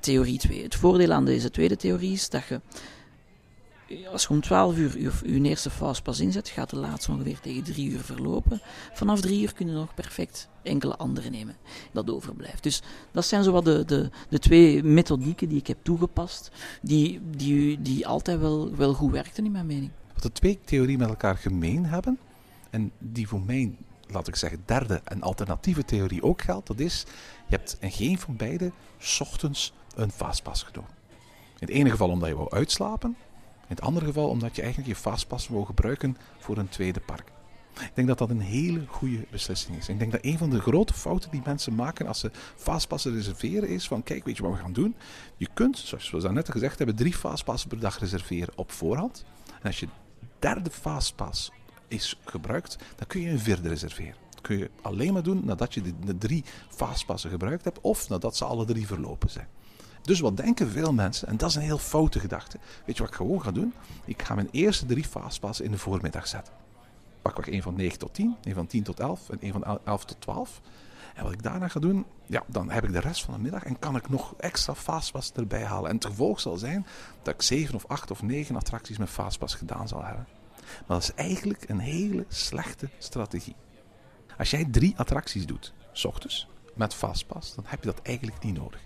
theorie 0.00 0.38
2. 0.38 0.62
Het 0.62 0.74
voordeel 0.74 1.12
aan 1.12 1.24
deze 1.24 1.50
tweede 1.50 1.76
theorie 1.76 2.12
is 2.12 2.28
dat 2.28 2.44
je, 2.44 2.60
als 4.12 4.22
je 4.22 4.28
om 4.28 4.40
12 4.40 4.76
uur 4.76 5.00
je, 5.00 5.40
eerste 5.42 5.70
fastpass 5.70 6.20
inzet, 6.20 6.48
gaat 6.48 6.70
de 6.70 6.76
laatste 6.76 7.10
ongeveer 7.10 7.40
tegen 7.40 7.62
3 7.62 7.90
uur 7.90 8.00
verlopen. 8.00 8.60
Vanaf 8.92 9.20
3 9.20 9.42
uur 9.42 9.54
kun 9.54 9.66
je 9.66 9.72
nog 9.72 9.94
perfect 9.94 10.48
enkele 10.62 10.96
andere 10.96 11.30
nemen 11.30 11.56
dat 11.92 12.10
overblijft. 12.10 12.62
Dus 12.62 12.82
dat 13.12 13.24
zijn 13.24 13.44
zo 13.44 13.52
wat 13.52 13.64
de, 13.64 13.84
de, 13.84 14.10
de 14.28 14.38
twee 14.38 14.82
methodieken 14.82 15.48
die 15.48 15.58
ik 15.58 15.66
heb 15.66 15.78
toegepast, 15.82 16.50
die, 16.82 17.20
die, 17.36 17.82
die 17.82 18.06
altijd 18.06 18.40
wel, 18.40 18.76
wel 18.76 18.94
goed 18.94 19.12
werkten 19.12 19.44
in 19.44 19.52
mijn 19.52 19.66
mening. 19.66 19.90
Wat 20.12 20.22
de 20.22 20.32
twee 20.32 20.58
theorieën 20.64 20.98
met 20.98 21.08
elkaar 21.08 21.36
gemeen 21.36 21.86
hebben, 21.86 22.18
en 22.70 22.92
die 22.98 23.28
voor 23.28 23.40
mij 23.40 23.76
laat 24.08 24.28
ik 24.28 24.36
zeggen, 24.36 24.62
derde 24.64 25.00
en 25.04 25.22
alternatieve 25.22 25.84
theorie 25.84 26.22
ook 26.22 26.42
geldt, 26.42 26.66
dat 26.66 26.78
is, 26.78 27.04
je 27.46 27.56
hebt 27.56 27.76
in 27.80 27.92
geen 27.92 28.18
van 28.18 28.36
beide 28.36 28.72
ochtends 29.20 29.72
een 29.94 30.10
fastpass 30.10 30.62
genomen. 30.62 30.90
In 31.58 31.66
het 31.66 31.70
ene 31.70 31.90
geval 31.90 32.08
omdat 32.08 32.28
je 32.28 32.36
wou 32.36 32.50
uitslapen, 32.50 33.16
in 33.68 33.74
het 33.74 33.80
andere 33.80 34.06
geval 34.06 34.28
omdat 34.28 34.56
je 34.56 34.62
eigenlijk 34.62 34.92
je 34.92 35.00
fastpass 35.00 35.48
wou 35.48 35.64
gebruiken 35.64 36.16
voor 36.38 36.58
een 36.58 36.68
tweede 36.68 37.00
park. 37.00 37.32
Ik 37.80 37.90
denk 37.94 38.08
dat 38.08 38.18
dat 38.18 38.30
een 38.30 38.40
hele 38.40 38.84
goede 38.86 39.26
beslissing 39.30 39.76
is. 39.76 39.88
Ik 39.88 39.98
denk 39.98 40.12
dat 40.12 40.24
een 40.24 40.38
van 40.38 40.50
de 40.50 40.60
grote 40.60 40.94
fouten 40.94 41.30
die 41.30 41.42
mensen 41.44 41.74
maken 41.74 42.06
als 42.06 42.18
ze 42.20 42.30
fastpassen 42.56 43.14
reserveren 43.14 43.68
is 43.68 43.88
van 43.88 44.02
kijk, 44.02 44.24
weet 44.24 44.36
je 44.36 44.42
wat 44.42 44.52
we 44.52 44.58
gaan 44.58 44.72
doen? 44.72 44.94
Je 45.36 45.48
kunt, 45.54 45.78
zoals 45.78 46.10
we 46.10 46.32
net 46.32 46.50
gezegd 46.50 46.78
hebben, 46.78 46.96
drie 46.96 47.14
fastpassen 47.14 47.68
per 47.68 47.80
dag 47.80 47.98
reserveren 47.98 48.52
op 48.56 48.72
voorhand. 48.72 49.24
En 49.60 49.66
als 49.66 49.80
je 49.80 49.88
derde 50.38 50.70
fastpass 50.70 51.50
is 51.88 52.20
gebruikt, 52.24 52.76
dan 52.96 53.06
kun 53.06 53.20
je 53.20 53.30
een 53.30 53.38
vierde 53.38 53.68
reserveren. 53.68 54.16
Dat 54.30 54.40
kun 54.40 54.58
je 54.58 54.70
alleen 54.82 55.12
maar 55.12 55.22
doen 55.22 55.40
nadat 55.44 55.74
je 55.74 55.82
de, 56.04 56.18
drie 56.18 56.44
fastpassen 56.68 57.30
gebruikt 57.30 57.64
hebt 57.64 57.80
of 57.80 58.08
nadat 58.08 58.36
ze 58.36 58.44
alle 58.44 58.64
drie 58.64 58.86
verlopen 58.86 59.30
zijn. 59.30 59.48
Dus 60.04 60.20
wat 60.20 60.36
denken 60.36 60.70
veel 60.70 60.92
mensen, 60.92 61.28
en 61.28 61.36
dat 61.36 61.48
is 61.48 61.54
een 61.54 61.62
heel 61.62 61.78
foute 61.78 62.20
gedachte. 62.20 62.58
Weet 62.84 62.96
je 62.96 63.02
wat 63.02 63.10
ik 63.10 63.16
gewoon 63.16 63.42
ga 63.42 63.50
doen? 63.50 63.74
Ik 64.04 64.22
ga 64.22 64.34
mijn 64.34 64.48
eerste 64.50 64.86
drie 64.86 65.04
fastpassen 65.04 65.64
in 65.64 65.70
de 65.70 65.78
voormiddag 65.78 66.26
zetten. 66.26 66.54
Pak 67.22 67.38
ik 67.38 67.46
een 67.46 67.62
van 67.62 67.74
9 67.74 67.98
tot 67.98 68.14
10, 68.14 68.36
een 68.42 68.54
van 68.54 68.66
10 68.66 68.82
tot 68.82 69.00
11 69.00 69.30
en 69.30 69.38
een 69.40 69.52
van 69.52 69.80
11 69.84 70.04
tot 70.04 70.20
12. 70.20 70.60
En 71.14 71.24
wat 71.24 71.32
ik 71.32 71.42
daarna 71.42 71.68
ga 71.68 71.80
doen, 71.80 72.06
ja, 72.26 72.42
dan 72.46 72.70
heb 72.70 72.84
ik 72.84 72.92
de 72.92 73.00
rest 73.00 73.24
van 73.24 73.34
de 73.34 73.40
middag 73.40 73.64
en 73.64 73.78
kan 73.78 73.96
ik 73.96 74.08
nog 74.08 74.34
extra 74.36 74.74
fastpass 74.74 75.32
erbij 75.32 75.64
halen. 75.64 75.88
En 75.90 75.96
het 75.96 76.04
gevolg 76.04 76.40
zal 76.40 76.56
zijn 76.56 76.86
dat 77.22 77.34
ik 77.34 77.42
7 77.42 77.74
of 77.74 77.84
8 77.86 78.10
of 78.10 78.22
9 78.22 78.56
attracties 78.56 78.98
met 78.98 79.08
fastpass 79.08 79.54
gedaan 79.54 79.88
zal 79.88 80.04
hebben. 80.04 80.26
Maar 80.58 80.98
dat 80.98 81.02
is 81.02 81.14
eigenlijk 81.14 81.68
een 81.68 81.78
hele 81.78 82.24
slechte 82.28 82.88
strategie. 82.98 83.56
Als 84.38 84.50
jij 84.50 84.64
drie 84.64 84.94
attracties 84.96 85.46
doet, 85.46 85.72
s 85.92 86.04
ochtends, 86.04 86.48
met 86.74 86.94
fastpass, 86.94 87.54
dan 87.54 87.64
heb 87.66 87.84
je 87.84 87.90
dat 87.90 88.00
eigenlijk 88.02 88.42
niet 88.42 88.56
nodig. 88.56 88.80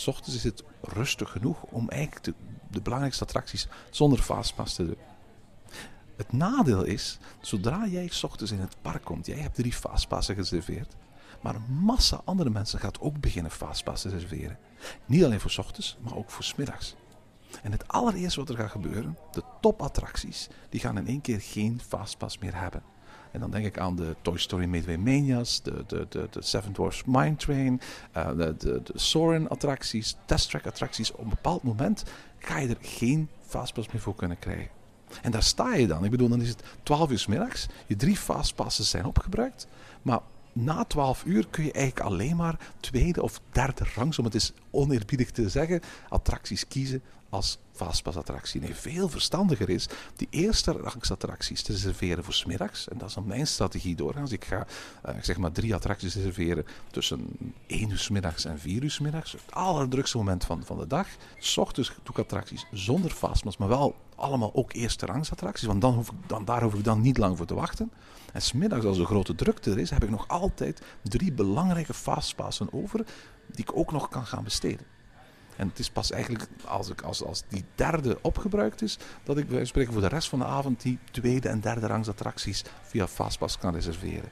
S 0.00 0.06
ochtends 0.06 0.34
is 0.34 0.44
het 0.44 0.62
rustig 0.80 1.30
genoeg 1.30 1.62
om 1.62 1.88
eigenlijk 1.88 2.34
de, 2.70 2.80
belangrijkste 2.80 3.24
attracties 3.24 3.68
zonder 3.90 4.18
fastpass 4.18 4.74
te 4.74 4.86
doen. 4.86 4.96
Het 6.16 6.32
nadeel 6.32 6.84
is, 6.84 7.18
zodra 7.40 7.86
jij 7.86 8.08
s 8.08 8.24
ochtends 8.24 8.52
in 8.52 8.60
het 8.60 8.76
park 8.82 9.04
komt, 9.04 9.26
jij 9.26 9.38
hebt 9.38 9.54
drie 9.54 9.72
fastpassen 9.72 10.34
gereserveerd, 10.34 10.96
maar 11.42 11.54
een 11.54 11.72
massa 11.72 12.20
andere 12.24 12.50
mensen 12.50 12.78
gaat 12.78 13.00
ook 13.00 13.20
beginnen 13.20 13.52
fastpassen 13.52 14.10
reserveren. 14.10 14.58
Niet 15.06 15.24
alleen 15.24 15.40
voor 15.40 15.50
s 15.50 15.58
ochtends, 15.58 15.96
maar 16.00 16.16
ook 16.16 16.30
voor 16.30 16.44
s 16.44 16.54
middags. 16.54 16.94
En 17.62 17.72
het 17.72 17.88
allereerste 17.88 18.40
wat 18.40 18.48
er 18.48 18.56
gaat 18.56 18.70
gebeuren, 18.70 19.18
de 19.32 19.42
topattracties, 19.60 20.48
die 20.68 20.80
gaan 20.80 20.98
in 20.98 21.06
één 21.06 21.20
keer 21.20 21.40
geen 21.40 21.80
fastpass 21.86 22.38
meer 22.38 22.60
hebben. 22.60 22.82
En 23.30 23.40
dan 23.40 23.50
denk 23.50 23.66
ik 23.66 23.78
aan 23.78 23.96
de 23.96 24.16
Toy 24.22 24.38
Story 24.38 24.64
Midway 24.64 24.96
Manias, 24.96 25.62
de, 25.62 25.84
de, 25.86 26.06
de, 26.08 26.28
de 26.30 26.42
Seven 26.42 26.72
Dwarfs 26.72 27.04
Mine 27.04 27.36
Train, 27.36 27.80
uh, 28.16 28.28
de, 28.28 28.54
de, 28.58 28.82
de 28.84 29.46
attracties, 29.48 30.16
Test 30.24 30.50
Track 30.50 30.66
attracties. 30.66 31.12
Op 31.12 31.18
een 31.18 31.28
bepaald 31.28 31.62
moment 31.62 32.04
ga 32.38 32.58
je 32.58 32.68
er 32.68 32.76
geen 32.80 33.28
fastpass 33.46 33.88
meer 33.92 34.00
voor 34.00 34.14
kunnen 34.14 34.38
krijgen. 34.38 34.68
En 35.22 35.30
daar 35.30 35.42
sta 35.42 35.74
je 35.74 35.86
dan. 35.86 36.04
Ik 36.04 36.10
bedoel, 36.10 36.28
dan 36.28 36.42
is 36.42 36.48
het 36.48 36.62
12 36.82 37.10
uur 37.10 37.24
middags. 37.28 37.66
Je 37.86 37.96
drie 37.96 38.16
fastpasses 38.16 38.90
zijn 38.90 39.04
opgebruikt. 39.04 39.66
Maar 40.02 40.20
na 40.52 40.84
12 40.84 41.24
uur 41.24 41.46
kun 41.50 41.64
je 41.64 41.72
eigenlijk 41.72 42.06
alleen 42.06 42.36
maar 42.36 42.58
tweede 42.80 43.22
of 43.22 43.40
derde 43.52 43.84
rangs, 43.94 44.18
om 44.18 44.24
het 44.24 44.34
eens 44.34 44.52
oneerbiedig 44.70 45.30
te 45.30 45.48
zeggen, 45.48 45.80
attracties 46.08 46.68
kiezen 46.68 47.02
als 47.30 47.58
fastpassattractie. 47.72 48.60
Nee, 48.60 48.74
veel 48.74 49.08
verstandiger 49.08 49.68
is 49.68 49.88
die 50.16 50.28
eerste 50.30 50.72
rangsattracties 50.72 51.62
te 51.62 51.72
reserveren 51.72 52.24
voor 52.24 52.34
smiddags. 52.34 52.88
En 52.88 52.98
dat 52.98 53.08
is 53.08 53.14
dan 53.14 53.26
mijn 53.26 53.46
strategie 53.46 53.94
doorgaan. 53.94 54.22
Als 54.22 54.32
ik 54.32 54.44
ga 54.44 54.66
uh, 55.06 55.14
zeg 55.22 55.36
maar 55.36 55.52
drie 55.52 55.74
attracties 55.74 56.14
reserveren 56.14 56.66
tussen 56.90 57.28
1 57.66 57.90
uur 57.90 57.98
smiddags 57.98 58.44
en 58.44 58.58
4 58.58 58.82
uur 58.82 58.90
smiddags. 58.90 59.32
Het 59.32 59.42
allerdrukste 59.50 60.16
moment 60.16 60.44
van, 60.44 60.64
van 60.64 60.78
de 60.78 60.86
dag. 60.86 61.06
S 61.38 61.56
ochtends 61.56 61.88
doe 61.88 62.14
ik 62.14 62.18
attracties 62.18 62.66
zonder 62.72 63.10
fastpass, 63.10 63.56
maar 63.56 63.68
wel 63.68 63.96
allemaal 64.20 64.54
ook 64.54 64.72
eerste 64.72 65.06
rangsattracties. 65.06 65.66
Want 65.66 65.80
dan 65.80 65.94
hoef 65.94 66.10
ik, 66.10 66.16
dan, 66.26 66.44
daar 66.44 66.62
hoef 66.62 66.74
ik 66.74 66.84
dan 66.84 67.00
niet 67.00 67.18
lang 67.18 67.36
voor 67.36 67.46
te 67.46 67.54
wachten. 67.54 67.92
En 68.32 68.42
smiddags, 68.42 68.84
als 68.84 68.98
er 68.98 69.04
grote 69.04 69.34
drukte 69.34 69.70
er 69.70 69.78
is, 69.78 69.90
heb 69.90 70.02
ik 70.02 70.10
nog 70.10 70.28
altijd 70.28 70.82
drie 71.02 71.32
belangrijke 71.32 71.94
fastpassen 71.94 72.72
over 72.72 73.04
die 73.46 73.64
ik 73.64 73.76
ook 73.76 73.92
nog 73.92 74.08
kan 74.08 74.26
gaan 74.26 74.44
besteden. 74.44 74.86
En 75.56 75.68
het 75.68 75.78
is 75.78 75.90
pas 75.90 76.10
eigenlijk 76.10 76.46
als, 76.64 76.88
ik, 76.88 77.02
als, 77.02 77.24
als 77.24 77.42
die 77.48 77.64
derde 77.74 78.18
opgebruikt 78.22 78.82
is, 78.82 78.98
dat 79.24 79.38
ik 79.38 79.48
wij 79.48 79.64
spreken 79.64 79.92
voor 79.92 80.02
de 80.02 80.08
rest 80.08 80.28
van 80.28 80.38
de 80.38 80.44
avond 80.44 80.82
die 80.82 80.98
tweede 81.10 81.48
en 81.48 81.60
derde 81.60 81.86
rangs 81.86 82.08
attracties 82.08 82.64
via 82.82 83.06
Fastpass 83.06 83.58
kan 83.58 83.74
reserveren. 83.74 84.30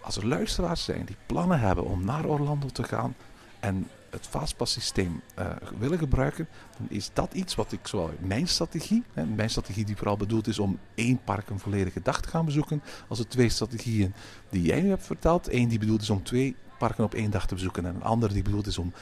Als 0.00 0.16
er 0.16 0.26
luisteraars 0.26 0.84
zijn 0.84 1.04
die 1.04 1.16
plannen 1.26 1.60
hebben 1.60 1.84
om 1.84 2.04
naar 2.04 2.24
Orlando 2.24 2.66
te 2.66 2.82
gaan 2.82 3.14
en 3.60 3.88
het 4.18 4.26
Fastpass 4.26 4.72
systeem 4.72 5.22
uh, 5.38 5.50
willen 5.78 5.98
gebruiken, 5.98 6.48
dan 6.78 6.86
is 6.90 7.10
dat 7.12 7.34
iets 7.34 7.54
wat 7.54 7.72
ik 7.72 7.86
zowel 7.86 8.10
mijn 8.18 8.48
strategie, 8.48 9.04
hè, 9.12 9.26
mijn 9.26 9.50
strategie 9.50 9.84
die 9.84 9.96
vooral 9.96 10.16
bedoeld 10.16 10.46
is 10.46 10.58
om 10.58 10.78
één 10.94 11.20
park 11.24 11.50
een 11.50 11.58
volledige 11.58 12.02
dag 12.02 12.20
te 12.20 12.28
gaan 12.28 12.44
bezoeken, 12.44 12.82
als 13.08 13.18
de 13.18 13.26
twee 13.26 13.48
strategieën 13.48 14.14
die 14.50 14.62
jij 14.62 14.80
nu 14.80 14.88
hebt 14.88 15.06
verteld. 15.06 15.52
Eén 15.52 15.68
die 15.68 15.78
bedoeld 15.78 16.02
is 16.02 16.10
om 16.10 16.22
twee 16.22 16.56
parken 16.78 17.04
op 17.04 17.14
één 17.14 17.30
dag 17.30 17.46
te 17.46 17.54
bezoeken 17.54 17.86
en 17.86 17.94
een 17.94 18.02
andere 18.02 18.32
die 18.32 18.42
bedoeld 18.42 18.66
is 18.66 18.78
om 18.78 18.92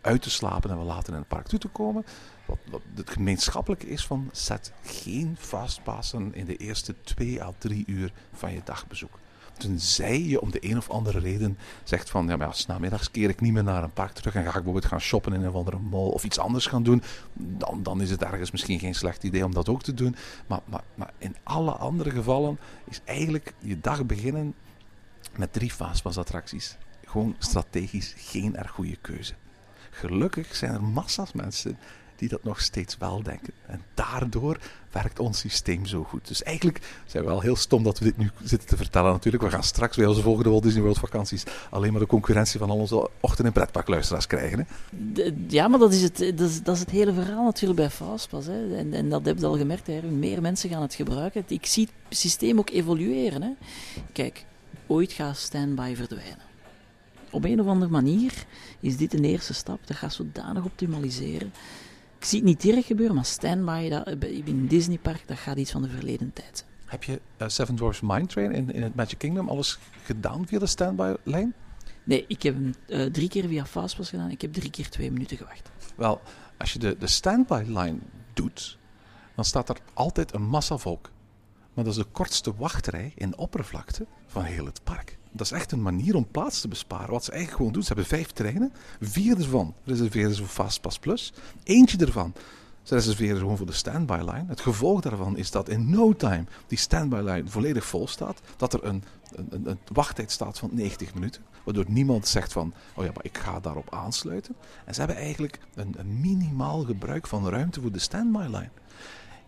uit 0.00 0.22
te 0.22 0.30
slapen 0.30 0.70
en 0.70 0.78
we 0.78 0.84
later 0.84 1.12
in 1.12 1.18
het 1.18 1.28
park 1.28 1.46
toe 1.46 1.58
te 1.58 1.68
komen. 1.68 2.04
Wat, 2.46 2.80
het 2.94 3.10
gemeenschappelijke 3.10 3.88
is 3.88 4.06
van 4.06 4.28
zet 4.32 4.72
geen 4.82 5.36
fastpassen 5.38 6.34
in 6.34 6.44
de 6.44 6.56
eerste 6.56 6.94
twee 7.02 7.42
à 7.42 7.52
drie 7.58 7.84
uur 7.86 8.12
van 8.32 8.52
je 8.52 8.60
dagbezoek. 8.64 9.18
Tenzij 9.60 10.22
je 10.22 10.40
om 10.40 10.50
de 10.50 10.70
een 10.70 10.76
of 10.76 10.90
andere 10.90 11.18
reden 11.18 11.58
zegt 11.84 12.10
van 12.10 12.28
ja, 12.28 12.36
maar 12.36 13.08
keer 13.10 13.28
ik 13.28 13.40
niet 13.40 13.52
meer 13.52 13.64
naar 13.64 13.82
een 13.82 13.92
park 13.92 14.12
terug 14.12 14.34
en 14.34 14.42
ga 14.42 14.48
ik 14.48 14.54
bijvoorbeeld 14.54 14.84
gaan 14.84 15.00
shoppen 15.00 15.32
in 15.32 15.40
een 15.40 15.48
of 15.48 15.54
andere 15.54 15.78
mall 15.78 16.08
of 16.08 16.24
iets 16.24 16.38
anders 16.38 16.66
gaan 16.66 16.82
doen, 16.82 17.02
dan, 17.32 17.82
dan 17.82 18.00
is 18.00 18.10
het 18.10 18.22
ergens 18.22 18.50
misschien 18.50 18.78
geen 18.78 18.94
slecht 18.94 19.24
idee 19.24 19.44
om 19.44 19.54
dat 19.54 19.68
ook 19.68 19.82
te 19.82 19.94
doen. 19.94 20.16
Maar, 20.46 20.60
maar, 20.64 20.82
maar 20.94 21.12
in 21.18 21.36
alle 21.42 21.72
andere 21.72 22.10
gevallen 22.10 22.58
is 22.84 23.00
eigenlijk 23.04 23.54
je 23.58 23.80
dag 23.80 24.06
beginnen 24.06 24.54
met 25.36 25.52
drie 25.52 25.70
fastpassattracties 25.70 26.76
gewoon 27.10 27.36
strategisch 27.38 28.14
geen 28.16 28.56
erg 28.56 28.70
goede 28.70 28.96
keuze. 28.96 29.34
Gelukkig 29.90 30.56
zijn 30.56 30.72
er 30.72 30.82
massa's 30.82 31.32
mensen 31.32 31.78
die 32.20 32.28
dat 32.28 32.44
nog 32.44 32.60
steeds 32.60 32.96
wel 32.96 33.22
denken. 33.22 33.52
En 33.66 33.82
daardoor 33.94 34.58
werkt 34.90 35.18
ons 35.18 35.38
systeem 35.38 35.86
zo 35.86 36.04
goed. 36.04 36.28
Dus 36.28 36.42
eigenlijk 36.42 37.02
zijn 37.06 37.24
we 37.24 37.28
wel 37.28 37.40
heel 37.40 37.56
stom 37.56 37.82
dat 37.82 37.98
we 37.98 38.04
dit 38.04 38.16
nu 38.16 38.30
zitten 38.42 38.68
te 38.68 38.76
vertellen 38.76 39.12
natuurlijk. 39.12 39.44
We 39.44 39.50
gaan 39.50 39.62
straks 39.62 39.96
bij 39.96 40.06
onze 40.06 40.22
volgende 40.22 40.50
Walt 40.50 40.62
Disney 40.62 40.82
World 40.82 40.98
vakanties 40.98 41.44
alleen 41.70 41.90
maar 41.90 42.00
de 42.00 42.06
concurrentie 42.06 42.58
van 42.58 42.70
al 42.70 42.76
onze 42.76 43.08
ochtend- 43.20 43.46
en 43.46 43.52
pretparkluisteraars 43.52 44.26
krijgen. 44.26 44.58
Hè? 44.58 45.32
ja, 45.48 45.68
maar 45.68 45.78
dat 45.78 45.92
is, 45.92 46.02
het, 46.02 46.18
dat, 46.18 46.48
is, 46.48 46.62
dat 46.62 46.74
is 46.74 46.80
het 46.80 46.90
hele 46.90 47.12
verhaal 47.12 47.44
natuurlijk 47.44 47.80
bij 47.80 47.90
Fastpass. 47.90 48.46
Hè. 48.46 48.76
En, 48.76 48.92
en 48.92 49.08
dat 49.08 49.24
heb 49.24 49.38
je 49.38 49.46
al 49.46 49.56
gemerkt, 49.56 49.86
hè. 49.86 50.02
meer 50.02 50.40
mensen 50.40 50.70
gaan 50.70 50.82
het 50.82 50.94
gebruiken. 50.94 51.44
Ik 51.46 51.66
zie 51.66 51.88
het 52.08 52.18
systeem 52.18 52.58
ook 52.58 52.70
evolueren. 52.70 53.42
Hè. 53.42 53.50
Kijk, 54.12 54.44
ooit 54.86 55.12
gaat 55.12 55.36
standby 55.36 55.94
verdwijnen 55.94 56.48
op 57.30 57.44
een 57.44 57.60
of 57.60 57.66
andere 57.66 57.90
manier 57.90 58.32
is 58.80 58.96
dit 58.96 59.14
een 59.14 59.24
eerste 59.24 59.54
stap. 59.54 59.86
Dat 59.86 59.96
gaat 59.96 60.12
zodanig 60.12 60.64
optimaliseren. 60.64 61.52
Ik 62.20 62.26
zie 62.26 62.38
het 62.38 62.48
niet 62.48 62.60
direct 62.60 62.86
gebeuren, 62.86 63.14
maar 63.14 63.24
standby 63.24 63.88
dat, 63.88 64.08
in 64.24 64.66
Disney 64.66 64.98
Park, 64.98 65.22
dat 65.28 65.38
gaat 65.38 65.56
iets 65.56 65.70
van 65.70 65.82
de 65.82 65.88
verleden 65.88 66.32
tijd 66.32 66.64
Heb 66.84 67.04
je 67.04 67.20
uh, 67.38 67.48
Seven 67.48 67.74
Dwarfs 67.74 68.00
Mine 68.00 68.26
Train 68.26 68.52
in, 68.52 68.72
in 68.72 68.82
het 68.82 68.94
Magic 68.94 69.18
Kingdom 69.18 69.48
alles 69.48 69.78
gedaan 70.02 70.46
via 70.46 70.58
de 70.58 70.66
standby-lijn? 70.66 71.54
Nee, 72.04 72.24
ik 72.28 72.42
heb 72.42 72.54
hem 72.54 72.74
uh, 72.88 73.12
drie 73.12 73.28
keer 73.28 73.48
via 73.48 73.66
Fastpass 73.66 74.10
gedaan. 74.10 74.30
Ik 74.30 74.40
heb 74.40 74.52
drie 74.52 74.70
keer 74.70 74.90
twee 74.90 75.10
minuten 75.10 75.36
gewacht. 75.36 75.70
Wel, 75.96 76.20
als 76.58 76.72
je 76.72 76.78
de, 76.78 76.96
de 76.98 77.06
standby-lijn 77.06 78.02
doet, 78.32 78.78
dan 79.34 79.44
staat 79.44 79.68
er 79.68 79.76
altijd 79.92 80.34
een 80.34 80.42
massa 80.42 80.76
volk. 80.76 81.10
Maar 81.74 81.84
dat 81.84 81.96
is 81.96 82.04
de 82.04 82.10
kortste 82.12 82.54
wachtrij 82.56 83.12
in 83.14 83.38
oppervlakte 83.38 84.06
van 84.26 84.42
heel 84.42 84.64
het 84.64 84.84
park. 84.84 85.18
Dat 85.32 85.46
is 85.46 85.52
echt 85.52 85.72
een 85.72 85.82
manier 85.82 86.14
om 86.14 86.26
plaats 86.30 86.60
te 86.60 86.68
besparen. 86.68 87.10
Wat 87.10 87.24
ze 87.24 87.30
eigenlijk 87.30 87.58
gewoon 87.58 87.72
doen, 87.72 87.82
ze 87.82 87.88
hebben 87.88 88.06
vijf 88.06 88.30
treinen. 88.30 88.72
Vier 89.00 89.38
ervan 89.38 89.74
reserveren 89.84 90.34
ze 90.34 90.40
voor 90.40 90.64
Fastpass 90.64 90.98
Plus. 90.98 91.32
Eentje 91.64 91.98
ervan 91.98 92.34
ze 92.82 92.94
reserveren 92.94 93.38
gewoon 93.38 93.56
voor 93.56 93.66
de 93.66 93.72
standby 93.72 94.18
line. 94.18 94.44
Het 94.46 94.60
gevolg 94.60 95.00
daarvan 95.00 95.36
is 95.36 95.50
dat 95.50 95.68
in 95.68 95.90
no 95.90 96.12
time 96.12 96.44
die 96.66 96.78
standby 96.78 97.20
line 97.24 97.48
volledig 97.48 97.84
vol 97.84 98.08
staat. 98.08 98.40
Dat 98.56 98.72
er 98.72 98.84
een, 98.84 99.04
een, 99.34 99.68
een 99.68 99.78
wachttijd 99.92 100.30
staat 100.30 100.58
van 100.58 100.70
90 100.72 101.14
minuten. 101.14 101.42
Waardoor 101.64 101.84
niemand 101.88 102.26
zegt 102.28 102.52
van, 102.52 102.72
oh 102.94 103.04
ja, 103.04 103.10
maar 103.14 103.24
ik 103.24 103.38
ga 103.38 103.60
daarop 103.60 103.94
aansluiten. 103.94 104.56
En 104.84 104.94
ze 104.94 105.00
hebben 105.00 105.18
eigenlijk 105.18 105.58
een, 105.74 105.94
een 105.98 106.20
minimaal 106.20 106.84
gebruik 106.84 107.26
van 107.26 107.48
ruimte 107.48 107.80
voor 107.80 107.92
de 107.92 107.98
standby 107.98 108.44
line. 108.44 108.70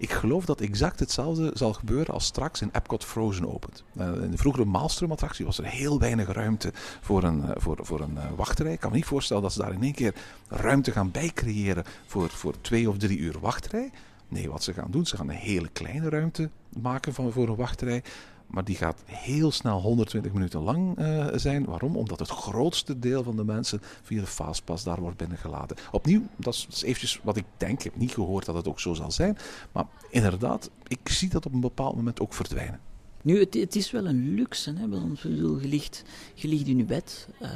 Ik 0.03 0.12
geloof 0.12 0.45
dat 0.45 0.61
exact 0.61 1.01
hetzelfde 1.01 1.51
zal 1.55 1.73
gebeuren 1.73 2.15
als 2.15 2.25
straks 2.25 2.61
in 2.61 2.71
Epcot 2.73 3.05
Frozen 3.05 3.55
opent. 3.55 3.85
Uh, 3.97 4.07
in 4.07 4.31
de 4.31 4.37
vroegere 4.37 4.65
Maelstrom-attractie 4.65 5.45
was 5.45 5.59
er 5.59 5.65
heel 5.65 5.99
weinig 5.99 6.33
ruimte 6.33 6.73
voor 7.01 7.23
een, 7.23 7.38
uh, 7.38 7.51
voor, 7.55 7.79
voor 7.83 8.01
een 8.01 8.15
uh, 8.15 8.25
wachtrij. 8.37 8.73
Ik 8.73 8.81
kan 8.81 8.91
me 8.91 8.97
niet 8.97 9.05
voorstellen 9.05 9.43
dat 9.43 9.53
ze 9.53 9.59
daar 9.59 9.73
in 9.73 9.83
één 9.83 9.95
keer 9.95 10.15
ruimte 10.49 10.91
gaan 10.91 11.11
bijcreëren 11.11 11.85
voor, 12.07 12.31
voor 12.31 12.61
twee 12.61 12.88
of 12.88 12.97
drie 12.97 13.19
uur 13.19 13.41
wachtrij. 13.41 13.91
Nee, 14.29 14.51
wat 14.51 14.62
ze 14.62 14.73
gaan 14.73 14.91
doen, 14.91 15.07
ze 15.07 15.17
gaan 15.17 15.29
een 15.29 15.35
hele 15.35 15.69
kleine 15.69 16.09
ruimte 16.09 16.51
maken 16.81 17.15
van, 17.15 17.33
voor 17.33 17.49
een 17.49 17.57
wachtrij. 17.57 18.03
Maar 18.46 18.64
die 18.64 18.76
gaat 18.76 19.02
heel 19.05 19.50
snel 19.50 19.81
120 19.81 20.33
minuten 20.33 20.61
lang 20.61 20.98
uh, 20.98 21.26
zijn. 21.35 21.64
Waarom? 21.64 21.96
Omdat 21.96 22.18
het 22.18 22.28
grootste 22.28 22.98
deel 22.98 23.22
van 23.22 23.37
de 23.37 23.44
mensen 23.44 23.81
via 24.02 24.20
de 24.20 24.26
Fastpass 24.26 24.85
daar 24.85 25.00
wordt 25.00 25.16
binnengelaten. 25.16 25.76
Opnieuw, 25.90 26.22
dat 26.37 26.66
is, 26.68 26.83
eventjes 26.83 27.20
wat 27.22 27.37
ik 27.37 27.44
denk. 27.57 27.78
Ik 27.78 27.85
heb 27.85 27.96
niet 27.96 28.12
gehoord 28.12 28.44
dat 28.44 28.55
het 28.55 28.68
ook 28.68 28.81
zo 28.81 28.94
zal 28.94 29.11
zijn. 29.11 29.37
Maar 29.72 29.85
inderdaad, 30.11 30.70
ik 30.87 31.09
zie 31.09 31.28
dat 31.28 31.46
op 31.46 31.52
een 31.52 31.61
bepaald 31.61 31.96
moment 31.96 32.20
ook 32.20 32.35
verdwijnen. 32.35 32.81
Nu, 33.22 33.38
het, 33.38 33.55
het, 33.55 33.76
is 33.76 33.90
wel 33.90 34.07
een 34.07 34.35
luxe, 34.35 34.74
hè, 34.76 34.88
want 34.88 35.20
je 35.20 35.59
ligt, 35.62 36.05
in 36.35 36.76
je 36.76 36.85
bed, 36.85 37.28
uh, 37.42 37.48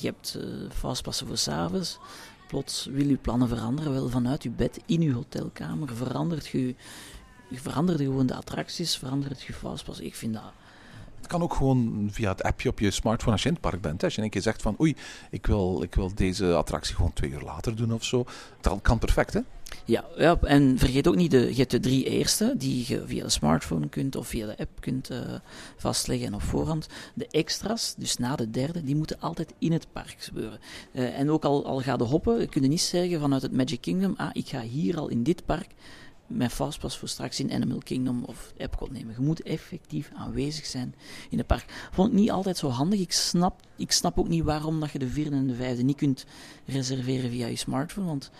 je 0.00 0.06
hebt 0.06 0.36
uh, 0.38 0.70
vastpassen 0.70 1.26
voor 1.26 1.36
s'avonds, 1.36 1.98
plots 2.48 2.84
wil 2.84 3.08
je 3.08 3.16
plannen 3.16 3.48
veranderen, 3.48 3.92
wel 3.92 4.08
vanuit 4.08 4.42
je 4.42 4.50
bed 4.50 4.80
in 4.86 5.00
je 5.00 5.12
hotelkamer 5.12 5.96
verandert 5.96 6.46
je 6.46 6.74
je 7.48 7.60
veranderde 7.60 8.04
gewoon 8.04 8.26
de 8.26 8.34
attracties, 8.34 8.96
veranderde 8.96 9.36
je 9.46 9.52
fastpass. 9.52 10.00
Ik 10.00 10.14
vind 10.14 10.34
dat... 10.34 10.52
Het 11.16 11.26
kan 11.26 11.42
ook 11.42 11.54
gewoon 11.54 12.08
via 12.12 12.30
het 12.30 12.42
appje 12.42 12.68
op 12.68 12.78
je 12.78 12.90
smartphone 12.90 13.32
als 13.32 13.42
je 13.42 13.48
in 13.48 13.54
het 13.54 13.62
park 13.62 13.80
bent. 13.80 14.00
Hè. 14.00 14.06
Als 14.06 14.14
je 14.14 14.22
een 14.22 14.30
keer 14.30 14.42
zegt 14.42 14.62
van 14.62 14.76
oei, 14.80 14.96
ik 15.30 15.46
wil, 15.46 15.82
ik 15.82 15.94
wil 15.94 16.14
deze 16.14 16.54
attractie 16.54 16.94
gewoon 16.94 17.12
twee 17.12 17.30
uur 17.30 17.40
later 17.40 17.76
doen 17.76 17.92
of 17.92 18.04
zo. 18.04 18.24
Dat 18.60 18.78
kan 18.82 18.98
perfect 18.98 19.32
hè? 19.32 19.40
Ja, 19.84 20.04
ja, 20.16 20.38
en 20.40 20.78
vergeet 20.78 21.08
ook 21.08 21.16
niet, 21.16 21.30
de, 21.30 21.48
je 21.48 21.54
hebt 21.54 21.70
de 21.70 21.80
drie 21.80 22.04
eerste 22.04 22.54
die 22.56 22.84
je 22.88 23.02
via 23.06 23.22
de 23.22 23.30
smartphone 23.30 23.88
kunt 23.88 24.16
of 24.16 24.28
via 24.28 24.46
de 24.46 24.58
app 24.58 24.80
kunt 24.80 25.10
uh, 25.10 25.18
vastleggen 25.76 26.26
en 26.26 26.34
op 26.34 26.42
voorhand. 26.42 26.86
De 27.14 27.26
extra's, 27.30 27.94
dus 27.98 28.16
na 28.16 28.36
de 28.36 28.50
derde, 28.50 28.84
die 28.84 28.96
moeten 28.96 29.20
altijd 29.20 29.54
in 29.58 29.72
het 29.72 29.86
park 29.92 30.16
gebeuren. 30.18 30.58
Uh, 30.92 31.18
en 31.18 31.30
ook 31.30 31.44
al, 31.44 31.66
al 31.66 31.80
ga 31.80 31.96
de 31.96 32.04
hoppen, 32.04 32.48
kun 32.48 32.62
je 32.62 32.68
niet 32.68 32.80
zeggen 32.80 33.20
vanuit 33.20 33.42
het 33.42 33.52
Magic 33.52 33.80
Kingdom, 33.80 34.14
ah, 34.16 34.30
ik 34.32 34.48
ga 34.48 34.60
hier 34.60 34.98
al 34.98 35.08
in 35.08 35.22
dit 35.22 35.44
park 35.44 35.68
mijn 36.26 36.50
fastpass 36.50 36.98
voor 36.98 37.08
straks 37.08 37.40
in 37.40 37.52
Animal 37.52 37.78
Kingdom 37.78 38.24
of 38.24 38.52
Epcot 38.56 38.92
nemen. 38.92 39.14
Je 39.18 39.24
moet 39.24 39.42
effectief 39.42 40.10
aanwezig 40.14 40.66
zijn 40.66 40.94
in 41.30 41.38
het 41.38 41.46
park. 41.46 41.88
Vond 41.92 42.08
ik 42.08 42.14
niet 42.14 42.30
altijd 42.30 42.56
zo 42.56 42.68
handig. 42.68 43.00
Ik 43.00 43.12
snap, 43.12 43.60
ik 43.76 43.92
snap 43.92 44.18
ook 44.18 44.28
niet 44.28 44.44
waarom 44.44 44.80
dat 44.80 44.90
je 44.90 44.98
de 44.98 45.08
vierde 45.08 45.36
en 45.36 45.46
de 45.46 45.54
vijfde 45.54 45.82
niet 45.82 45.96
kunt 45.96 46.26
reserveren 46.66 47.30
via 47.30 47.46
je 47.46 47.56
smartphone. 47.56 48.06
Want 48.06 48.30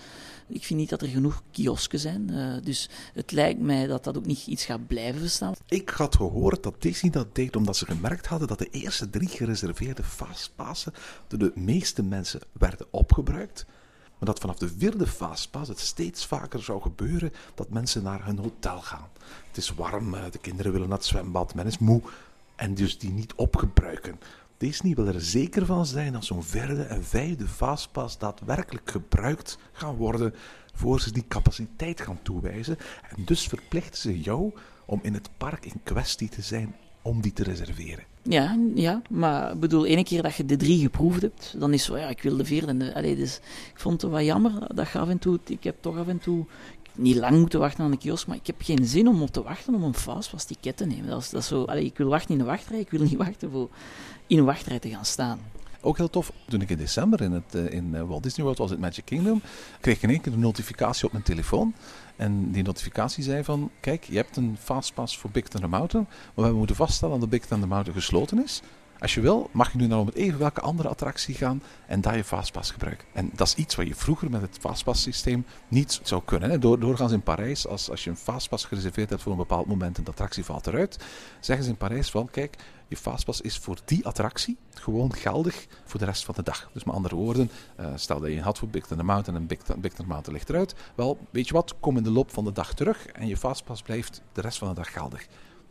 ik 0.48 0.64
vind 0.64 0.80
niet 0.80 0.88
dat 0.88 1.02
er 1.02 1.08
genoeg 1.08 1.42
kiosken 1.50 1.98
zijn. 1.98 2.30
Uh, 2.30 2.56
dus 2.62 2.88
het 3.14 3.32
lijkt 3.32 3.60
mij 3.60 3.86
dat 3.86 4.04
dat 4.04 4.16
ook 4.16 4.26
niet 4.26 4.46
iets 4.46 4.64
gaat 4.64 4.86
blijven 4.86 5.22
bestaan. 5.22 5.54
Ik 5.68 5.88
had 5.88 6.16
gehoord 6.16 6.62
dat 6.62 6.82
Disney 6.82 7.10
dat 7.10 7.34
deed 7.34 7.56
omdat 7.56 7.76
ze 7.76 7.84
gemerkt 7.84 8.26
hadden 8.26 8.48
dat 8.48 8.58
de 8.58 8.70
eerste 8.70 9.10
drie 9.10 9.28
gereserveerde 9.28 10.02
fastpassen 10.02 10.92
door 11.28 11.38
de 11.38 11.52
meeste 11.54 12.02
mensen 12.02 12.40
werden 12.52 12.86
opgebruikt. 12.90 13.66
Maar 14.18 14.28
dat 14.28 14.38
vanaf 14.38 14.56
de 14.56 14.68
vierde 14.78 15.06
fase 15.06 15.50
pas 15.50 15.68
het 15.68 15.78
steeds 15.78 16.26
vaker 16.26 16.62
zou 16.62 16.82
gebeuren 16.82 17.32
dat 17.54 17.70
mensen 17.70 18.02
naar 18.02 18.24
hun 18.24 18.38
hotel 18.38 18.80
gaan. 18.80 19.08
Het 19.48 19.56
is 19.56 19.74
warm, 19.74 20.14
eh, 20.14 20.22
de 20.30 20.38
kinderen 20.38 20.72
willen 20.72 20.88
naar 20.88 20.98
het 20.98 21.06
zwembad, 21.06 21.54
men 21.54 21.66
is 21.66 21.78
moe 21.78 22.02
en 22.56 22.74
dus 22.74 22.98
die 22.98 23.10
niet 23.10 23.34
opgebruiken. 23.34 24.20
Disney 24.58 24.94
wil 24.94 25.06
er 25.06 25.20
zeker 25.20 25.66
van 25.66 25.86
zijn 25.86 26.12
dat 26.12 26.24
zo'n 26.24 26.42
vierde 26.42 26.82
en 26.82 27.04
vijfde 27.04 27.48
fastpass 27.48 28.18
daadwerkelijk 28.18 28.90
gebruikt 28.90 29.58
gaan 29.72 29.96
worden 29.96 30.34
voor 30.74 31.00
ze 31.00 31.12
die 31.12 31.24
capaciteit 31.28 32.00
gaan 32.00 32.22
toewijzen. 32.22 32.78
En 33.08 33.24
dus 33.24 33.46
verplichten 33.46 34.00
ze 34.00 34.20
jou 34.20 34.54
om 34.84 34.98
in 35.02 35.14
het 35.14 35.30
park 35.36 35.64
in 35.64 35.80
kwestie 35.82 36.28
te 36.28 36.42
zijn 36.42 36.76
om 37.06 37.20
die 37.20 37.32
te 37.32 37.42
reserveren. 37.42 38.04
Ja, 38.22 38.58
ja, 38.74 39.02
maar 39.10 39.52
ik 39.52 39.60
bedoel, 39.60 39.86
ene 39.86 40.04
keer 40.04 40.22
dat 40.22 40.34
je 40.34 40.44
de 40.44 40.56
drie 40.56 40.80
geproefd 40.80 41.22
hebt, 41.22 41.54
dan 41.58 41.72
is 41.72 41.84
zo, 41.84 41.98
ja, 41.98 42.08
ik 42.08 42.22
wil 42.22 42.36
de 42.36 42.44
vierde. 42.44 42.66
En 42.66 42.78
de, 42.78 42.94
allee, 42.94 43.16
dus 43.16 43.36
ik 43.72 43.80
vond 43.80 44.02
het 44.02 44.10
wel 44.10 44.20
jammer 44.20 44.52
dat 44.74 44.90
je 44.90 44.98
af 44.98 45.08
en 45.08 45.18
toe, 45.18 45.38
ik 45.46 45.64
heb 45.64 45.76
toch 45.80 45.98
af 45.98 46.08
en 46.08 46.18
toe 46.18 46.44
niet 46.92 47.16
lang 47.16 47.38
moeten 47.38 47.60
wachten 47.60 47.84
aan 47.84 47.90
de 47.90 47.96
kiosk, 47.96 48.26
maar 48.26 48.36
ik 48.36 48.46
heb 48.46 48.56
geen 48.58 48.84
zin 48.84 49.08
om 49.08 49.22
op 49.22 49.30
te 49.30 49.42
wachten 49.42 49.74
om 49.74 49.82
een 49.82 49.94
fastpass 49.94 50.44
ticket 50.44 50.76
te 50.76 50.86
nemen. 50.86 51.06
Dat 51.06 51.22
is, 51.22 51.30
dat 51.30 51.42
is 51.42 51.48
zo, 51.48 51.64
allee, 51.64 51.84
ik 51.84 51.96
wil 51.96 52.08
wachten 52.08 52.30
in 52.30 52.38
de 52.38 52.44
wachtrij, 52.44 52.78
ik 52.78 52.90
wil 52.90 53.02
niet 53.02 53.16
wachten 53.16 53.50
voor 53.50 53.68
in 54.26 54.38
een 54.38 54.44
wachtrij 54.44 54.78
te 54.78 54.88
gaan 54.88 55.04
staan. 55.04 55.38
Ook 55.80 55.96
heel 55.96 56.10
tof, 56.10 56.32
toen 56.48 56.60
ik 56.60 56.70
in 56.70 56.76
december 56.76 57.20
in, 57.20 57.32
het, 57.32 57.54
eh, 57.54 57.72
in 57.72 57.94
eh, 57.94 58.02
Walt 58.02 58.22
Disney 58.22 58.44
World 58.44 58.58
was, 58.58 58.70
in 58.70 58.80
Magic 58.80 59.04
Kingdom, 59.04 59.42
kreeg 59.80 59.96
ik 59.96 60.02
in 60.02 60.10
één 60.10 60.20
keer 60.20 60.32
een 60.32 60.38
notificatie 60.38 61.06
op 61.06 61.12
mijn 61.12 61.24
telefoon. 61.24 61.74
En 62.16 62.50
die 62.50 62.62
notificatie 62.62 63.22
zei 63.24 63.44
van, 63.44 63.70
kijk, 63.80 64.04
je 64.04 64.16
hebt 64.16 64.36
een 64.36 64.56
fastpass 64.60 65.18
voor 65.18 65.30
Big 65.30 65.48
Thunder 65.48 65.70
Mountain, 65.70 66.06
maar 66.34 66.50
we 66.50 66.56
moeten 66.56 66.76
vaststellen 66.76 67.20
dat 67.20 67.28
Big 67.28 67.44
Thunder 67.44 67.68
Mountain 67.68 68.00
gesloten 68.00 68.42
is. 68.42 68.62
Als 69.00 69.14
je 69.14 69.20
wil, 69.20 69.50
mag 69.52 69.72
je 69.72 69.78
nu 69.78 69.86
naar 69.86 69.98
om 69.98 70.06
het 70.06 70.14
even 70.14 70.38
welke 70.38 70.60
andere 70.60 70.88
attractie 70.88 71.34
gaan 71.34 71.62
en 71.86 72.00
daar 72.00 72.16
je 72.16 72.24
fastpass 72.24 72.70
gebruiken. 72.70 73.06
En 73.12 73.30
dat 73.34 73.46
is 73.46 73.54
iets 73.54 73.74
wat 73.74 73.86
je 73.86 73.94
vroeger 73.94 74.30
met 74.30 74.40
het 74.40 74.58
fastpass 74.60 75.02
systeem 75.02 75.46
niet 75.68 76.00
zou 76.02 76.22
kunnen. 76.24 76.50
Hè. 76.50 76.58
Door, 76.58 76.78
doorgaans 76.80 77.12
in 77.12 77.22
Parijs, 77.22 77.66
als, 77.66 77.90
als 77.90 78.04
je 78.04 78.10
een 78.10 78.16
fastpass 78.16 78.64
gereserveerd 78.64 79.10
hebt 79.10 79.22
voor 79.22 79.32
een 79.32 79.38
bepaald 79.38 79.66
moment 79.66 79.98
en 79.98 80.04
de 80.04 80.10
attractie 80.10 80.44
valt 80.44 80.66
eruit, 80.66 80.98
zeggen 81.40 81.64
ze 81.64 81.70
in 81.70 81.76
Parijs 81.76 82.10
van, 82.10 82.30
kijk, 82.30 82.56
je 82.88 82.96
fastpass 82.96 83.40
is 83.40 83.58
voor 83.58 83.78
die 83.84 84.06
attractie 84.06 84.56
gewoon 84.74 85.14
geldig 85.14 85.66
voor 85.84 86.00
de 86.00 86.06
rest 86.06 86.24
van 86.24 86.34
de 86.34 86.42
dag. 86.42 86.70
Dus 86.72 86.84
met 86.84 86.94
andere 86.94 87.14
woorden, 87.14 87.50
uh, 87.80 87.86
stel 87.94 88.20
dat 88.20 88.30
je 88.30 88.40
had 88.40 88.58
voor 88.58 88.68
Big 88.68 88.86
Thunder 88.86 89.06
Mountain 89.06 89.40
en 89.40 89.46
Big, 89.46 89.58
Big 89.58 89.92
Thunder 89.92 90.06
Mountain 90.06 90.32
ligt 90.32 90.48
eruit. 90.48 90.74
Wel, 90.94 91.18
weet 91.30 91.46
je 91.46 91.52
wat, 91.52 91.74
kom 91.80 91.96
in 91.96 92.02
de 92.02 92.10
loop 92.10 92.30
van 92.30 92.44
de 92.44 92.52
dag 92.52 92.74
terug 92.74 93.06
en 93.06 93.26
je 93.26 93.36
fastpass 93.36 93.82
blijft 93.82 94.22
de 94.32 94.40
rest 94.40 94.58
van 94.58 94.68
de 94.68 94.74
dag 94.74 94.92
geldig. 94.92 95.26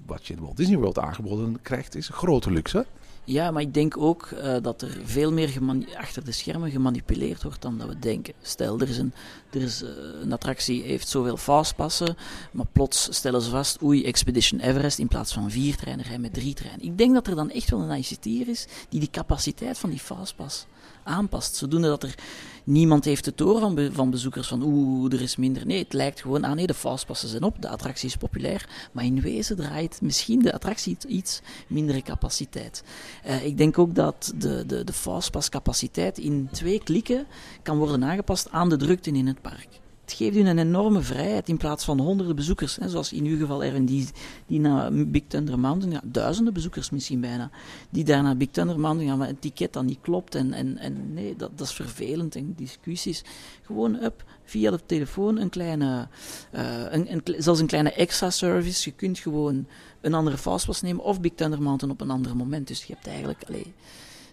Wat 0.05 0.27
je 0.27 0.33
in 0.33 0.39
Walt 0.39 0.57
Disney 0.57 0.77
World 0.77 0.99
aangeboden 0.99 1.61
krijgt, 1.61 1.95
is 1.95 2.09
grote 2.09 2.51
luxe. 2.51 2.85
Ja, 3.25 3.51
maar 3.51 3.61
ik 3.61 3.73
denk 3.73 3.97
ook 3.97 4.29
uh, 4.33 4.55
dat 4.61 4.81
er 4.81 4.97
veel 5.03 5.31
meer 5.31 5.53
achter 5.97 6.25
de 6.25 6.31
schermen 6.31 6.71
gemanipuleerd 6.71 7.43
wordt 7.43 7.61
dan 7.61 7.77
dat 7.77 7.87
we 7.87 7.99
denken. 7.99 8.33
Stel, 8.41 8.79
er 8.79 8.89
is 8.89 8.97
een, 8.97 9.13
er 9.49 9.61
is, 9.61 9.83
uh, 9.83 9.89
een 10.21 10.33
attractie 10.33 10.83
heeft 10.83 11.07
zoveel 11.07 11.37
fastpassen, 11.37 12.15
maar 12.51 12.65
plots 12.71 13.07
stellen 13.11 13.41
ze 13.41 13.49
vast, 13.49 13.81
oei, 13.81 14.05
Expedition 14.05 14.59
Everest 14.59 14.99
in 14.99 15.07
plaats 15.07 15.33
van 15.33 15.51
vier 15.51 15.75
treinen 15.75 16.03
rijden 16.03 16.21
met 16.21 16.33
drie 16.33 16.53
treinen. 16.53 16.85
Ik 16.85 16.97
denk 16.97 17.13
dat 17.13 17.27
er 17.27 17.35
dan 17.35 17.49
echt 17.49 17.69
wel 17.69 17.81
een 17.81 17.97
ICT'er 17.97 18.47
is 18.49 18.67
die 18.89 18.99
die 18.99 19.09
capaciteit 19.09 19.77
van 19.77 19.89
die 19.89 19.99
fastpass 19.99 20.65
aanpast. 21.03 21.55
Zodoende 21.55 21.87
dat 21.87 22.03
er 22.03 22.15
niemand 22.63 23.05
heeft 23.05 23.25
het 23.25 23.37
door 23.37 23.59
van, 23.59 23.89
van 23.91 24.09
bezoekers 24.09 24.47
van 24.47 24.63
oeh, 24.63 25.13
er 25.13 25.21
is 25.21 25.35
minder. 25.35 25.65
Nee, 25.65 25.83
het 25.83 25.93
lijkt 25.93 26.21
gewoon 26.21 26.45
aan, 26.45 26.55
nee, 26.55 26.67
de 26.67 26.73
fastpassen 26.73 27.29
zijn 27.29 27.43
op, 27.43 27.61
de 27.61 27.69
attractie 27.69 28.07
is 28.07 28.15
populair. 28.15 28.69
Maar 28.91 29.05
in 29.05 29.21
wezen 29.21 29.55
draait 29.55 30.01
misschien 30.01 30.39
de 30.39 30.53
attractie 30.53 30.97
iets 31.07 31.41
mindere 31.67 32.01
capaciteit. 32.01 32.83
Uh, 33.25 33.45
ik 33.45 33.57
denk 33.57 33.77
ook 33.77 33.95
dat 33.95 34.33
de, 34.35 34.65
de, 34.65 34.83
de 34.83 34.93
fastpass 34.93 35.49
capaciteit 35.49 36.17
in 36.17 36.49
twee 36.51 36.83
klikken 36.83 37.25
kan 37.63 37.77
worden 37.77 38.03
aangepast 38.03 38.51
aan 38.51 38.69
de 38.69 38.77
drukte 38.77 39.11
in 39.11 39.27
het 39.27 39.41
park 39.41 39.83
het 40.05 40.13
geeft 40.13 40.35
u 40.35 40.39
een 40.39 40.57
enorme 40.57 41.01
vrijheid 41.01 41.49
in 41.49 41.57
plaats 41.57 41.85
van 41.85 41.99
honderden 41.99 42.35
bezoekers. 42.35 42.75
Hè, 42.75 42.89
zoals 42.89 43.13
in 43.13 43.25
uw 43.25 43.37
geval, 43.37 43.63
Erwin, 43.63 43.85
die, 43.85 44.07
die 44.47 44.59
naar 44.59 44.93
Big 44.93 45.23
Thunder 45.27 45.59
Mountain 45.59 45.93
ja, 45.93 46.01
duizenden 46.03 46.53
bezoekers 46.53 46.89
misschien 46.89 47.21
bijna, 47.21 47.49
die 47.89 48.03
daar 48.03 48.23
naar 48.23 48.37
Big 48.37 48.49
Thunder 48.51 48.79
Mountain 48.79 49.09
gaan, 49.09 49.17
maar 49.17 49.27
het 49.27 49.41
ticket 49.41 49.73
dan 49.73 49.85
niet 49.85 50.01
klopt. 50.01 50.35
En, 50.35 50.53
en, 50.53 50.77
en 50.77 51.13
nee, 51.13 51.35
dat, 51.35 51.57
dat 51.57 51.67
is 51.67 51.73
vervelend 51.73 52.35
en 52.35 52.53
discussies. 52.57 53.23
Gewoon 53.61 54.03
up, 54.03 54.23
via 54.43 54.71
de 54.71 54.79
telefoon 54.85 55.37
een 55.37 55.49
kleine, 55.49 56.07
uh, 56.55 56.61
een, 56.89 57.11
een, 57.11 57.21
zelfs 57.37 57.59
een 57.59 57.67
kleine 57.67 57.91
extra 57.91 58.29
service. 58.29 58.89
Je 58.89 58.95
kunt 58.95 59.19
gewoon 59.19 59.65
een 60.01 60.13
andere 60.13 60.37
fastpass 60.37 60.81
nemen 60.81 61.03
of 61.03 61.21
Big 61.21 61.31
Thunder 61.35 61.61
Mountain 61.61 61.93
op 61.93 62.01
een 62.01 62.09
ander 62.09 62.35
moment. 62.35 62.67
Dus 62.67 62.83
je 62.83 62.93
hebt 62.93 63.07
eigenlijk... 63.07 63.43
Allez, 63.47 63.65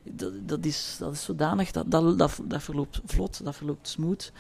dat, 0.02 0.32
dat, 0.48 0.64
is, 0.64 0.96
dat 0.98 1.12
is 1.12 1.24
zodanig, 1.24 1.70
dat, 1.70 1.90
dat, 1.90 2.18
dat, 2.18 2.40
dat 2.44 2.62
verloopt 2.62 3.00
vlot, 3.04 3.44
dat 3.44 3.56
verloopt 3.56 3.88
smooth. 3.88 4.32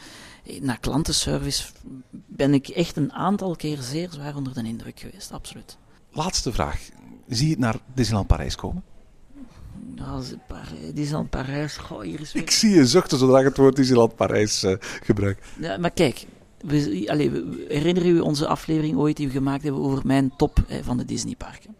Na 0.60 0.74
klantenservice 0.74 1.68
ben 2.10 2.54
ik 2.54 2.68
echt 2.68 2.96
een 2.96 3.12
aantal 3.12 3.56
keer 3.56 3.78
zeer 3.78 4.08
zwaar 4.10 4.36
onder 4.36 4.54
de 4.54 4.62
indruk 4.62 5.00
geweest, 5.00 5.32
absoluut. 5.32 5.76
Laatste 6.10 6.52
vraag. 6.52 6.88
Zie 7.28 7.46
je 7.46 7.50
het 7.50 7.60
naar 7.60 7.76
Disneyland 7.94 8.28
Parijs 8.28 8.54
komen? 8.54 8.82
Ja, 9.94 10.20
Disneyland 10.94 11.30
Parijs, 11.30 11.76
goh, 11.76 12.00
hier 12.00 12.20
is 12.20 12.34
Ik 12.34 12.50
zie 12.50 12.70
je 12.70 12.86
zuchten 12.86 13.18
zodra 13.18 13.38
ik 13.38 13.44
het 13.44 13.56
woord 13.56 13.76
Disneyland 13.76 14.16
Parijs 14.16 14.64
uh, 14.64 14.74
gebruik. 14.80 15.42
Ja, 15.58 15.76
maar 15.76 15.90
kijk, 15.90 16.26
we, 16.60 17.04
allez, 17.06 17.30
we, 17.30 17.64
herinner 17.68 18.06
u 18.06 18.20
onze 18.20 18.46
aflevering 18.46 18.96
ooit 18.96 19.16
die 19.16 19.26
we 19.26 19.32
gemaakt 19.32 19.62
hebben 19.62 19.82
over 19.82 20.06
mijn 20.06 20.32
top 20.36 20.64
eh, 20.68 20.78
van 20.82 20.96
de 20.96 21.04
Disneyparken? 21.04 21.74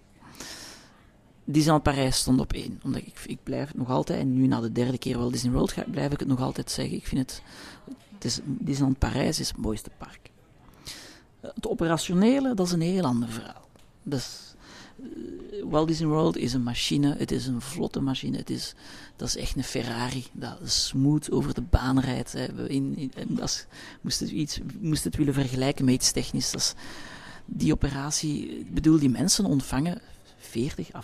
Disneyland 1.45 1.83
Parijs 1.83 2.17
stond 2.17 2.41
op 2.41 2.53
één. 2.53 2.81
Omdat 2.83 3.01
ik, 3.01 3.21
ik 3.27 3.39
blijf 3.43 3.69
het 3.69 3.77
nog 3.77 3.91
altijd, 3.91 4.21
en 4.21 4.35
nu 4.35 4.47
na 4.47 4.61
de 4.61 4.73
derde 4.73 4.99
keer 4.99 5.19
wel 5.19 5.31
Disney 5.31 5.53
World 5.53 5.75
blijf 5.91 6.13
ik 6.13 6.19
het 6.19 6.29
nog 6.29 6.41
altijd 6.41 6.71
zeggen. 6.71 6.97
Ik 6.97 7.07
vind 7.07 7.21
het, 7.21 7.43
het 8.15 8.25
is, 8.25 8.41
Disneyland 8.45 8.99
Parijs 8.99 9.41
is 9.41 9.49
het 9.49 9.57
mooiste 9.57 9.91
park. 9.99 10.31
Het 11.41 11.69
operationele, 11.69 12.55
dat 12.55 12.67
is 12.67 12.73
een 12.73 12.81
heel 12.81 13.05
ander 13.05 13.29
verhaal. 13.29 13.69
Dus, 14.03 14.55
uh, 14.97 15.65
Walt 15.65 15.89
Disney 15.89 16.09
World 16.09 16.37
is 16.37 16.53
een 16.53 16.63
machine, 16.63 17.15
het 17.19 17.31
is 17.31 17.47
een 17.47 17.61
vlotte 17.61 18.01
machine, 18.01 18.37
het 18.37 18.51
is, 18.51 18.75
dat 19.17 19.29
is 19.29 19.37
echt 19.37 19.57
een 19.57 19.65
Ferrari, 19.65 20.27
dat 20.33 20.59
smooth 20.65 21.31
over 21.31 21.55
de 21.55 21.63
baan 21.63 22.01
rijdt. 22.01 22.33
Hè. 22.33 22.69
In, 22.69 23.13
als, 23.41 23.67
moest, 24.01 24.21
het 24.21 24.31
iets, 24.31 24.61
moest 24.81 25.05
het 25.05 25.17
willen 25.17 25.35
vergelijken 25.35 25.85
met 25.85 25.95
iets 25.95 26.13
technisch, 26.13 26.51
dat 26.51 26.61
is, 26.61 26.75
die 27.47 27.73
operatie, 27.73 28.59
ik 28.59 28.75
bedoel, 28.75 28.99
die 28.99 29.11
mensen 29.11 29.45
ontvangen 29.45 30.01
40 30.43 30.95
à 30.95 31.03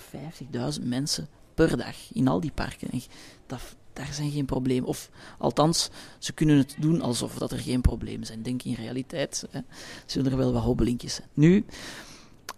50.000 0.78 0.82
mensen 0.82 1.28
per 1.54 1.76
dag 1.76 1.96
in 2.12 2.28
al 2.28 2.40
die 2.40 2.52
parken. 2.54 2.90
En 2.90 3.02
dat, 3.46 3.60
daar 3.92 4.12
zijn 4.12 4.30
geen 4.30 4.44
problemen. 4.44 4.88
Of 4.88 5.10
althans, 5.38 5.90
ze 6.18 6.32
kunnen 6.32 6.56
het 6.56 6.76
doen 6.78 7.00
alsof 7.00 7.34
dat 7.34 7.52
er 7.52 7.58
geen 7.58 7.80
problemen 7.80 8.26
zijn. 8.26 8.42
Denk 8.42 8.62
in 8.62 8.74
realiteit 8.74 9.44
hè, 9.50 9.60
zullen 10.06 10.30
er 10.30 10.38
wel 10.38 10.52
wat 10.52 10.62
hobbelinkjes 10.62 11.14
zijn. 11.14 11.28
Nu, 11.34 11.64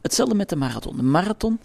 hetzelfde 0.01 0.35
met 0.35 0.49
de 0.49 0.57
marathon. 0.57 0.97
De 0.97 1.03
marathon, 1.03 1.59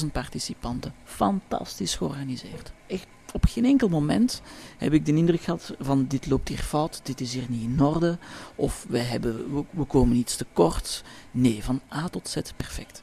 60.000 0.00 0.06
participanten. 0.12 0.94
Fantastisch 1.04 1.94
georganiseerd. 1.94 2.72
Echt 2.86 3.06
op 3.32 3.44
geen 3.44 3.64
enkel 3.64 3.88
moment 3.88 4.42
heb 4.78 4.92
ik 4.92 5.06
de 5.06 5.14
indruk 5.14 5.40
gehad 5.40 5.74
van 5.78 6.06
dit 6.06 6.26
loopt 6.26 6.48
hier 6.48 6.58
fout, 6.58 7.00
dit 7.02 7.20
is 7.20 7.34
hier 7.34 7.46
niet 7.48 7.62
in 7.62 7.80
orde, 7.80 8.18
of 8.54 8.86
we, 8.88 8.98
hebben, 8.98 9.64
we, 9.70 9.84
komen 9.84 10.16
iets 10.16 10.36
te 10.36 10.46
kort. 10.52 11.04
Nee, 11.30 11.64
van 11.64 11.80
A 11.94 12.08
tot 12.08 12.28
Z 12.28 12.38
perfect. 12.56 13.02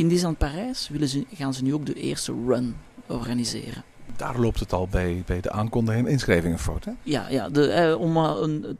In 0.00 0.08
Disneyland 0.08 0.38
Parijs 0.38 0.88
willen 0.88 1.08
ze, 1.08 1.26
gaan 1.34 1.54
ze 1.54 1.62
nu 1.62 1.74
ook 1.74 1.86
de 1.86 1.94
eerste 1.94 2.34
run 2.46 2.76
organiseren. 3.06 3.84
Daar 4.16 4.38
loopt 4.38 4.60
het 4.60 4.72
al 4.72 4.88
bij, 4.88 5.22
bij 5.26 5.40
de 5.40 5.50
aankondiging 5.50 6.06
en 6.06 6.12
inschrijvingen 6.12 6.58
fout, 6.58 6.84
hè? 6.84 6.92
Ja, 7.02 7.28
ja 7.28 7.48
de, 7.48 7.66
eh, 7.66 8.00
om 8.00 8.12
maar 8.12 8.36
een, 8.36 8.76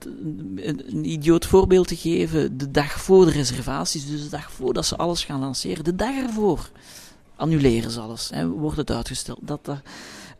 een, 0.56 0.82
een, 0.86 1.10
idioot 1.10 1.46
voorbeeld 1.46 1.88
te 1.88 1.96
geven. 1.96 2.58
De 2.58 2.70
dag 2.70 3.00
voor 3.00 3.24
de 3.24 3.30
reservaties, 3.30 4.06
dus 4.06 4.22
de 4.22 4.28
dag 4.28 4.52
voordat 4.52 4.86
ze 4.86 4.96
alles 4.96 5.24
gaan 5.24 5.40
lanceren, 5.40 5.84
de 5.84 5.96
dag 5.96 6.14
ervoor 6.16 6.70
annuleren 7.36 7.90
ze 7.90 8.00
alles. 8.00 8.30
Hè, 8.34 8.48
wordt 8.48 8.76
het 8.76 8.90
uitgesteld. 8.90 9.38
Dat, 9.42 9.64
dat, 9.64 9.80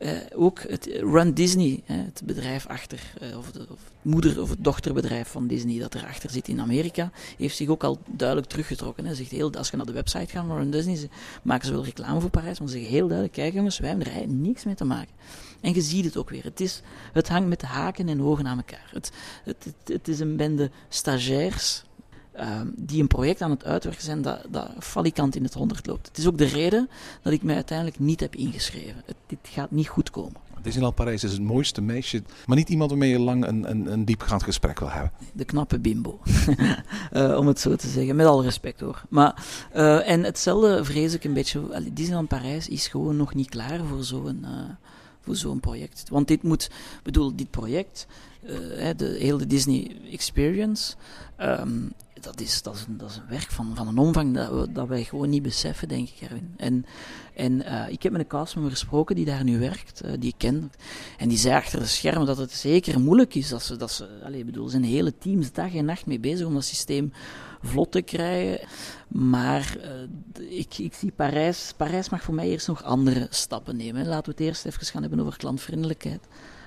uh, 0.00 0.10
ook 0.34 0.62
het 0.68 0.86
Run 0.86 1.34
Disney, 1.34 1.82
hè, 1.84 1.96
het 1.96 2.22
bedrijf 2.24 2.66
achter, 2.66 3.00
uh, 3.22 3.38
of, 3.38 3.50
de, 3.50 3.66
of 3.70 3.78
moeder- 4.02 4.40
of 4.40 4.50
het 4.50 4.64
dochterbedrijf 4.64 5.28
van 5.28 5.46
Disney 5.46 5.78
dat 5.78 5.94
erachter 5.94 6.30
zit 6.30 6.48
in 6.48 6.60
Amerika, 6.60 7.10
heeft 7.36 7.56
zich 7.56 7.68
ook 7.68 7.84
al 7.84 7.98
duidelijk 8.06 8.48
teruggetrokken. 8.48 9.04
Hè. 9.04 9.14
Zegt 9.14 9.30
heel, 9.30 9.52
als 9.52 9.70
je 9.70 9.76
naar 9.76 9.86
de 9.86 9.92
website 9.92 10.26
gaat 10.26 10.46
van 10.46 10.56
Run 10.56 10.70
Disney, 10.70 10.96
ze 10.96 11.08
maken 11.42 11.66
ze 11.66 11.72
wel 11.72 11.84
reclame 11.84 12.20
voor 12.20 12.30
Parijs, 12.30 12.58
maar 12.58 12.68
ze 12.68 12.74
zeggen 12.74 12.92
heel 12.92 13.06
duidelijk, 13.06 13.36
kijk 13.36 13.54
jongens, 13.54 13.78
wij 13.78 13.88
hebben 13.88 14.12
er 14.12 14.28
niks 14.28 14.64
mee 14.64 14.74
te 14.74 14.84
maken. 14.84 15.14
En 15.60 15.74
je 15.74 15.80
ziet 15.80 16.04
het 16.04 16.16
ook 16.16 16.30
weer. 16.30 16.44
Het, 16.44 16.60
is, 16.60 16.82
het 17.12 17.28
hangt 17.28 17.48
met 17.48 17.62
haken 17.62 18.08
en 18.08 18.22
ogen 18.22 18.46
aan 18.46 18.56
elkaar. 18.56 18.90
Het, 18.92 19.10
het, 19.44 19.64
het, 19.64 19.92
het 19.92 20.08
is 20.08 20.20
een 20.20 20.36
bende 20.36 20.70
stagiairs 20.88 21.82
uh, 22.40 22.60
die 22.76 23.00
een 23.00 23.06
project 23.06 23.42
aan 23.42 23.50
het 23.50 23.64
uitwerken 23.64 24.02
zijn 24.02 24.22
dat, 24.22 24.40
dat 24.50 24.68
falikant 24.78 25.36
in 25.36 25.44
het 25.44 25.54
honderd 25.54 25.86
loopt. 25.86 26.08
Het 26.08 26.18
is 26.18 26.26
ook 26.26 26.38
de 26.38 26.44
reden 26.44 26.88
dat 27.22 27.32
ik 27.32 27.42
mij 27.42 27.54
uiteindelijk 27.54 27.98
niet 27.98 28.20
heb 28.20 28.36
ingeschreven. 28.36 29.02
Het, 29.06 29.16
dit 29.26 29.38
gaat 29.42 29.70
niet 29.70 29.88
goed 29.88 30.10
komen. 30.10 30.40
Disneyland 30.62 30.94
Parijs 30.94 31.24
is 31.24 31.32
het 31.32 31.40
mooiste 31.40 31.80
meisje, 31.80 32.22
maar 32.46 32.56
niet 32.56 32.68
iemand 32.68 32.90
waarmee 32.90 33.10
je 33.10 33.18
lang 33.18 33.46
een, 33.46 33.70
een, 33.70 33.92
een 33.92 34.04
diepgaand 34.04 34.42
gesprek 34.42 34.78
wil 34.78 34.90
hebben. 34.90 35.12
De 35.32 35.44
knappe 35.44 35.78
bimbo, 35.78 36.20
uh, 37.12 37.36
om 37.40 37.46
het 37.46 37.60
zo 37.60 37.76
te 37.76 37.88
zeggen, 37.88 38.16
met 38.16 38.26
alle 38.26 38.42
respect 38.42 38.80
hoor. 38.80 39.02
Maar, 39.08 39.44
uh, 39.74 40.08
en 40.08 40.24
hetzelfde 40.24 40.84
vrees 40.84 41.14
ik 41.14 41.24
een 41.24 41.32
beetje, 41.32 41.90
Disneyland 41.92 42.28
Parijs 42.28 42.68
is 42.68 42.88
gewoon 42.88 43.16
nog 43.16 43.34
niet 43.34 43.48
klaar 43.48 43.80
voor 43.84 44.04
zo'n 44.04 44.38
uh, 44.42 44.48
voor 45.20 45.36
zo'n 45.36 45.60
project. 45.60 46.04
Want 46.08 46.28
dit 46.28 46.42
moet, 46.42 46.70
bedoel, 47.02 47.36
dit 47.36 47.50
project, 47.50 48.06
de 48.96 49.16
hele 49.18 49.46
Disney 49.46 49.96
Experience, 50.10 50.94
um, 51.42 51.92
dat 52.20 52.40
is, 52.40 52.62
dat 52.62 52.74
is, 52.74 52.84
een, 52.88 52.96
dat 52.96 53.10
is 53.10 53.16
een 53.16 53.28
werk 53.28 53.50
van, 53.50 53.76
van 53.76 53.88
een 53.88 53.98
omvang 53.98 54.34
dat, 54.34 54.74
dat 54.74 54.88
wij 54.88 55.04
gewoon 55.04 55.28
niet 55.28 55.42
beseffen, 55.42 55.88
denk 55.88 56.08
ik, 56.08 56.20
Erwin. 56.20 56.54
En, 56.56 56.86
en 57.34 57.52
uh, 57.52 57.88
ik 57.88 58.02
heb 58.02 58.12
met 58.12 58.20
een 58.20 58.26
castmember 58.26 58.72
gesproken 58.72 59.16
die 59.16 59.24
daar 59.24 59.44
nu 59.44 59.58
werkt, 59.58 60.04
uh, 60.04 60.12
die 60.18 60.28
ik 60.28 60.34
ken. 60.38 60.72
En 61.18 61.28
die 61.28 61.38
zei 61.38 61.54
achter 61.54 61.78
de 61.78 61.86
schermen 61.86 62.26
dat 62.26 62.36
het 62.36 62.52
zeker 62.52 63.00
moeilijk 63.00 63.34
is. 63.34 63.48
Dat 63.48 63.62
ze, 63.62 63.76
dat 63.76 63.90
ze 63.90 64.08
allez, 64.24 64.44
bedoel, 64.44 64.68
zijn 64.68 64.82
hele 64.82 65.18
teams 65.18 65.52
dag 65.52 65.74
en 65.74 65.84
nacht 65.84 66.06
mee 66.06 66.20
bezig 66.20 66.46
om 66.46 66.54
dat 66.54 66.64
systeem 66.64 67.12
vlot 67.62 67.92
te 67.92 68.02
krijgen. 68.02 68.68
Maar 69.08 69.76
uh, 70.38 70.58
ik, 70.58 70.78
ik 70.78 70.94
zie 70.94 71.12
Parijs. 71.12 71.72
Parijs 71.76 72.08
mag 72.08 72.22
voor 72.22 72.34
mij 72.34 72.48
eerst 72.48 72.66
nog 72.66 72.82
andere 72.82 73.26
stappen 73.30 73.76
nemen. 73.76 74.06
Laten 74.06 74.24
we 74.24 74.30
het 74.30 74.48
eerst 74.48 74.64
even 74.64 74.86
gaan 74.86 75.02
hebben 75.02 75.20
over 75.20 75.36
klantvriendelijkheid. 75.36 76.20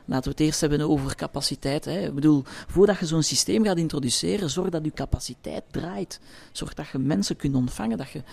Laten 0.05 0.23
we 0.23 0.29
het 0.29 0.39
eerst 0.39 0.61
hebben 0.61 0.81
over 0.81 1.15
capaciteit. 1.15 1.85
Hè. 1.85 1.99
Ik 1.99 2.13
bedoel, 2.13 2.43
voordat 2.67 2.99
je 2.99 3.05
zo'n 3.05 3.23
systeem 3.23 3.63
gaat 3.63 3.77
introduceren, 3.77 4.49
zorg 4.49 4.69
dat 4.69 4.85
je 4.85 4.91
capaciteit 4.91 5.63
draait. 5.71 6.19
Zorg 6.51 6.73
dat 6.73 6.87
je 6.87 6.97
mensen 6.97 7.35
kunt 7.35 7.55
ontvangen. 7.55 7.97
Dat 7.97 8.09
je... 8.09 8.23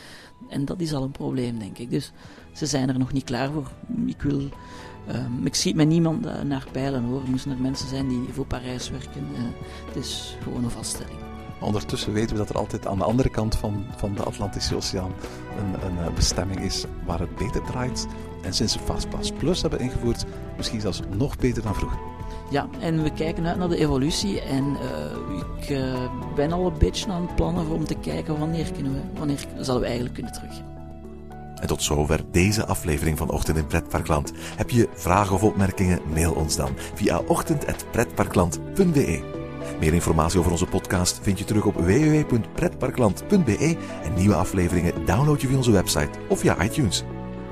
En 0.48 0.64
dat 0.64 0.80
is 0.80 0.94
al 0.94 1.02
een 1.02 1.10
probleem, 1.10 1.58
denk 1.58 1.78
ik. 1.78 1.90
Dus 1.90 2.12
ze 2.52 2.66
zijn 2.66 2.88
er 2.88 2.98
nog 2.98 3.12
niet 3.12 3.24
klaar 3.24 3.50
voor. 3.50 3.70
Ik 4.06 4.22
wil... 4.22 4.48
Um, 5.08 5.46
ik 5.46 5.54
schiet 5.54 5.74
met 5.74 5.88
niemand 5.88 6.26
uh, 6.26 6.40
naar 6.40 6.66
pijlen 6.72 7.04
hoor. 7.04 7.22
Moesten 7.28 7.50
er 7.50 7.60
mensen 7.60 7.88
zijn 7.88 8.08
die 8.08 8.28
voor 8.32 8.46
Parijs 8.46 8.90
werken. 8.90 9.26
Uh, 9.32 9.38
het 9.86 9.96
is 9.96 10.36
gewoon 10.42 10.64
een 10.64 10.70
vaststelling. 10.70 11.18
Ondertussen 11.60 12.12
weten 12.12 12.30
we 12.30 12.38
dat 12.38 12.48
er 12.48 12.58
altijd 12.58 12.86
aan 12.86 12.98
de 12.98 13.04
andere 13.04 13.30
kant 13.30 13.56
van, 13.56 13.84
van 13.96 14.14
de 14.14 14.22
Atlantische 14.22 14.76
Oceaan 14.76 15.12
een, 15.58 15.86
een 15.86 15.96
uh, 15.96 16.14
bestemming 16.14 16.60
is 16.60 16.84
waar 17.06 17.20
het 17.20 17.36
beter 17.36 17.62
draait. 17.62 18.06
En 18.42 18.54
sinds 18.54 18.74
we 18.74 18.80
Fastpass 18.84 19.32
Plus 19.32 19.60
hebben 19.60 19.80
ingevoerd, 19.80 20.24
misschien 20.56 20.80
zelfs 20.80 21.00
nog 21.16 21.36
beter 21.36 21.62
dan 21.62 21.74
vroeger. 21.74 21.98
Ja, 22.50 22.68
en 22.80 23.02
we 23.02 23.12
kijken 23.12 23.46
uit 23.46 23.58
naar 23.58 23.68
de 23.68 23.76
evolutie. 23.76 24.40
En 24.40 24.64
uh, 24.64 24.78
ik 25.58 25.68
uh, 25.68 25.94
ben 26.34 26.52
al 26.52 26.66
een 26.66 26.78
beetje 26.78 27.10
aan 27.10 27.22
het 27.22 27.34
plannen 27.34 27.68
om 27.68 27.84
te 27.84 27.94
kijken 27.94 28.38
wanneer, 28.38 28.72
kunnen 28.72 28.92
we, 28.92 29.00
wanneer 29.18 29.46
zouden 29.54 29.80
we 29.80 29.84
eigenlijk 29.84 30.14
kunnen 30.14 30.32
teruggaan. 30.32 30.70
En 31.60 31.66
tot 31.66 31.82
zover 31.82 32.20
deze 32.30 32.66
aflevering 32.66 33.18
van 33.18 33.30
Ochtend 33.30 33.56
in 33.56 33.66
Pretparkland. 33.66 34.32
Heb 34.56 34.70
je 34.70 34.88
vragen 34.94 35.34
of 35.34 35.42
opmerkingen? 35.42 36.00
Mail 36.12 36.32
ons 36.32 36.56
dan 36.56 36.70
via 36.94 37.20
ochtend.pretparkland.be. 37.26 39.38
Meer 39.80 39.94
informatie 39.94 40.38
over 40.38 40.50
onze 40.50 40.66
podcast 40.66 41.18
vind 41.22 41.38
je 41.38 41.44
terug 41.44 41.64
op 41.64 41.74
www.pretparkland.be 41.74 43.76
en 44.02 44.14
nieuwe 44.14 44.34
afleveringen 44.34 45.06
download 45.06 45.40
je 45.40 45.46
via 45.46 45.56
onze 45.56 45.70
website 45.70 46.18
of 46.28 46.38
via 46.38 46.62
iTunes. 46.62 47.04